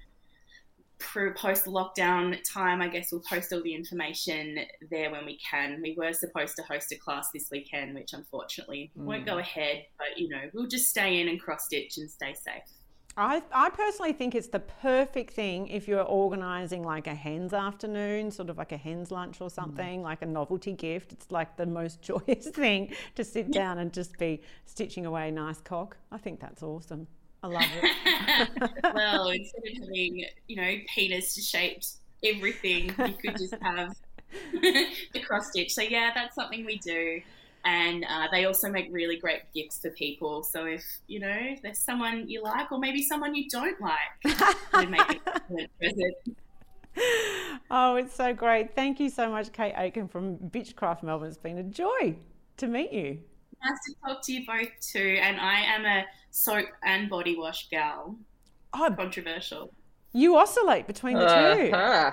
post 1.00 1.66
lockdown 1.66 2.38
time, 2.52 2.82
I 2.82 2.88
guess 2.88 3.12
we'll 3.12 3.22
post 3.22 3.52
all 3.54 3.62
the 3.62 3.74
information 3.74 4.60
there 4.90 5.12
when 5.12 5.26
we 5.26 5.38
can. 5.38 5.82
We 5.82 5.96
were 5.98 6.14
supposed 6.14 6.56
to 6.58 6.64
host 6.64 6.92
a 6.92 6.96
class 6.96 7.30
this 7.34 7.48
weekend, 7.52 7.96
which 7.96 8.14
unfortunately 8.14 8.92
won't 8.96 9.26
go 9.26 9.34
hmm. 9.34 9.40
ahead, 9.40 9.86
but 9.98 10.18
you 10.18 10.30
know, 10.30 10.42
we'll 10.54 10.68
just 10.68 10.90
stay 10.90 11.20
in 11.20 11.28
and 11.28 11.40
cross 11.40 11.66
stitch 11.66 11.98
and 11.98 12.10
stay 12.10 12.34
safe. 12.34 12.64
I, 13.18 13.42
I 13.54 13.70
personally 13.70 14.12
think 14.12 14.36
it's 14.36 14.50
the 14.50 14.60
perfect 14.60 15.32
thing 15.34 15.68
if 15.68 15.88
you're 15.88 16.04
organising 16.04 16.84
like 16.84 17.08
a 17.08 17.16
hen's 17.16 17.54
afternoon, 17.54 18.30
sort 18.30 18.50
of 18.50 18.58
like 18.58 18.74
a 18.74 18.78
hen's 18.78 19.10
lunch 19.10 19.40
or 19.40 19.50
hmm. 19.50 19.54
something, 19.54 20.02
like 20.02 20.22
a 20.22 20.26
novelty 20.26 20.74
gift. 20.74 21.14
It's 21.14 21.32
like 21.32 21.56
the 21.58 21.66
most 21.66 22.02
joyous 22.02 22.48
thing 22.48 22.94
to 23.16 23.24
sit 23.24 23.52
down 23.52 23.80
and 23.80 23.94
just 23.94 24.18
be 24.18 24.42
stitching 24.66 25.06
away 25.06 25.32
nice 25.32 25.62
cock. 25.62 25.98
I 26.12 26.18
think 26.18 26.40
that's 26.40 26.62
awesome. 26.64 27.08
I 27.46 27.48
love 27.48 27.64
it. 27.84 28.72
well, 28.96 29.30
instead 29.30 29.62
of 29.68 29.84
having, 29.84 30.26
you 30.48 30.56
know, 30.56 30.76
penis 30.94 31.36
shaped 31.48 31.88
everything, 32.24 32.86
you 32.98 33.14
could 33.14 33.38
just 33.38 33.54
have 33.62 33.96
the 34.62 35.20
cross 35.26 35.50
stitch. 35.50 35.74
So, 35.74 35.82
yeah, 35.84 36.12
that's 36.16 36.34
something 36.34 36.66
we 36.66 36.78
do. 36.80 37.22
And 37.64 38.06
uh, 38.06 38.28
they 38.32 38.46
also 38.46 38.70
make 38.70 38.88
really 38.92 39.18
great 39.18 39.42
gifts 39.54 39.80
for 39.80 39.92
people. 39.92 40.44
So, 40.44 40.66
if, 40.66 40.84
you 41.08 41.20
know, 41.20 41.56
there's 41.62 41.80
someone 41.80 42.28
you 42.28 42.42
like 42.44 42.72
or 42.72 42.80
maybe 42.80 43.04
someone 43.04 43.36
you 43.36 43.48
don't 43.50 43.80
like, 43.80 44.38
they 44.74 44.86
make 44.86 45.10
an 45.10 45.20
excellent 45.28 45.72
present. 45.80 46.16
oh, 47.70 47.96
it's 47.96 48.16
so 48.16 48.34
great. 48.34 48.76
Thank 48.76 49.00
you 49.00 49.10
so 49.10 49.30
much, 49.30 49.52
Kate 49.52 49.74
Aiken 49.78 50.08
from 50.08 50.38
Bitchcraft 50.38 51.04
Melbourne. 51.04 51.28
It's 51.28 51.38
been 51.38 51.58
a 51.58 51.64
joy 51.64 52.16
to 52.58 52.68
meet 52.68 52.92
you. 52.92 53.20
Nice 53.64 53.80
to 53.88 53.94
talk 54.06 54.22
to 54.24 54.34
you 54.34 54.46
both 54.46 54.70
too. 54.82 55.18
And 55.22 55.40
I 55.40 55.62
am 55.62 55.86
a 55.86 56.06
soap 56.32 56.68
and 56.84 57.10
body 57.10 57.36
wash 57.38 57.70
gal. 57.70 58.16
Oh, 58.74 58.94
Controversial. 58.96 59.72
you 60.14 60.38
oscillate 60.38 60.86
between 60.88 61.18
the 61.18 61.26
two. 61.28 61.72
Uh-huh. 61.74 62.12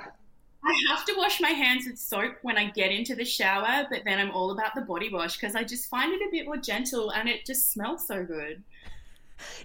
I 0.65 0.85
have 0.91 1.05
to 1.07 1.15
wash 1.19 1.41
my 1.41 1.49
hands 1.51 1.87
with 1.89 1.99
soap 1.99 2.37
when 2.43 2.57
I 2.57 2.71
get 2.71 2.93
into 2.93 3.17
the 3.17 3.25
shower, 3.25 3.85
but 3.91 4.03
then 4.05 4.21
I'm 4.21 4.31
all 4.31 4.53
about 4.53 4.77
the 4.77 4.83
body 4.83 5.11
wash 5.13 5.37
because 5.37 5.57
I 5.57 5.65
just 5.65 5.91
find 5.91 6.13
it 6.13 6.21
a 6.23 6.31
bit 6.31 6.47
more 6.47 6.57
gentle 6.57 7.11
and 7.11 7.29
it 7.29 7.45
just 7.45 7.73
smells 7.73 8.07
so 8.07 8.25
good. 8.25 8.63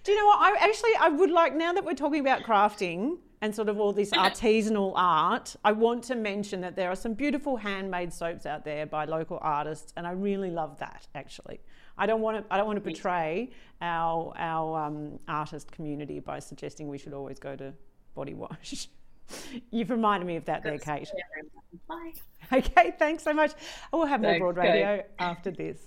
Do 0.03 0.11
you 0.11 0.17
know 0.17 0.27
what? 0.27 0.39
I 0.39 0.55
actually 0.59 0.91
I 0.99 1.09
would 1.09 1.31
like 1.31 1.55
now 1.55 1.73
that 1.73 1.83
we're 1.83 1.93
talking 1.93 2.19
about 2.19 2.43
crafting 2.43 3.17
and 3.41 3.53
sort 3.53 3.69
of 3.69 3.79
all 3.79 3.93
this 3.93 4.11
artisanal 4.11 4.93
art, 4.95 5.55
I 5.63 5.71
want 5.71 6.03
to 6.05 6.15
mention 6.15 6.61
that 6.61 6.75
there 6.75 6.89
are 6.89 6.95
some 6.95 7.13
beautiful 7.13 7.55
handmade 7.55 8.11
soaps 8.11 8.45
out 8.45 8.65
there 8.65 8.85
by 8.85 9.05
local 9.05 9.37
artists, 9.41 9.93
and 9.95 10.07
I 10.07 10.11
really 10.11 10.49
love 10.49 10.79
that. 10.79 11.07
Actually, 11.13 11.59
I 11.97 12.05
don't 12.05 12.21
want 12.21 12.37
to 12.37 12.53
I 12.53 12.57
don't 12.57 12.65
want 12.65 12.77
to 12.77 12.81
betray 12.89 13.51
our 13.81 14.33
our 14.37 14.85
um, 14.85 15.19
artist 15.27 15.71
community 15.71 16.19
by 16.19 16.39
suggesting 16.39 16.87
we 16.87 16.97
should 16.97 17.13
always 17.13 17.39
go 17.39 17.55
to 17.55 17.73
body 18.15 18.33
wash. 18.33 18.87
You've 19.71 19.89
reminded 19.89 20.25
me 20.25 20.37
of 20.37 20.45
that 20.45 20.63
there, 20.63 20.77
Kate. 20.77 21.09
Bye. 21.87 22.13
Okay, 22.49 22.93
thanks 22.97 23.23
so 23.23 23.33
much. 23.33 23.51
We'll 23.91 24.05
have 24.05 24.21
more 24.21 24.39
broad 24.39 24.55
radio 24.55 25.03
after 25.19 25.51
this. 25.51 25.79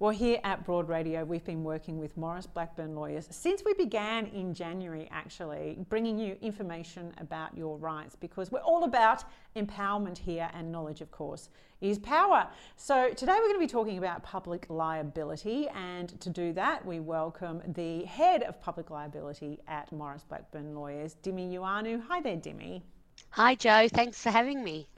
Well, 0.00 0.12
here 0.12 0.40
at 0.44 0.64
Broad 0.64 0.88
Radio, 0.88 1.26
we've 1.26 1.44
been 1.44 1.62
working 1.62 1.98
with 1.98 2.16
Maurice 2.16 2.46
Blackburn 2.46 2.94
Lawyers 2.94 3.28
since 3.30 3.62
we 3.66 3.74
began 3.74 4.24
in 4.28 4.54
January, 4.54 5.06
actually, 5.12 5.76
bringing 5.90 6.18
you 6.18 6.38
information 6.40 7.12
about 7.18 7.54
your 7.54 7.76
rights 7.76 8.16
because 8.16 8.50
we're 8.50 8.60
all 8.60 8.84
about 8.84 9.24
empowerment 9.56 10.16
here 10.16 10.48
and 10.54 10.72
knowledge, 10.72 11.02
of 11.02 11.10
course, 11.10 11.50
is 11.82 11.98
power. 11.98 12.48
So 12.76 13.10
today 13.12 13.34
we're 13.34 13.48
going 13.48 13.56
to 13.56 13.58
be 13.60 13.66
talking 13.66 13.98
about 13.98 14.22
public 14.22 14.64
liability, 14.70 15.68
and 15.68 16.18
to 16.22 16.30
do 16.30 16.54
that, 16.54 16.82
we 16.86 16.98
welcome 16.98 17.60
the 17.74 18.04
head 18.04 18.42
of 18.44 18.58
public 18.58 18.88
liability 18.88 19.58
at 19.68 19.92
Maurice 19.92 20.24
Blackburn 20.24 20.74
Lawyers, 20.74 21.16
Dimi 21.22 21.52
Ioannou. 21.52 22.02
Hi 22.08 22.22
there, 22.22 22.38
Dimi. 22.38 22.80
Hi, 23.32 23.54
Joe. 23.54 23.86
Thanks 23.86 24.22
for 24.22 24.30
having 24.30 24.64
me. 24.64 24.88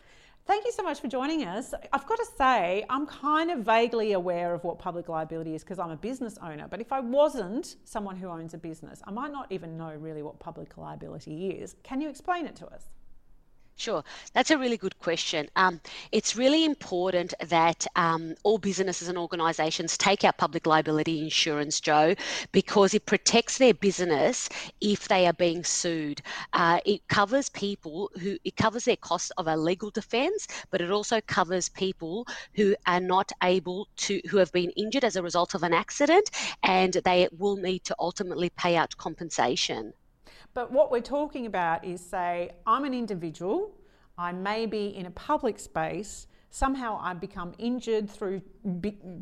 Thank 0.44 0.64
you 0.64 0.72
so 0.72 0.82
much 0.82 1.00
for 1.00 1.06
joining 1.06 1.44
us. 1.44 1.72
I've 1.92 2.06
got 2.06 2.18
to 2.18 2.26
say, 2.36 2.84
I'm 2.90 3.06
kind 3.06 3.52
of 3.52 3.60
vaguely 3.60 4.12
aware 4.14 4.54
of 4.54 4.64
what 4.64 4.76
public 4.76 5.08
liability 5.08 5.54
is 5.54 5.62
because 5.62 5.78
I'm 5.78 5.92
a 5.92 5.96
business 5.96 6.36
owner. 6.42 6.66
But 6.68 6.80
if 6.80 6.90
I 6.92 6.98
wasn't 6.98 7.76
someone 7.84 8.16
who 8.16 8.26
owns 8.26 8.52
a 8.52 8.58
business, 8.58 9.00
I 9.06 9.12
might 9.12 9.30
not 9.30 9.46
even 9.52 9.78
know 9.78 9.94
really 9.94 10.22
what 10.24 10.40
public 10.40 10.76
liability 10.76 11.50
is. 11.50 11.76
Can 11.84 12.00
you 12.00 12.08
explain 12.08 12.46
it 12.46 12.56
to 12.56 12.66
us? 12.66 12.86
Sure, 13.76 14.04
that's 14.32 14.50
a 14.50 14.58
really 14.58 14.76
good 14.76 14.98
question. 14.98 15.48
Um, 15.56 15.80
it's 16.12 16.36
really 16.36 16.64
important 16.64 17.34
that 17.48 17.86
um, 17.96 18.34
all 18.44 18.58
businesses 18.58 19.08
and 19.08 19.18
organisations 19.18 19.98
take 19.98 20.24
out 20.24 20.36
public 20.38 20.66
liability 20.66 21.20
insurance, 21.20 21.80
Joe, 21.80 22.14
because 22.52 22.94
it 22.94 23.06
protects 23.06 23.58
their 23.58 23.74
business 23.74 24.48
if 24.80 25.08
they 25.08 25.26
are 25.26 25.32
being 25.32 25.64
sued. 25.64 26.22
Uh, 26.52 26.78
it 26.84 27.06
covers 27.08 27.48
people 27.48 28.10
who 28.20 28.36
it 28.44 28.56
covers 28.56 28.84
their 28.84 28.96
costs 28.96 29.30
of 29.36 29.48
a 29.48 29.56
legal 29.56 29.90
defence, 29.90 30.46
but 30.70 30.80
it 30.80 30.90
also 30.90 31.20
covers 31.22 31.68
people 31.68 32.26
who 32.54 32.76
are 32.86 33.00
not 33.00 33.32
able 33.42 33.88
to 33.96 34.20
who 34.30 34.36
have 34.36 34.52
been 34.52 34.70
injured 34.70 35.04
as 35.04 35.16
a 35.16 35.22
result 35.22 35.54
of 35.54 35.62
an 35.62 35.74
accident, 35.74 36.30
and 36.62 36.92
they 37.04 37.28
will 37.36 37.56
need 37.56 37.82
to 37.84 37.96
ultimately 37.98 38.50
pay 38.50 38.76
out 38.76 38.96
compensation. 38.96 39.92
But 40.54 40.70
what 40.70 40.90
we're 40.90 41.00
talking 41.00 41.46
about 41.46 41.84
is 41.84 42.00
say, 42.00 42.50
I'm 42.66 42.84
an 42.84 42.94
individual, 42.94 43.74
I 44.18 44.32
may 44.32 44.66
be 44.66 44.88
in 44.88 45.06
a 45.06 45.10
public 45.10 45.58
space, 45.58 46.26
somehow 46.50 46.98
I 47.00 47.14
become 47.14 47.54
injured 47.58 48.10
through 48.10 48.42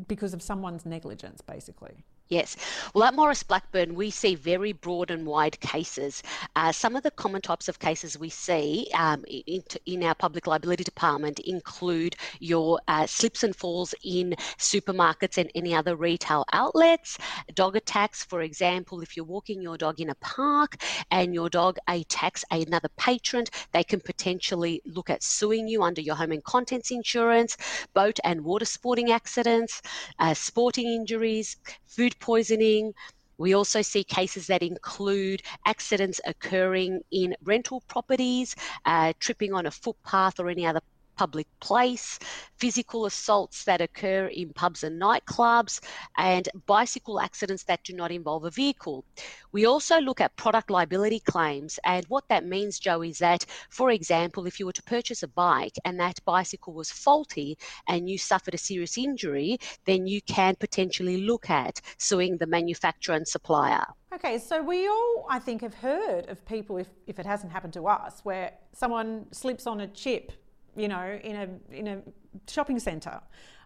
because 0.07 0.33
of 0.33 0.41
someone's 0.41 0.85
negligence, 0.85 1.41
basically. 1.41 2.03
Yes. 2.31 2.55
Well, 2.93 3.03
at 3.03 3.13
Maurice 3.13 3.43
Blackburn, 3.43 3.93
we 3.93 4.09
see 4.09 4.35
very 4.35 4.71
broad 4.71 5.11
and 5.11 5.25
wide 5.25 5.59
cases. 5.59 6.23
Uh, 6.55 6.71
some 6.71 6.95
of 6.95 7.03
the 7.03 7.11
common 7.11 7.41
types 7.41 7.67
of 7.67 7.77
cases 7.77 8.17
we 8.17 8.29
see 8.29 8.87
um, 8.93 9.25
in, 9.27 9.61
in, 9.85 10.01
our 10.01 10.15
public 10.15 10.47
liability 10.47 10.85
department 10.85 11.41
include 11.41 12.15
your 12.39 12.79
uh, 12.87 13.05
slips 13.05 13.43
and 13.43 13.53
falls 13.53 13.93
in 14.05 14.33
supermarkets 14.57 15.37
and 15.37 15.51
any 15.55 15.75
other 15.75 15.97
retail 15.97 16.45
outlets, 16.53 17.17
dog 17.53 17.75
attacks, 17.75 18.23
for 18.23 18.43
example, 18.43 19.01
if 19.01 19.17
you're 19.17 19.25
walking 19.25 19.61
your 19.61 19.77
dog 19.77 19.99
in 19.99 20.09
a 20.09 20.15
park 20.15 20.77
and 21.11 21.33
your 21.33 21.49
dog 21.49 21.79
attacks 21.89 22.45
another 22.49 22.89
patron, 22.95 23.43
they 23.73 23.83
can 23.83 23.99
potentially 23.99 24.81
look 24.85 25.09
at 25.09 25.21
suing 25.21 25.67
you 25.67 25.83
under 25.83 25.99
your 25.99 26.15
home 26.15 26.31
and 26.31 26.45
contents 26.45 26.91
insurance, 26.91 27.57
boat 27.93 28.21
and 28.23 28.41
water 28.41 28.63
sporting 28.63 29.11
accidents, 29.11 29.81
uh, 30.19 30.33
sporting 30.33 30.87
injuries, 30.87 31.57
food 31.91 32.17
poisoning. 32.21 32.93
We 33.37 33.55
also 33.55 33.81
see 33.81 34.03
cases 34.03 34.47
that 34.47 34.61
include 34.61 35.41
accidents 35.65 36.21
occurring 36.25 37.01
in 37.11 37.35
rental 37.43 37.81
properties, 37.87 38.55
uh, 38.85 39.13
tripping 39.19 39.51
on 39.53 39.65
a 39.65 39.71
footpath 39.71 40.39
or 40.39 40.47
any 40.47 40.65
other 40.65 40.81
public 41.21 41.45
place, 41.59 42.17
physical 42.57 43.05
assaults 43.05 43.63
that 43.65 43.79
occur 43.79 44.25
in 44.25 44.51
pubs 44.53 44.83
and 44.83 44.99
nightclubs, 44.99 45.79
and 46.17 46.49
bicycle 46.65 47.19
accidents 47.19 47.63
that 47.65 47.83
do 47.83 47.93
not 47.93 48.11
involve 48.11 48.43
a 48.43 48.49
vehicle. 48.49 49.05
We 49.51 49.67
also 49.67 49.99
look 49.99 50.19
at 50.19 50.35
product 50.35 50.71
liability 50.71 51.19
claims, 51.19 51.79
and 51.85 52.03
what 52.07 52.27
that 52.29 52.43
means, 52.43 52.79
Joe, 52.79 53.03
is 53.03 53.19
that, 53.19 53.45
for 53.69 53.91
example, 53.91 54.47
if 54.47 54.59
you 54.59 54.65
were 54.65 54.79
to 54.79 54.81
purchase 54.95 55.21
a 55.21 55.27
bike 55.27 55.77
and 55.85 55.99
that 55.99 56.25
bicycle 56.25 56.73
was 56.73 56.89
faulty 56.89 57.55
and 57.87 58.09
you 58.09 58.17
suffered 58.17 58.55
a 58.55 58.57
serious 58.57 58.97
injury, 58.97 59.59
then 59.85 60.07
you 60.07 60.21
can 60.23 60.55
potentially 60.55 61.17
look 61.17 61.51
at 61.51 61.81
suing 61.99 62.37
the 62.37 62.47
manufacturer 62.47 63.15
and 63.15 63.27
supplier. 63.27 63.85
Okay, 64.13 64.39
so 64.39 64.61
we 64.61 64.87
all, 64.87 65.27
I 65.29 65.37
think, 65.37 65.61
have 65.61 65.75
heard 65.75 66.27
of 66.29 66.43
people, 66.45 66.77
if, 66.77 66.87
if 67.05 67.19
it 67.19 67.27
hasn't 67.27 67.51
happened 67.51 67.73
to 67.73 67.87
us, 67.87 68.21
where 68.23 68.53
someone 68.73 69.27
slips 69.31 69.67
on 69.67 69.81
a 69.81 69.87
chip 69.87 70.33
you 70.75 70.87
know, 70.87 71.19
in 71.23 71.35
a 71.35 71.75
in 71.75 71.87
a 71.87 72.01
shopping 72.49 72.79
centre, 72.79 73.19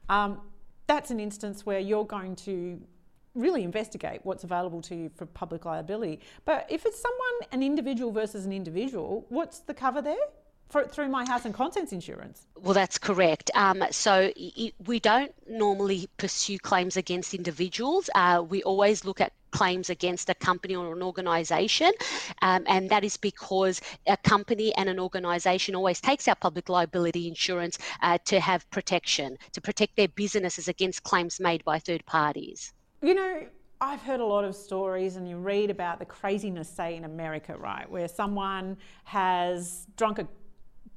um, 0.09 0.39
that's 0.87 1.11
an 1.11 1.19
instance 1.19 1.65
where 1.65 1.79
you're 1.79 2.05
going 2.05 2.35
to 2.37 2.79
really 3.33 3.63
investigate 3.63 4.21
what's 4.23 4.43
available 4.43 4.81
to 4.81 4.95
you 4.95 5.09
for 5.15 5.25
public 5.25 5.65
liability. 5.65 6.21
But 6.45 6.65
if 6.69 6.85
it's 6.85 6.99
someone, 6.99 7.49
an 7.51 7.61
individual 7.61 8.11
versus 8.11 8.45
an 8.45 8.53
individual, 8.53 9.25
what's 9.29 9.59
the 9.59 9.73
cover 9.73 10.01
there? 10.01 10.15
For, 10.69 10.87
through 10.87 11.09
my 11.09 11.27
house 11.27 11.45
and 11.45 11.53
contents 11.53 11.91
insurance? 11.91 12.47
Well, 12.59 12.73
that's 12.73 12.97
correct. 12.97 13.51
Um, 13.53 13.83
so 13.91 14.31
it, 14.35 14.73
we 14.87 14.99
don't 14.99 15.31
normally 15.47 16.09
pursue 16.17 16.57
claims 16.57 16.97
against 16.97 17.35
individuals. 17.35 18.09
Uh, 18.15 18.43
we 18.47 18.63
always 18.63 19.05
look 19.05 19.21
at 19.21 19.31
claims 19.59 19.89
against 19.89 20.29
a 20.29 20.35
company 20.49 20.75
or 20.75 20.93
an 20.93 21.01
organisation, 21.01 21.91
um, 22.41 22.61
and 22.67 22.89
that 22.89 23.03
is 23.09 23.15
because 23.15 23.75
a 24.07 24.17
company 24.17 24.69
and 24.75 24.89
an 24.89 24.99
organisation 24.99 25.75
always 25.75 25.99
takes 26.01 26.27
out 26.27 26.37
public 26.41 26.67
liability 26.67 27.27
insurance 27.27 27.77
uh, 28.01 28.17
to 28.25 28.39
have 28.39 28.69
protection, 28.69 29.37
to 29.53 29.61
protect 29.61 29.95
their 29.95 30.09
businesses 30.09 30.67
against 30.67 31.03
claims 31.03 31.39
made 31.39 31.63
by 31.63 31.79
third 31.79 32.05
parties. 32.05 32.73
You 33.01 33.15
know, 33.15 33.33
I've 33.79 34.01
heard 34.01 34.19
a 34.19 34.25
lot 34.25 34.43
of 34.43 34.55
stories, 34.55 35.15
and 35.15 35.27
you 35.29 35.37
read 35.37 35.69
about 35.69 35.99
the 35.99 36.05
craziness, 36.05 36.69
say, 36.69 36.95
in 36.95 37.05
America, 37.05 37.55
right, 37.57 37.89
where 37.89 38.07
someone 38.07 38.77
has 39.03 39.87
drunk 39.95 40.19
a, 40.19 40.27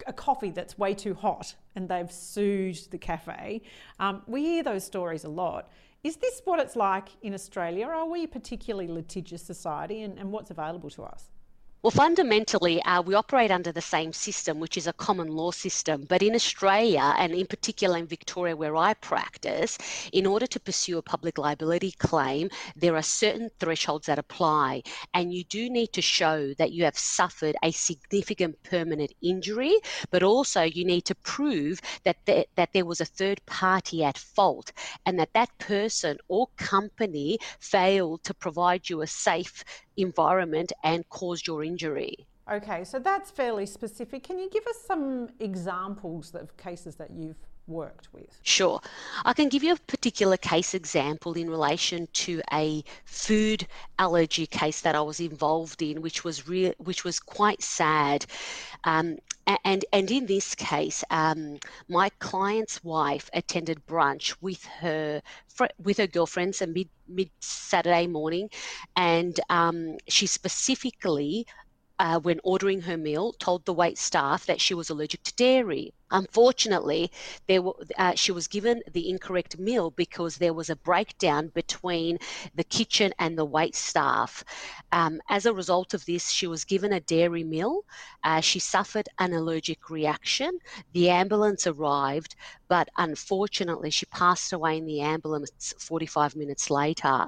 a 0.07 0.13
coffee 0.13 0.51
that's 0.51 0.77
way 0.79 0.95
too 0.95 1.15
hot 1.15 1.55
and 1.75 1.89
they've 1.89 2.11
sued 2.11 2.77
the 2.91 2.99
cafe. 2.99 3.63
Um, 4.01 4.23
we 4.27 4.43
hear 4.43 4.63
those 4.65 4.85
stories 4.85 5.25
a 5.25 5.29
lot. 5.29 5.71
Is 6.05 6.17
this 6.17 6.41
what 6.45 6.61
it's 6.61 6.77
like 6.77 7.09
in 7.23 7.35
Australia? 7.35 7.87
Are 7.87 8.07
we 8.07 8.25
a 8.25 8.29
particularly 8.29 8.89
litigious 8.89 9.43
society 9.43 10.03
and, 10.03 10.19
and 10.19 10.31
what's 10.31 10.51
available 10.51 10.91
to 10.91 11.03
us? 11.03 11.31
Well, 11.81 11.93
fundamentally, 11.93 12.83
uh, 12.83 13.03
we 13.03 13.15
operate 13.15 13.53
under 13.53 13.71
the 13.71 13.81
same 13.81 14.13
system, 14.13 14.59
which 14.59 14.77
is 14.77 14.89
a 14.89 14.93
common 14.93 15.29
law 15.29 15.53
system. 15.53 16.07
But 16.09 16.25
in 16.25 16.35
Australia, 16.35 17.15
and 17.17 17.33
in 17.33 17.47
particular 17.47 17.97
in 17.99 18.09
Victoria, 18.09 18.57
where 18.57 18.75
I 18.75 18.95
practice, 18.95 19.79
in 20.13 20.27
order 20.27 20.49
to 20.49 20.59
pursue 20.59 20.99
a 20.99 21.03
public 21.03 21.39
liability 21.39 21.93
claim, 21.93 22.51
there 22.75 22.97
are 22.97 23.03
certain 23.03 23.49
thresholds 23.61 24.07
that 24.07 24.19
apply. 24.19 24.83
And 25.15 25.33
you 25.33 25.45
do 25.45 25.71
need 25.71 25.93
to 25.93 26.03
show 26.03 26.53
that 26.55 26.73
you 26.73 26.83
have 26.83 26.99
suffered 26.99 27.55
a 27.63 27.71
significant 27.71 28.61
permanent 28.65 29.13
injury, 29.23 29.77
but 30.11 30.25
also 30.25 30.63
you 30.63 30.85
need 30.85 31.05
to 31.05 31.15
prove 31.15 31.81
that 32.03 32.17
that 32.27 32.73
there 32.73 32.87
was 32.87 33.01
a 33.01 33.05
third 33.05 33.41
party 33.47 34.03
at 34.03 34.19
fault 34.19 34.73
and 35.07 35.17
that 35.21 35.33
that 35.35 35.57
person 35.59 36.19
or 36.27 36.49
company 36.57 37.39
failed 37.61 38.25
to 38.25 38.35
provide 38.35 38.91
you 38.91 39.03
a 39.03 39.07
safe 39.07 39.63
environment 39.99 40.73
and 40.83 41.09
caused 41.09 41.47
your 41.47 41.63
injury. 41.63 42.27
Okay, 42.51 42.83
so 42.85 42.99
that's 42.99 43.31
fairly 43.31 43.67
specific. 43.67 44.23
Can 44.23 44.39
you 44.39 44.49
give 44.49 44.67
us 44.67 44.81
some 44.87 45.29
examples 45.39 46.35
of 46.35 46.57
cases 46.57 46.97
that 46.97 47.11
you've 47.11 47.37
worked 47.67 48.09
with? 48.15 48.41
Sure. 48.43 48.81
I 49.27 49.35
can 49.35 49.51
give 49.51 49.63
you 49.63 49.75
a 49.75 49.77
particular 49.77 50.39
case 50.39 50.73
example 50.73 51.35
in 51.35 51.51
relation 51.51 52.09
to 52.15 52.41
a 52.53 52.83
food 53.05 53.67
allergy 53.99 54.47
case 54.47 54.81
that 54.81 54.97
I 54.97 55.03
was 55.03 55.21
involved 55.21 55.83
in, 55.83 56.01
which 56.01 56.25
was 56.25 56.49
real, 56.49 56.73
which 56.79 57.05
was 57.05 57.21
quite 57.21 57.63
sad. 57.63 58.25
Um, 58.85 59.19
and 59.65 59.85
and 59.93 60.11
in 60.11 60.27
this 60.27 60.55
case, 60.55 61.05
um, 61.11 61.59
my 61.89 62.11
client's 62.19 62.83
wife 62.85 63.31
attended 63.33 63.87
brunch 63.87 64.37
with 64.41 64.65
her 64.67 65.23
with 65.79 65.99
her 65.99 66.07
girlfriends 66.07 66.61
at 66.63 66.69
mid 66.71 66.89
mid 67.09 67.31
Saturday 67.41 68.07
morning, 68.07 68.51
and 68.97 69.39
um, 69.51 69.97
she 70.09 70.27
specifically. 70.27 71.47
Uh, 72.01 72.21
when 72.21 72.39
ordering 72.45 72.81
her 72.83 72.97
meal, 72.97 73.33
told 73.41 73.65
the 73.65 73.75
wait 73.75 73.99
staff 73.99 74.47
that 74.47 74.61
she 74.61 74.73
was 74.73 74.89
allergic 74.89 75.21
to 75.25 75.35
dairy. 75.35 75.93
Unfortunately, 76.11 77.11
there 77.47 77.63
uh, 77.99 78.15
she 78.15 78.33
was 78.33 78.47
given 78.49 78.83
the 78.93 79.09
incorrect 79.11 79.59
meal 79.59 79.91
because 79.91 80.37
there 80.37 80.55
was 80.55 80.71
a 80.71 80.77
breakdown 80.77 81.49
between 81.55 82.19
the 82.55 82.65
kitchen 82.65 83.13
and 83.19 83.37
the 83.37 83.45
wait 83.45 83.75
staff. 83.75 84.45
Um, 84.93 85.21
as 85.29 85.47
a 85.47 85.53
result 85.53 85.95
of 85.95 86.05
this, 86.07 86.31
she 86.31 86.47
was 86.47 86.65
given 86.65 86.93
a 86.93 87.01
dairy 87.01 87.45
meal. 87.45 87.83
Uh, 88.25 88.41
she 88.41 88.59
suffered 88.59 89.09
an 89.19 89.33
allergic 89.33 89.91
reaction. 89.91 90.59
The 90.93 91.11
ambulance 91.11 91.67
arrived, 91.67 92.37
but 92.69 92.89
unfortunately, 92.97 93.91
she 93.91 94.07
passed 94.07 94.53
away 94.53 94.79
in 94.79 94.87
the 94.87 95.01
ambulance 95.01 95.75
45 95.79 96.37
minutes 96.37 96.71
later. 96.71 97.27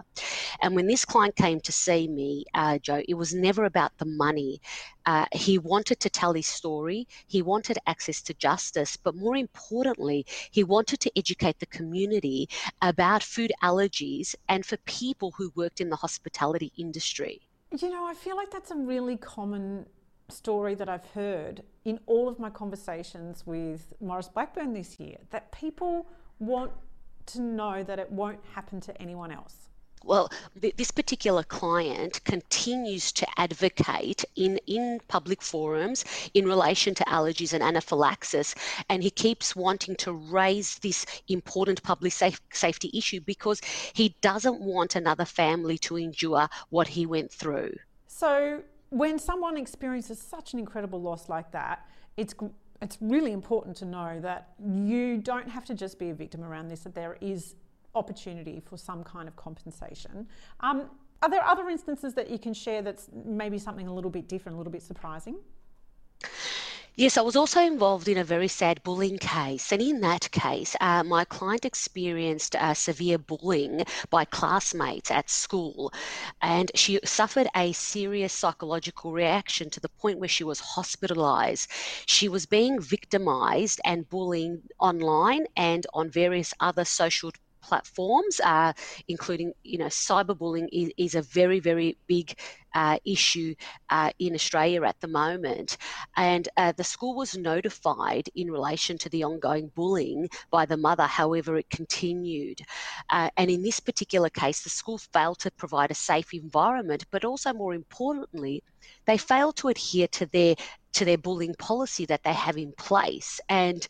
And 0.60 0.74
when 0.74 0.86
this 0.86 1.04
client 1.04 1.36
came 1.36 1.60
to 1.60 1.72
see 1.72 2.08
me, 2.08 2.44
uh, 2.54 2.78
Joe, 2.78 3.02
it 3.08 3.14
was 3.14 3.34
never 3.34 3.64
about 3.64 3.96
the 3.98 4.04
money. 4.06 4.60
Uh, 5.07 5.26
he 5.32 5.59
wanted 5.59 6.01
to 6.01 6.11
tell 6.11 6.32
his 6.32 6.46
story, 6.46 7.07
he 7.26 7.42
wanted 7.42 7.78
access 7.86 8.20
to 8.22 8.34
justice, 8.34 8.96
but 8.96 9.14
more 9.14 9.36
importantly, 9.36 10.26
he 10.51 10.62
wanted 10.64 11.01
to 11.01 11.11
educate 11.16 11.59
the 11.59 11.66
community 11.66 12.48
about 12.82 13.22
food 13.22 13.53
allergies 13.62 14.34
and 14.48 14.64
for 14.64 14.76
people 14.78 15.32
who 15.36 15.53
worked 15.55 15.80
in 15.80 15.90
the 15.90 15.96
hospitality 15.96 16.72
industry. 16.76 17.40
You 17.78 17.88
know, 17.90 18.07
I 18.07 18.14
feel 18.14 18.36
like 18.36 18.51
that's 18.51 18.70
a 18.70 18.76
really 18.76 19.16
common 19.16 19.86
story 20.28 20.74
that 20.74 20.88
I've 20.88 21.07
heard 21.07 21.62
in 21.84 21.98
all 22.07 22.28
of 22.28 22.38
my 22.38 22.51
conversations 22.51 23.46
with 23.46 23.92
Maurice 24.01 24.28
Blackburn 24.28 24.74
this 24.74 25.01
year 25.01 25.16
that 25.30 25.51
people 25.53 26.07
want 26.38 26.72
to 27.26 27.40
know 27.40 27.82
that 27.82 27.98
it 27.98 28.11
won't 28.11 28.40
happen 28.55 28.80
to 28.82 29.03
anyone 29.03 29.30
else. 29.30 29.69
Well, 30.05 30.30
this 30.55 30.90
particular 30.90 31.42
client 31.42 32.24
continues 32.24 33.12
to 33.12 33.26
advocate 33.38 34.24
in, 34.34 34.59
in 34.66 35.01
public 35.09 35.42
forums 35.42 36.05
in 36.32 36.46
relation 36.46 36.94
to 36.94 37.05
allergies 37.05 37.53
and 37.53 37.62
anaphylaxis, 37.62 38.55
and 38.88 39.03
he 39.03 39.11
keeps 39.11 39.55
wanting 39.55 39.96
to 39.96 40.12
raise 40.12 40.78
this 40.78 41.05
important 41.28 41.82
public 41.82 42.12
safe, 42.12 42.40
safety 42.53 42.90
issue 42.94 43.20
because 43.20 43.61
he 43.92 44.16
doesn't 44.20 44.61
want 44.61 44.96
another 44.96 45.26
family 45.26 45.76
to 45.78 45.96
endure 45.96 46.48
what 46.70 46.88
he 46.88 47.05
went 47.05 47.30
through. 47.30 47.72
So, 48.07 48.62
when 48.88 49.18
someone 49.18 49.57
experiences 49.57 50.20
such 50.20 50.53
an 50.53 50.59
incredible 50.59 51.01
loss 51.01 51.28
like 51.28 51.53
that, 51.53 51.86
it's 52.16 52.34
it's 52.82 52.96
really 53.01 53.32
important 53.32 53.76
to 53.76 53.84
know 53.84 54.18
that 54.20 54.48
you 54.59 55.18
don't 55.18 55.48
have 55.48 55.66
to 55.66 55.74
just 55.74 55.98
be 55.98 56.11
a 56.11 56.14
victim 56.14 56.42
around 56.42 56.68
this. 56.68 56.80
That 56.80 56.94
there 56.94 57.18
is 57.20 57.55
opportunity 57.95 58.61
for 58.64 58.76
some 58.76 59.03
kind 59.05 59.28
of 59.28 59.36
compensation. 59.36 60.26
Um, 60.61 60.91
are 61.22 61.28
there 61.28 61.45
other 61.45 61.68
instances 61.68 62.14
that 62.14 62.30
you 62.30 62.38
can 62.38 62.55
share 62.55 62.82
that's 62.82 63.11
maybe 63.24 63.59
something 63.59 63.86
a 63.86 63.95
little 63.95 64.11
bit 64.11 64.28
different, 64.28 64.55
a 64.55 64.59
little 64.59 64.72
bit 64.72 64.82
surprising? 64.82 65.36
Yes, 66.97 67.16
I 67.16 67.22
was 67.22 67.36
also 67.36 67.62
involved 67.62 68.09
in 68.09 68.18
a 68.18 68.24
very 68.24 68.49
sad 68.49 68.82
bullying 68.82 69.16
case. 69.16 69.72
And 69.72 69.80
in 69.80 70.01
that 70.01 70.30
case, 70.32 70.76
uh, 70.80 71.03
my 71.05 71.24
client 71.24 71.64
experienced 71.64 72.57
uh, 72.57 72.74
severe 72.74 73.16
bullying 73.16 73.84
by 74.11 74.24
classmates 74.24 75.11
at 75.11 75.30
school. 75.30 75.93
And 76.43 76.70
she 76.74 77.01
suffered 77.05 77.49
a 77.57 77.72
serious 77.72 78.32
psychological 78.32 79.12
reaction 79.12 79.70
to 79.70 79.80
the 79.80 79.88
point 79.88 80.18
where 80.18 80.28
she 80.28 80.45
was 80.45 80.61
hospitalized. 80.61 81.70
She 82.07 82.28
was 82.28 82.45
being 82.45 82.80
victimized 82.80 83.80
and 83.84 84.09
bullying 84.09 84.62
online 84.78 85.47
and 85.57 85.86
on 85.95 86.11
various 86.11 86.53
other 86.61 86.84
social 86.84 87.30
platforms, 87.61 88.40
uh, 88.44 88.72
including 89.08 89.52
you 89.64 89.78
know 89.78 89.86
cyberbullying 89.86 90.68
is, 90.72 90.90
is 90.96 91.14
a 91.14 91.22
very 91.22 91.61
very 91.61 91.96
big 92.06 92.34
uh, 92.74 92.98
issue 93.04 93.54
uh, 93.90 94.11
in 94.18 94.34
Australia 94.34 94.84
at 94.84 95.00
the 95.00 95.08
moment. 95.08 95.76
And 96.16 96.48
uh, 96.56 96.72
the 96.72 96.84
school 96.84 97.16
was 97.16 97.36
notified 97.36 98.28
in 98.34 98.50
relation 98.50 98.98
to 98.98 99.08
the 99.08 99.24
ongoing 99.24 99.70
bullying 99.74 100.28
by 100.50 100.66
the 100.66 100.76
mother, 100.76 101.04
however, 101.04 101.56
it 101.56 101.70
continued. 101.70 102.61
Uh, 103.11 103.30
and 103.36 103.50
in 103.50 103.62
this 103.62 103.80
particular 103.80 104.30
case, 104.30 104.62
the 104.62 104.70
school 104.70 104.98
failed 104.98 105.38
to 105.40 105.50
provide 105.52 105.90
a 105.90 105.94
safe 105.94 106.32
environment, 106.32 107.04
but 107.11 107.24
also 107.24 107.52
more 107.52 107.74
importantly, 107.74 108.62
they 109.06 109.16
failed 109.16 109.56
to 109.56 109.68
adhere 109.68 110.08
to 110.08 110.26
their 110.26 110.54
to 110.92 111.04
their 111.04 111.18
bullying 111.18 111.54
policy 111.54 112.04
that 112.06 112.24
they 112.24 112.32
have 112.32 112.56
in 112.56 112.72
place. 112.72 113.40
And 113.48 113.86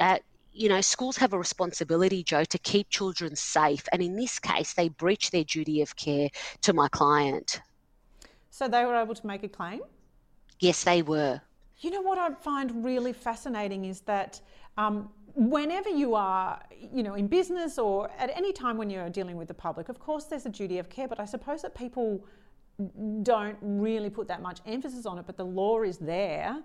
uh, 0.00 0.18
you 0.58 0.68
know, 0.68 0.80
schools 0.80 1.16
have 1.18 1.32
a 1.32 1.38
responsibility, 1.38 2.24
Joe, 2.24 2.42
to 2.44 2.58
keep 2.58 2.90
children 2.90 3.36
safe. 3.36 3.84
And 3.92 4.02
in 4.02 4.16
this 4.16 4.40
case, 4.40 4.72
they 4.72 4.88
breached 4.88 5.30
their 5.30 5.44
duty 5.44 5.82
of 5.82 5.94
care 5.94 6.28
to 6.62 6.72
my 6.72 6.88
client. 6.88 7.60
So 8.50 8.66
they 8.66 8.84
were 8.84 8.96
able 8.96 9.14
to 9.14 9.26
make 9.26 9.44
a 9.44 9.48
claim? 9.48 9.82
Yes, 10.58 10.82
they 10.82 11.02
were. 11.02 11.40
You 11.78 11.92
know 11.92 12.00
what 12.00 12.18
I 12.18 12.34
find 12.34 12.84
really 12.84 13.12
fascinating 13.12 13.84
is 13.84 14.00
that 14.00 14.40
um, 14.76 15.10
whenever 15.34 15.90
you 15.90 16.16
are, 16.16 16.60
you 16.92 17.04
know, 17.04 17.14
in 17.14 17.28
business 17.28 17.78
or 17.78 18.10
at 18.18 18.36
any 18.36 18.52
time 18.52 18.76
when 18.76 18.90
you're 18.90 19.10
dealing 19.10 19.36
with 19.36 19.46
the 19.46 19.54
public, 19.54 19.88
of 19.88 20.00
course 20.00 20.24
there's 20.24 20.46
a 20.46 20.50
duty 20.50 20.78
of 20.78 20.88
care, 20.88 21.06
but 21.06 21.20
I 21.20 21.24
suppose 21.24 21.62
that 21.62 21.76
people 21.76 22.24
don't 23.22 23.56
really 23.60 24.10
put 24.10 24.26
that 24.26 24.42
much 24.42 24.58
emphasis 24.66 25.06
on 25.06 25.18
it, 25.18 25.26
but 25.26 25.36
the 25.36 25.46
law 25.46 25.82
is 25.82 25.98
there 25.98 26.60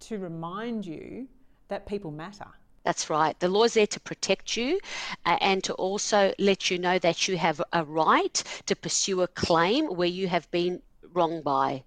to 0.00 0.18
remind 0.18 0.86
you 0.86 1.26
that 1.66 1.84
people 1.84 2.12
matter. 2.12 2.46
That's 2.84 3.08
right. 3.08 3.38
The 3.40 3.48
law 3.48 3.64
is 3.64 3.74
there 3.74 3.86
to 3.86 4.00
protect 4.00 4.56
you 4.56 4.78
uh, 5.24 5.38
and 5.40 5.64
to 5.64 5.72
also 5.74 6.34
let 6.38 6.70
you 6.70 6.78
know 6.78 6.98
that 6.98 7.26
you 7.26 7.38
have 7.38 7.62
a 7.72 7.82
right 7.82 8.42
to 8.66 8.76
pursue 8.76 9.22
a 9.22 9.28
claim 9.28 9.86
where 9.86 10.08
you 10.08 10.28
have 10.28 10.50
been 10.50 10.82
wronged 11.14 11.44
by, 11.44 11.84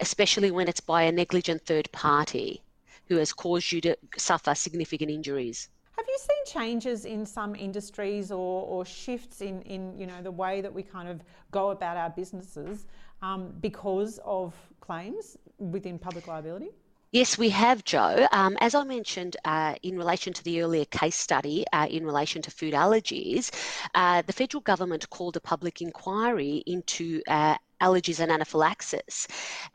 especially 0.00 0.50
when 0.50 0.66
it's 0.66 0.80
by 0.80 1.04
a 1.04 1.12
negligent 1.12 1.64
third 1.66 1.90
party 1.92 2.62
who 3.06 3.16
has 3.16 3.32
caused 3.32 3.70
you 3.70 3.80
to 3.80 3.96
suffer 4.16 4.54
significant 4.54 5.10
injuries. 5.10 5.68
Have 5.96 6.06
you 6.08 6.18
seen 6.18 6.60
changes 6.60 7.04
in 7.04 7.24
some 7.24 7.54
industries 7.54 8.30
or, 8.32 8.64
or 8.64 8.84
shifts 8.84 9.40
in, 9.40 9.62
in 9.62 9.96
you 9.98 10.06
know 10.06 10.20
the 10.22 10.30
way 10.30 10.60
that 10.60 10.72
we 10.72 10.82
kind 10.82 11.08
of 11.08 11.22
go 11.50 11.70
about 11.70 11.96
our 11.96 12.10
businesses 12.10 12.86
um, 13.22 13.54
because 13.60 14.18
of 14.24 14.54
claims 14.80 15.36
within 15.58 15.98
public 15.98 16.26
liability? 16.26 16.70
Yes, 17.10 17.38
we 17.38 17.48
have, 17.50 17.84
Joe. 17.84 18.26
Um, 18.32 18.56
as 18.60 18.74
I 18.74 18.84
mentioned 18.84 19.36
uh, 19.44 19.74
in 19.82 19.96
relation 19.96 20.32
to 20.34 20.44
the 20.44 20.60
earlier 20.62 20.84
case 20.86 21.16
study 21.16 21.64
uh, 21.72 21.86
in 21.90 22.04
relation 22.04 22.42
to 22.42 22.50
food 22.50 22.74
allergies, 22.74 23.50
uh, 23.94 24.22
the 24.26 24.32
federal 24.34 24.60
government 24.60 25.08
called 25.08 25.36
a 25.36 25.40
public 25.40 25.80
inquiry 25.80 26.62
into 26.66 27.22
uh, 27.26 27.56
allergies 27.80 28.20
and 28.20 28.30
anaphylaxis. 28.30 29.26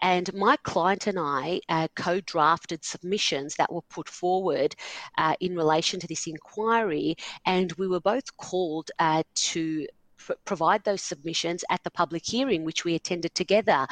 And 0.02 0.32
my 0.36 0.58
client 0.58 1.08
and 1.08 1.18
I 1.20 1.60
uh, 1.70 1.88
co 1.96 2.20
drafted 2.22 2.86
submissions 2.86 3.56
that 3.56 3.72
were 3.74 3.82
put 3.90 4.10
forward 4.10 4.76
uh, 5.18 5.34
in 5.40 5.56
relation 5.56 6.00
to 6.02 6.08
this 6.08 6.28
inquiry, 6.28 7.16
and 7.48 7.72
we 7.74 7.88
were 7.88 8.02
both 8.02 8.38
called 8.38 8.92
uh, 9.00 9.24
to 9.36 9.88
provide 10.46 10.84
those 10.84 11.02
submissions 11.02 11.64
at 11.70 11.84
the 11.84 11.92
public 11.92 12.26
hearing, 12.26 12.64
which 12.64 12.86
we 12.86 12.96
attended 12.96 13.34
together. 13.36 13.86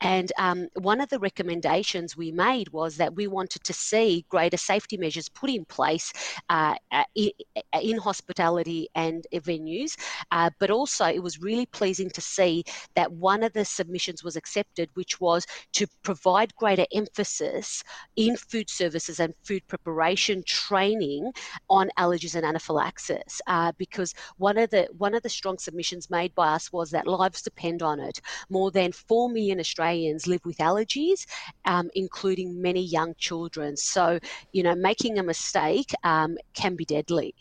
And 0.00 0.32
um, 0.38 0.68
one 0.74 1.00
of 1.00 1.08
the 1.08 1.18
recommendations 1.18 2.16
we 2.16 2.30
made 2.32 2.68
was 2.70 2.96
that 2.96 3.14
we 3.14 3.26
wanted 3.26 3.64
to 3.64 3.72
see 3.72 4.24
greater 4.28 4.56
safety 4.56 4.96
measures 4.96 5.28
put 5.28 5.50
in 5.50 5.64
place 5.64 6.12
uh, 6.48 6.74
uh 6.92 7.04
in, 7.14 7.30
uh, 7.56 7.80
in, 7.80 7.98
hospitality 7.98 8.88
and 8.94 9.26
venues. 9.34 9.96
Uh, 10.30 10.50
but 10.58 10.70
also, 10.70 11.06
it 11.06 11.22
was 11.22 11.40
really 11.40 11.66
pleasing 11.66 12.10
to 12.10 12.20
see 12.20 12.64
that 12.94 13.10
one 13.12 13.42
of 13.42 13.52
the 13.52 13.64
submissions 13.64 14.22
was 14.22 14.36
accepted, 14.36 14.88
which 14.94 15.20
was 15.20 15.46
to 15.72 15.86
provide 16.02 16.54
greater 16.56 16.86
emphasis 16.94 17.82
in 18.16 18.36
food 18.36 18.70
services 18.70 19.20
and 19.20 19.34
food 19.42 19.62
preparation 19.68 20.42
training 20.46 21.32
on 21.68 21.90
allergies 21.98 22.34
and 22.34 22.44
anaphylaxis. 22.44 23.40
Uh, 23.46 23.72
because 23.78 24.14
one 24.36 24.58
of 24.58 24.70
the 24.70 24.88
one 24.96 25.14
of 25.14 25.22
the 25.22 25.28
strong 25.28 25.58
submissions 25.68 26.08
made 26.08 26.34
by 26.34 26.48
us 26.56 26.72
was 26.72 26.90
that 26.90 27.06
lives 27.06 27.42
depend 27.42 27.82
on 27.82 28.00
it. 28.00 28.20
More 28.48 28.70
than 28.70 28.92
4 28.92 29.28
million 29.28 29.60
Australians 29.60 30.26
live 30.26 30.44
with 30.44 30.58
allergies, 30.58 31.26
um, 31.66 31.90
including 31.94 32.62
many 32.62 32.82
young 32.82 33.14
children. 33.18 33.76
So, 33.76 34.18
you 34.52 34.62
know, 34.62 34.74
making 34.74 35.18
a 35.18 35.22
mistake 35.22 35.90
um, 36.04 36.38
can 36.54 36.74
be 36.74 36.84
deadly. 36.84 37.34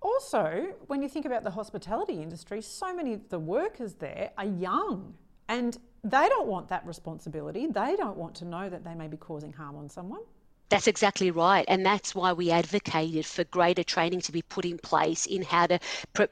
Also, 0.00 0.68
when 0.86 1.02
you 1.02 1.08
think 1.08 1.26
about 1.26 1.44
the 1.44 1.50
hospitality 1.50 2.22
industry, 2.22 2.62
so 2.62 2.94
many 2.94 3.12
of 3.12 3.28
the 3.28 3.38
workers 3.38 3.94
there 3.94 4.30
are 4.38 4.46
young 4.46 5.14
and 5.48 5.78
they 6.04 6.28
don't 6.28 6.46
want 6.46 6.68
that 6.68 6.86
responsibility. 6.86 7.66
They 7.66 7.96
don't 7.96 8.16
want 8.16 8.34
to 8.36 8.44
know 8.44 8.68
that 8.68 8.84
they 8.84 8.94
may 8.94 9.08
be 9.08 9.16
causing 9.16 9.52
harm 9.52 9.76
on 9.76 9.88
someone. 9.88 10.22
That's 10.68 10.88
exactly 10.88 11.30
right, 11.30 11.64
and 11.68 11.86
that's 11.86 12.12
why 12.12 12.32
we 12.32 12.50
advocated 12.50 13.24
for 13.24 13.44
greater 13.44 13.84
training 13.84 14.20
to 14.22 14.32
be 14.32 14.42
put 14.42 14.64
in 14.64 14.78
place 14.78 15.24
in 15.26 15.42
how 15.42 15.66
to 15.68 15.78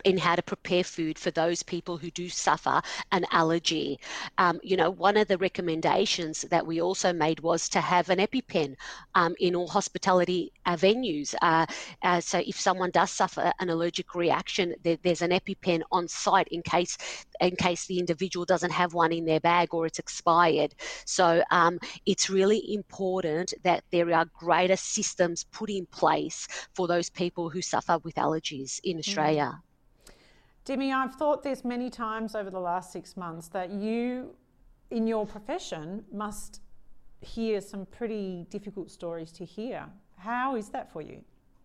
in 0.04 0.18
how 0.18 0.34
to 0.34 0.42
prepare 0.42 0.82
food 0.82 1.18
for 1.20 1.30
those 1.30 1.62
people 1.62 1.98
who 1.98 2.10
do 2.10 2.28
suffer 2.28 2.82
an 3.12 3.26
allergy. 3.30 4.00
Um, 4.38 4.58
you 4.64 4.76
know, 4.76 4.90
one 4.90 5.16
of 5.16 5.28
the 5.28 5.38
recommendations 5.38 6.42
that 6.50 6.66
we 6.66 6.80
also 6.80 7.12
made 7.12 7.40
was 7.40 7.68
to 7.70 7.80
have 7.80 8.10
an 8.10 8.18
EpiPen 8.18 8.74
um, 9.14 9.36
in 9.38 9.54
all 9.54 9.68
hospitality 9.68 10.52
uh, 10.66 10.74
venues. 10.74 11.34
Uh, 11.40 11.66
uh, 12.02 12.20
so 12.20 12.42
if 12.44 12.58
someone 12.58 12.90
does 12.90 13.12
suffer 13.12 13.52
an 13.60 13.70
allergic 13.70 14.16
reaction, 14.16 14.74
there, 14.82 14.98
there's 15.04 15.22
an 15.22 15.30
EpiPen 15.30 15.82
on 15.92 16.08
site 16.08 16.48
in 16.48 16.60
case 16.62 16.98
in 17.40 17.56
case 17.56 17.86
the 17.86 17.98
individual 17.98 18.44
doesn't 18.44 18.72
have 18.72 18.94
one 18.94 19.12
in 19.12 19.24
their 19.24 19.40
bag 19.40 19.72
or 19.72 19.86
it's 19.86 19.98
expired. 19.98 20.74
So 21.04 21.42
um, 21.50 21.78
it's 22.06 22.30
really 22.30 22.72
important 22.72 23.54
that 23.62 23.84
there 23.90 24.12
are 24.14 24.26
greater 24.26 24.76
systems 24.76 25.44
put 25.44 25.70
in 25.70 25.86
place 25.86 26.46
for 26.74 26.86
those 26.86 27.10
people 27.10 27.50
who 27.50 27.62
suffer 27.62 27.98
with 28.04 28.14
allergies 28.16 28.80
in 28.84 28.96
mm. 28.96 29.00
Australia. 29.00 29.60
Demi, 30.64 30.92
I've 30.92 31.14
thought 31.14 31.42
this 31.42 31.62
many 31.64 31.90
times 31.90 32.34
over 32.34 32.50
the 32.50 32.60
last 32.60 32.90
six 32.90 33.16
months 33.16 33.48
that 33.48 33.70
you, 33.70 34.34
in 34.90 35.06
your 35.06 35.26
profession, 35.26 36.04
must 36.10 36.60
hear 37.20 37.60
some 37.60 37.84
pretty 37.86 38.46
difficult 38.48 38.90
stories 38.90 39.30
to 39.32 39.44
hear. 39.44 39.86
How 40.16 40.56
is 40.56 40.70
that 40.70 40.90
for 40.90 41.02
you? 41.02 41.22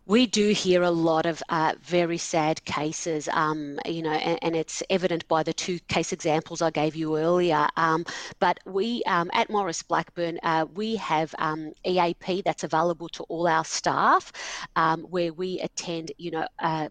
We 0.10 0.26
do 0.26 0.49
hear 0.53 0.82
a 0.82 0.89
lot 0.89 1.28
of 1.28 1.43
uh, 1.49 1.74
very 1.84 2.18
sad 2.18 2.66
cases, 2.66 3.30
um, 3.32 3.78
you 3.86 4.01
know, 4.01 4.10
and, 4.10 4.39
and, 4.41 4.55
it's 4.55 4.82
evident 4.89 5.28
by 5.28 5.43
the 5.43 5.53
two 5.53 5.78
case 5.82 6.12
examples 6.12 6.64
I 6.64 6.72
gave 6.72 6.95
you 6.95 7.16
earlier. 7.16 7.68
Um, 7.78 8.07
but 8.39 8.60
we 8.66 9.03
um, 9.03 9.30
at 9.34 9.51
Maurice 9.51 9.84
Blackburn, 9.84 10.39
uh, 10.41 10.66
we 10.74 10.95
have 10.95 11.36
um, 11.38 11.74
EAP 11.86 12.41
that's 12.41 12.64
available 12.64 13.07
to 13.10 13.24
all 13.26 13.47
our 13.47 13.64
staff, 13.64 14.32
um, 14.76 15.03
where 15.03 15.32
we 15.32 15.60
attend, 15.60 16.12
you 16.18 16.32
know. 16.32 16.47
Uh, 16.57 16.89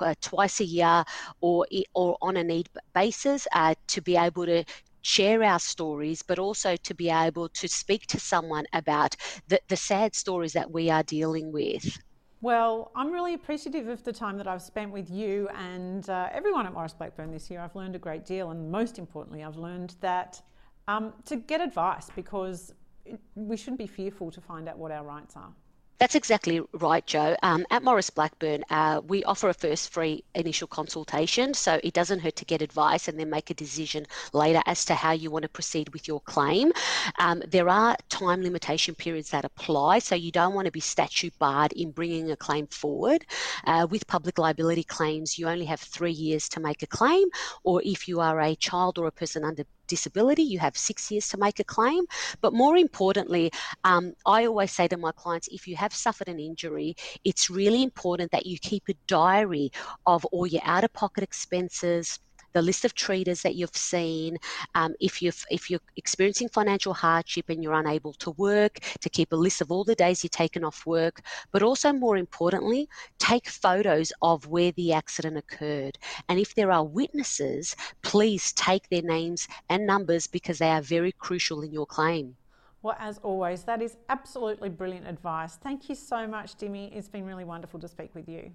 uh, 0.00 0.14
twice 0.20 0.60
a 0.60 0.64
year 0.64 1.02
or 1.40 1.66
or 1.92 2.16
on 2.22 2.36
a 2.36 2.44
need 2.44 2.68
basis 2.94 3.48
uh, 3.52 3.74
to 3.88 4.00
be 4.00 4.16
able 4.16 4.46
to 4.46 4.62
share 5.00 5.42
our 5.42 5.58
stories, 5.58 6.22
but 6.22 6.38
also 6.38 6.76
to 6.76 6.94
be 6.94 7.08
able 7.08 7.48
to 7.48 7.66
speak 7.66 8.06
to 8.06 8.20
someone 8.20 8.66
about 8.74 9.16
the, 9.48 9.58
the 9.68 9.76
sad 9.76 10.14
stories 10.14 10.52
that 10.52 10.70
we 10.70 10.90
are 10.90 11.02
dealing 11.02 11.50
with. 11.50 11.98
Well, 12.40 12.92
I'm 12.94 13.10
really 13.10 13.34
appreciative 13.34 13.88
of 13.88 14.04
the 14.04 14.12
time 14.12 14.38
that 14.38 14.46
I've 14.46 14.62
spent 14.62 14.92
with 14.92 15.10
you 15.10 15.48
and 15.56 16.08
uh, 16.08 16.28
everyone 16.30 16.66
at 16.66 16.72
Maurice 16.72 16.92
Blackburn 16.92 17.32
this 17.32 17.50
year. 17.50 17.60
I've 17.60 17.74
learned 17.74 17.96
a 17.96 17.98
great 17.98 18.24
deal, 18.24 18.52
and 18.52 18.70
most 18.70 19.00
importantly, 19.00 19.42
I've 19.42 19.56
learned 19.56 19.96
that 20.00 20.40
um, 20.86 21.12
to 21.24 21.34
get 21.34 21.60
advice 21.60 22.10
because 22.14 22.72
it, 23.04 23.18
we 23.34 23.56
shouldn't 23.56 23.78
be 23.78 23.88
fearful 23.88 24.30
to 24.30 24.40
find 24.40 24.68
out 24.68 24.78
what 24.78 24.92
our 24.92 25.02
rights 25.02 25.34
are. 25.34 25.52
That's 25.98 26.14
exactly 26.14 26.60
right, 26.74 27.04
Joe. 27.04 27.36
Um, 27.42 27.66
at 27.70 27.82
Maurice 27.82 28.10
Blackburn, 28.10 28.62
uh, 28.70 29.00
we 29.08 29.24
offer 29.24 29.48
a 29.48 29.54
first 29.54 29.92
free 29.92 30.22
initial 30.36 30.68
consultation, 30.68 31.54
so 31.54 31.80
it 31.82 31.92
doesn't 31.92 32.20
hurt 32.20 32.36
to 32.36 32.44
get 32.44 32.62
advice 32.62 33.08
and 33.08 33.18
then 33.18 33.30
make 33.30 33.50
a 33.50 33.54
decision 33.54 34.06
later 34.32 34.62
as 34.66 34.84
to 34.84 34.94
how 34.94 35.10
you 35.10 35.32
want 35.32 35.42
to 35.42 35.48
proceed 35.48 35.88
with 35.92 36.06
your 36.06 36.20
claim. 36.20 36.72
Um, 37.18 37.42
there 37.48 37.68
are 37.68 37.96
time 38.10 38.42
limitation 38.42 38.94
periods 38.94 39.30
that 39.30 39.44
apply, 39.44 39.98
so 39.98 40.14
you 40.14 40.30
don't 40.30 40.54
want 40.54 40.66
to 40.66 40.72
be 40.72 40.78
statute 40.78 41.36
barred 41.40 41.72
in 41.72 41.90
bringing 41.90 42.30
a 42.30 42.36
claim 42.36 42.68
forward. 42.68 43.24
Uh, 43.64 43.84
with 43.90 44.06
public 44.06 44.38
liability 44.38 44.84
claims, 44.84 45.36
you 45.36 45.48
only 45.48 45.64
have 45.64 45.80
three 45.80 46.12
years 46.12 46.48
to 46.50 46.60
make 46.60 46.84
a 46.84 46.86
claim, 46.86 47.26
or 47.64 47.82
if 47.84 48.06
you 48.06 48.20
are 48.20 48.40
a 48.40 48.54
child 48.54 48.98
or 48.98 49.08
a 49.08 49.12
person 49.12 49.44
under 49.44 49.64
disability, 49.88 50.42
you 50.42 50.58
have 50.60 50.76
six 50.76 51.10
years 51.10 51.28
to 51.30 51.38
make 51.38 51.58
a 51.58 51.64
claim. 51.64 52.04
But 52.40 52.52
more 52.52 52.76
importantly, 52.76 53.50
um, 53.84 54.12
I 54.26 54.46
always 54.46 54.72
say 54.72 54.86
to 54.88 54.96
my 54.96 55.12
clients 55.12 55.48
if 55.48 55.66
you 55.66 55.76
have 55.76 55.92
suffered 55.94 56.28
an 56.28 56.38
injury, 56.38 56.94
it's 57.24 57.50
really 57.50 57.82
important 57.82 58.30
that 58.32 58.46
you 58.46 58.58
keep 58.58 58.84
a 58.88 58.94
diary 59.06 59.70
of 60.06 60.24
all 60.26 60.46
your 60.46 60.62
out 60.64 60.84
of 60.84 60.92
pocket 60.92 61.24
expenses 61.24 62.20
the 62.58 62.62
list 62.62 62.84
of 62.84 62.92
treaters 62.92 63.42
that 63.42 63.54
you've 63.54 63.76
seen. 63.76 64.36
Um, 64.74 64.92
if 65.00 65.22
you've 65.22 65.44
if 65.48 65.70
you're 65.70 65.86
experiencing 65.94 66.48
financial 66.48 66.92
hardship 66.92 67.48
and 67.48 67.62
you're 67.62 67.80
unable 67.84 68.14
to 68.14 68.32
work, 68.32 68.80
to 69.00 69.08
keep 69.08 69.30
a 69.32 69.36
list 69.36 69.60
of 69.60 69.70
all 69.70 69.84
the 69.84 69.94
days 69.94 70.24
you've 70.24 70.32
taken 70.32 70.64
off 70.64 70.84
work, 70.84 71.20
but 71.52 71.62
also 71.62 71.92
more 71.92 72.16
importantly, 72.16 72.88
take 73.20 73.48
photos 73.48 74.12
of 74.22 74.48
where 74.48 74.72
the 74.72 74.92
accident 74.92 75.36
occurred. 75.36 75.98
And 76.28 76.40
if 76.40 76.56
there 76.56 76.72
are 76.72 76.84
witnesses, 76.84 77.76
please 78.02 78.52
take 78.54 78.88
their 78.88 79.02
names 79.02 79.46
and 79.70 79.86
numbers 79.86 80.26
because 80.26 80.58
they 80.58 80.70
are 80.70 80.82
very 80.82 81.12
crucial 81.12 81.62
in 81.62 81.72
your 81.72 81.86
claim. 81.86 82.34
Well, 82.82 82.96
as 82.98 83.18
always, 83.18 83.62
that 83.64 83.80
is 83.82 83.96
absolutely 84.08 84.68
brilliant 84.68 85.06
advice. 85.06 85.54
Thank 85.56 85.88
you 85.88 85.94
so 85.94 86.26
much, 86.26 86.56
Dimi. 86.56 86.96
It's 86.96 87.08
been 87.08 87.24
really 87.24 87.44
wonderful 87.44 87.78
to 87.78 87.86
speak 87.86 88.14
with 88.16 88.28
you. 88.28 88.50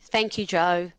Thank 0.00 0.38
you, 0.38 0.46
Joe. 0.46 0.92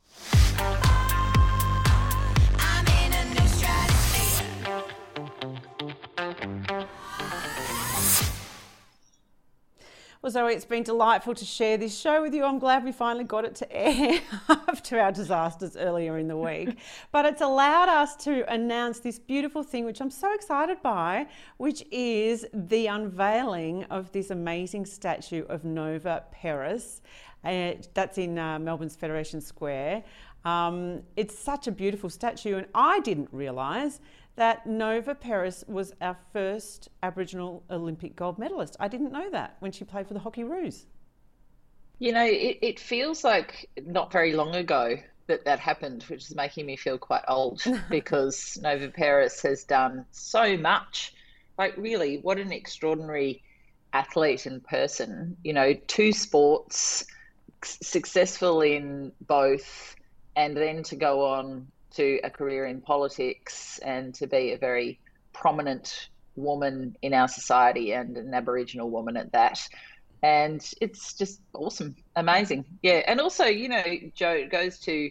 Well, 10.24 10.32
Zoe, 10.32 10.54
it's 10.54 10.66
been 10.66 10.82
delightful 10.82 11.36
to 11.36 11.46
share 11.46 11.78
this 11.78 11.96
show 11.96 12.24
with 12.24 12.34
you. 12.34 12.44
I'm 12.44 12.58
glad 12.58 12.84
we 12.84 12.92
finally 12.92 13.24
got 13.24 13.46
it 13.46 13.54
to 13.56 13.72
air 13.72 14.20
after 14.50 15.00
our 15.00 15.12
disasters 15.12 15.78
earlier 15.78 16.18
in 16.18 16.28
the 16.28 16.36
week. 16.36 16.76
but 17.12 17.26
it's 17.26 17.42
allowed 17.42 17.88
us 17.88 18.16
to 18.24 18.52
announce 18.52 19.00
this 19.00 19.20
beautiful 19.20 19.62
thing, 19.62 19.86
which 19.86 20.02
I'm 20.02 20.10
so 20.10 20.34
excited 20.34 20.82
by, 20.82 21.28
which 21.58 21.86
is 21.92 22.48
the 22.52 22.88
unveiling 22.88 23.84
of 23.92 24.12
this 24.12 24.32
amazing 24.32 24.88
statue 24.88 25.46
of 25.50 25.64
Nova 25.64 26.24
Peris. 26.34 27.02
Uh, 27.46 27.74
that's 27.94 28.18
in 28.18 28.40
uh, 28.40 28.58
Melbourne's 28.58 28.96
Federation 28.96 29.40
Square. 29.40 30.04
Um, 30.46 31.04
it's 31.16 31.38
such 31.38 31.68
a 31.68 31.72
beautiful 31.72 32.10
statue, 32.10 32.58
and 32.58 32.66
I 32.74 33.02
didn't 33.02 33.30
realise 33.32 34.00
that 34.38 34.68
Nova 34.68 35.16
Peris 35.16 35.68
was 35.68 35.94
our 36.00 36.16
first 36.32 36.90
Aboriginal 37.04 37.64
Olympic 37.70 38.16
gold 38.16 38.40
medalist. 38.40 38.78
I 38.80 38.88
didn't 38.88 39.12
know 39.12 39.30
that 39.32 39.58
when 39.60 39.72
she 39.72 39.84
played 39.84 40.08
for 40.08 40.14
the 40.14 40.20
Hockeyroos. 40.20 40.86
You 42.00 42.12
know, 42.12 42.24
it, 42.24 42.60
it 42.62 42.80
feels 42.80 43.24
like 43.24 43.68
not 43.84 44.12
very 44.12 44.34
long 44.34 44.56
ago 44.56 44.98
that 45.26 45.44
that 45.46 45.60
happened, 45.60 46.04
which 46.04 46.30
is 46.30 46.36
making 46.36 46.68
me 46.68 46.76
feel 46.76 47.00
quite 47.00 47.24
old 47.28 47.64
because 47.90 48.58
Nova 48.62 48.90
Peris 48.90 49.42
has 49.42 49.64
done 49.64 50.06
so 50.12 50.56
much. 50.56 51.14
Like, 51.58 51.76
really, 51.76 52.20
what 52.20 52.38
an 52.38 52.52
extraordinary 52.52 53.42
athlete 53.92 54.46
and 54.46 54.64
person. 54.64 55.36
You 55.44 55.54
know, 55.54 55.74
two 55.88 56.14
sports, 56.14 57.06
successful 57.64 58.62
in 58.62 59.12
both, 59.26 59.96
and 60.36 60.56
then 60.56 60.84
to 60.84 60.96
go 60.96 61.26
on 61.26 61.68
to 61.98 62.20
a 62.24 62.30
career 62.30 62.66
in 62.66 62.82
politics 62.82 63.80
and 63.80 64.14
to 64.16 64.28
be 64.28 64.54
a 64.54 64.58
very 64.58 65.00
prominent 65.34 66.10
woman 66.36 66.96
in 67.02 67.14
our 67.14 67.28
society 67.28 67.92
and 67.94 68.18
an 68.18 68.34
Aboriginal 68.34 68.90
woman 68.90 69.18
at 69.18 69.32
that. 69.34 69.60
And 70.24 70.62
it's 70.82 71.14
just 71.14 71.42
awesome, 71.54 71.96
amazing. 72.16 72.66
Yeah. 72.82 73.04
And 73.08 73.20
also, 73.20 73.46
you 73.46 73.70
know, 73.70 73.84
Joe, 74.16 74.32
it 74.32 74.52
goes 74.52 74.80
to 74.82 75.10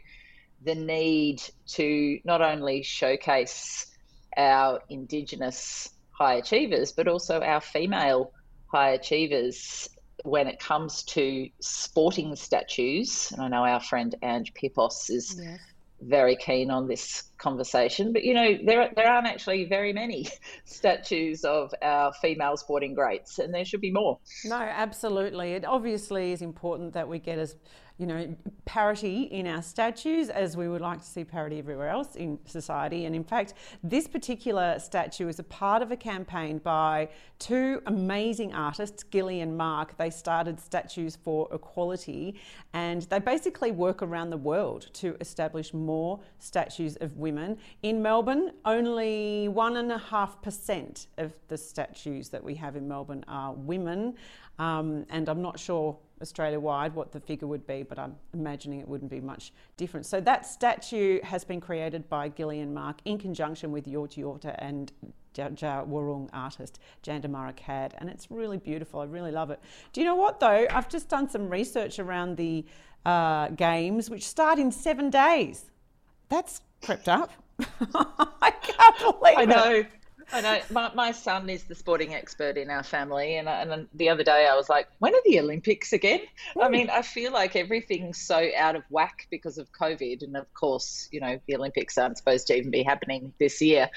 the 0.64 0.74
need 0.74 1.43
to 1.68 2.18
not 2.24 2.43
only 2.43 2.82
showcase 2.82 3.87
our 4.37 4.82
Indigenous 4.89 5.91
high 6.11 6.34
achievers, 6.34 6.93
but 6.93 7.09
also 7.09 7.41
our 7.41 7.61
female 7.61 8.32
high 8.66 8.91
achievers 8.91 9.89
when 10.24 10.47
it 10.49 10.59
comes 10.59 11.03
to 11.05 11.49
sporting 11.61 12.34
statues. 12.34 13.30
And 13.32 13.43
I 13.43 13.49
know 13.49 13.64
our 13.64 13.80
friend 13.80 14.14
Ange 14.22 14.55
Pipos 14.55 15.11
is 15.11 15.41
very 16.01 16.36
keen 16.36 16.70
on 16.70 16.88
this 16.88 17.24
conversation. 17.38 18.12
But 18.12 18.24
you 18.24 18.34
know, 18.34 18.59
there 18.64 18.90
there 18.94 19.09
aren't 19.09 19.26
actually 19.26 19.64
very 19.64 19.92
many 19.92 20.28
statues 20.64 21.44
of 21.44 21.72
our 21.82 22.12
female 22.14 22.57
sporting 22.57 22.94
greats, 22.94 23.38
and 23.38 23.53
there 23.53 23.64
should 23.64 23.80
be 23.80 23.92
more. 23.92 24.18
No, 24.44 24.57
absolutely. 24.57 25.53
It 25.53 25.64
obviously 25.64 26.32
is 26.32 26.42
important 26.42 26.92
that 26.94 27.09
we 27.09 27.18
get 27.18 27.38
as 27.38 27.57
you 27.99 28.07
know, 28.07 28.36
parity 28.66 29.22
in 29.22 29.47
our 29.47 29.62
statues 29.62 30.28
as 30.28 30.55
we 30.55 30.68
would 30.68 30.82
like 30.82 31.01
to 31.01 31.07
see 31.07 31.24
parity 31.24 31.59
everywhere 31.59 31.88
else 31.88 32.14
in 32.14 32.38
society. 32.44 33.07
And 33.07 33.16
in 33.16 33.24
fact, 33.24 33.55
this 33.82 34.07
particular 34.07 34.78
statue 34.78 35.28
is 35.28 35.38
a 35.38 35.42
part 35.42 35.80
of 35.80 35.90
a 35.90 35.97
campaign 35.97 36.59
by 36.59 37.09
two 37.38 37.80
amazing 37.86 38.53
artists, 38.53 39.03
Gillie 39.03 39.40
and 39.40 39.57
Marc. 39.57 39.97
They 39.97 40.11
started 40.11 40.61
Statues 40.61 41.16
for 41.16 41.49
Equality 41.53 42.38
and 42.74 43.03
they 43.03 43.18
basically 43.18 43.70
work 43.70 44.03
around 44.03 44.28
the 44.28 44.36
world 44.36 44.90
to 44.94 45.16
establish 45.20 45.72
more 45.72 46.20
statues 46.38 46.97
of 46.97 47.16
women. 47.16 47.57
In 47.82 48.03
Melbourne, 48.03 48.53
only 48.66 49.49
1.5% 49.51 51.07
of 51.16 51.32
the 51.49 51.57
statues 51.57 52.28
that 52.28 52.44
we 52.44 52.55
have 52.57 52.76
in 52.76 52.86
Melbourne 52.86 53.24
are 53.26 53.55
women. 53.55 54.16
Um, 54.59 55.07
and 55.11 55.28
I'm 55.28 55.42
not 55.42 55.59
sure 55.59 55.99
Australia 56.22 56.58
wide 56.58 56.94
what 56.94 57.12
the 57.12 57.20
figure 57.20 57.46
would 57.46 57.66
be, 57.66 57.82
but 57.82 57.98
I'm 57.98 58.16
imagining 58.32 58.80
it 58.80 58.88
wouldn't 58.88 59.10
be 59.10 59.20
much 59.20 59.52
different. 59.76 60.06
So 60.06 60.20
that 60.22 60.46
statue 60.46 61.20
has 61.22 61.44
been 61.44 61.60
created 61.60 62.08
by 62.08 62.28
Gillie 62.28 62.60
and 62.60 62.74
Marc 62.74 62.98
in 63.04 63.18
conjunction 63.18 63.72
with 63.72 63.86
Yorta 63.86 64.18
Yorta 64.18 64.54
and 64.58 64.92
Dja 65.34 65.86
Wurrung 65.86 66.30
artist 66.32 66.78
Jandamarra 67.02 67.54
Cadd, 67.54 67.92
and 67.98 68.08
it's 68.08 68.30
really 68.30 68.56
beautiful. 68.56 69.00
I 69.00 69.04
really 69.04 69.30
love 69.30 69.50
it. 69.50 69.60
Do 69.92 70.00
you 70.00 70.06
know 70.06 70.14
what 70.14 70.40
though? 70.40 70.66
I've 70.70 70.88
just 70.88 71.08
done 71.08 71.28
some 71.28 71.48
research 71.48 71.98
around 71.98 72.36
the 72.36 72.64
uh, 73.04 73.48
games, 73.48 74.08
which 74.08 74.26
start 74.26 74.58
in 74.58 74.72
seven 74.72 75.10
days. 75.10 75.66
That's 76.28 76.62
crept 76.82 77.08
up. 77.08 77.30
I 77.60 78.52
can't 78.62 78.98
believe 78.98 79.36
I. 79.38 79.42
It. 79.42 79.48
I 79.50 79.54
know 79.54 79.84
my, 80.33 80.91
my 80.95 81.12
son 81.12 81.49
is 81.49 81.64
the 81.64 81.74
sporting 81.74 82.14
expert 82.14 82.57
in 82.57 82.70
our 82.70 82.83
family, 82.83 83.37
and 83.37 83.49
and 83.49 83.89
the 83.95 84.09
other 84.09 84.24
day 84.24 84.49
I 84.51 84.57
was 84.57 84.68
like, 84.68 84.89
when 84.99 85.14
are 85.14 85.22
the 85.24 85.41
Olympics 85.41 85.93
again? 85.93 86.20
Mm. 86.57 86.64
I 86.64 86.68
mean, 86.68 86.91
I 86.91 87.03
feel 87.03 87.33
like 87.33 87.57
everything's 87.57 88.18
so 88.18 88.49
out 88.57 88.77
of 88.77 88.83
whack 88.91 89.27
because 89.31 89.59
of 89.59 89.70
COVID, 89.72 90.22
and 90.22 90.37
of 90.37 90.53
course, 90.55 91.09
you 91.12 91.20
know, 91.20 91.39
the 91.47 91.57
Olympics 91.57 91.97
aren't 91.99 92.18
supposed 92.18 92.47
to 92.49 92.57
even 92.57 92.70
be 92.70 92.83
happening 92.83 93.33
this 93.39 93.61
year. 93.61 93.91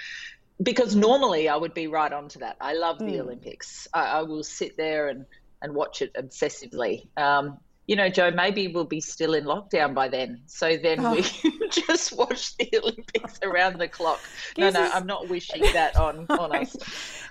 Because 0.62 0.94
normally 0.94 1.48
I 1.48 1.56
would 1.56 1.74
be 1.74 1.88
right 1.88 2.12
onto 2.12 2.40
that. 2.40 2.58
I 2.60 2.74
love 2.74 3.00
the 3.00 3.06
mm. 3.06 3.22
Olympics. 3.22 3.88
I, 3.94 4.06
I, 4.06 4.22
will 4.24 4.44
sit 4.44 4.76
there 4.76 5.08
and, 5.08 5.26
and 5.62 5.74
watch 5.74 6.02
it 6.02 6.14
obsessively. 6.16 7.08
Um, 7.16 7.60
you 7.90 7.96
know, 7.96 8.08
Joe, 8.08 8.30
maybe 8.30 8.68
we'll 8.68 8.84
be 8.84 9.02
still 9.02 9.34
in 9.34 9.46
lockdown 9.46 9.96
by 9.96 10.10
then. 10.10 10.42
So 10.46 10.78
then 10.78 11.04
oh. 11.04 11.16
we 11.16 11.24
just 11.72 12.16
watch 12.16 12.56
the 12.58 12.70
Olympics 12.84 13.40
around 13.42 13.80
the 13.80 13.88
clock. 13.88 14.20
No, 14.60 14.70
no, 14.70 14.92
I'm 14.94 15.08
not 15.08 15.28
wishing 15.28 15.64
that 15.74 15.96
on, 15.96 16.28
on 16.30 16.56
us. 16.56 16.78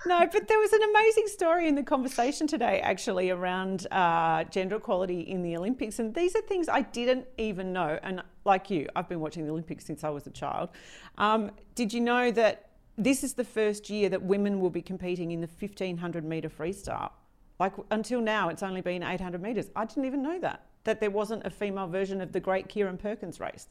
No, 0.05 0.19
but 0.29 0.49
there 0.49 0.59
was 0.59 0.73
an 0.73 0.81
amazing 0.83 1.27
story 1.27 1.69
in 1.69 1.75
the 1.75 1.83
conversation 1.83 2.45
today, 2.45 2.81
actually, 2.81 3.29
around 3.29 3.87
uh, 3.89 4.43
gender 4.51 4.75
equality 4.75 5.21
in 5.21 5.43
the 5.43 5.55
Olympics. 5.55 5.97
And 5.97 6.13
these 6.13 6.35
are 6.35 6.41
things 6.41 6.67
I 6.67 6.81
didn't 6.81 7.25
even 7.37 7.71
know. 7.71 7.97
And 8.03 8.21
like 8.43 8.69
you, 8.69 8.89
I've 8.97 9.07
been 9.07 9.21
watching 9.21 9.45
the 9.45 9.51
Olympics 9.51 9.85
since 9.85 10.03
I 10.03 10.09
was 10.09 10.27
a 10.27 10.31
child. 10.31 10.71
Um, 11.17 11.51
did 11.75 11.93
you 11.93 12.01
know 12.01 12.31
that 12.31 12.71
this 12.97 13.23
is 13.23 13.33
the 13.35 13.45
first 13.45 13.89
year 13.89 14.09
that 14.09 14.23
women 14.23 14.59
will 14.59 14.71
be 14.71 14.81
competing 14.81 15.31
in 15.31 15.39
the 15.39 15.47
1500 15.47 16.25
metre 16.25 16.49
freestyle? 16.49 17.11
Like 17.59 17.73
until 17.91 18.21
now, 18.21 18.49
it's 18.49 18.63
only 18.63 18.81
been 18.81 19.03
800 19.03 19.41
metres. 19.41 19.69
I 19.75 19.85
didn't 19.85 20.05
even 20.05 20.23
know 20.23 20.39
that, 20.39 20.65
that 20.85 20.99
there 20.99 21.11
wasn't 21.11 21.45
a 21.45 21.49
female 21.49 21.87
version 21.87 22.21
of 22.21 22.31
the 22.31 22.39
great 22.39 22.69
Kieren 22.69 22.97
Perkins 22.97 23.39
race. 23.39 23.67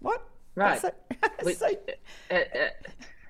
What? 0.00 0.22
Right. 0.54 0.80
So, 0.80 0.92
so... 1.52 1.66
Uh, 2.30 2.34
uh, 2.34 2.68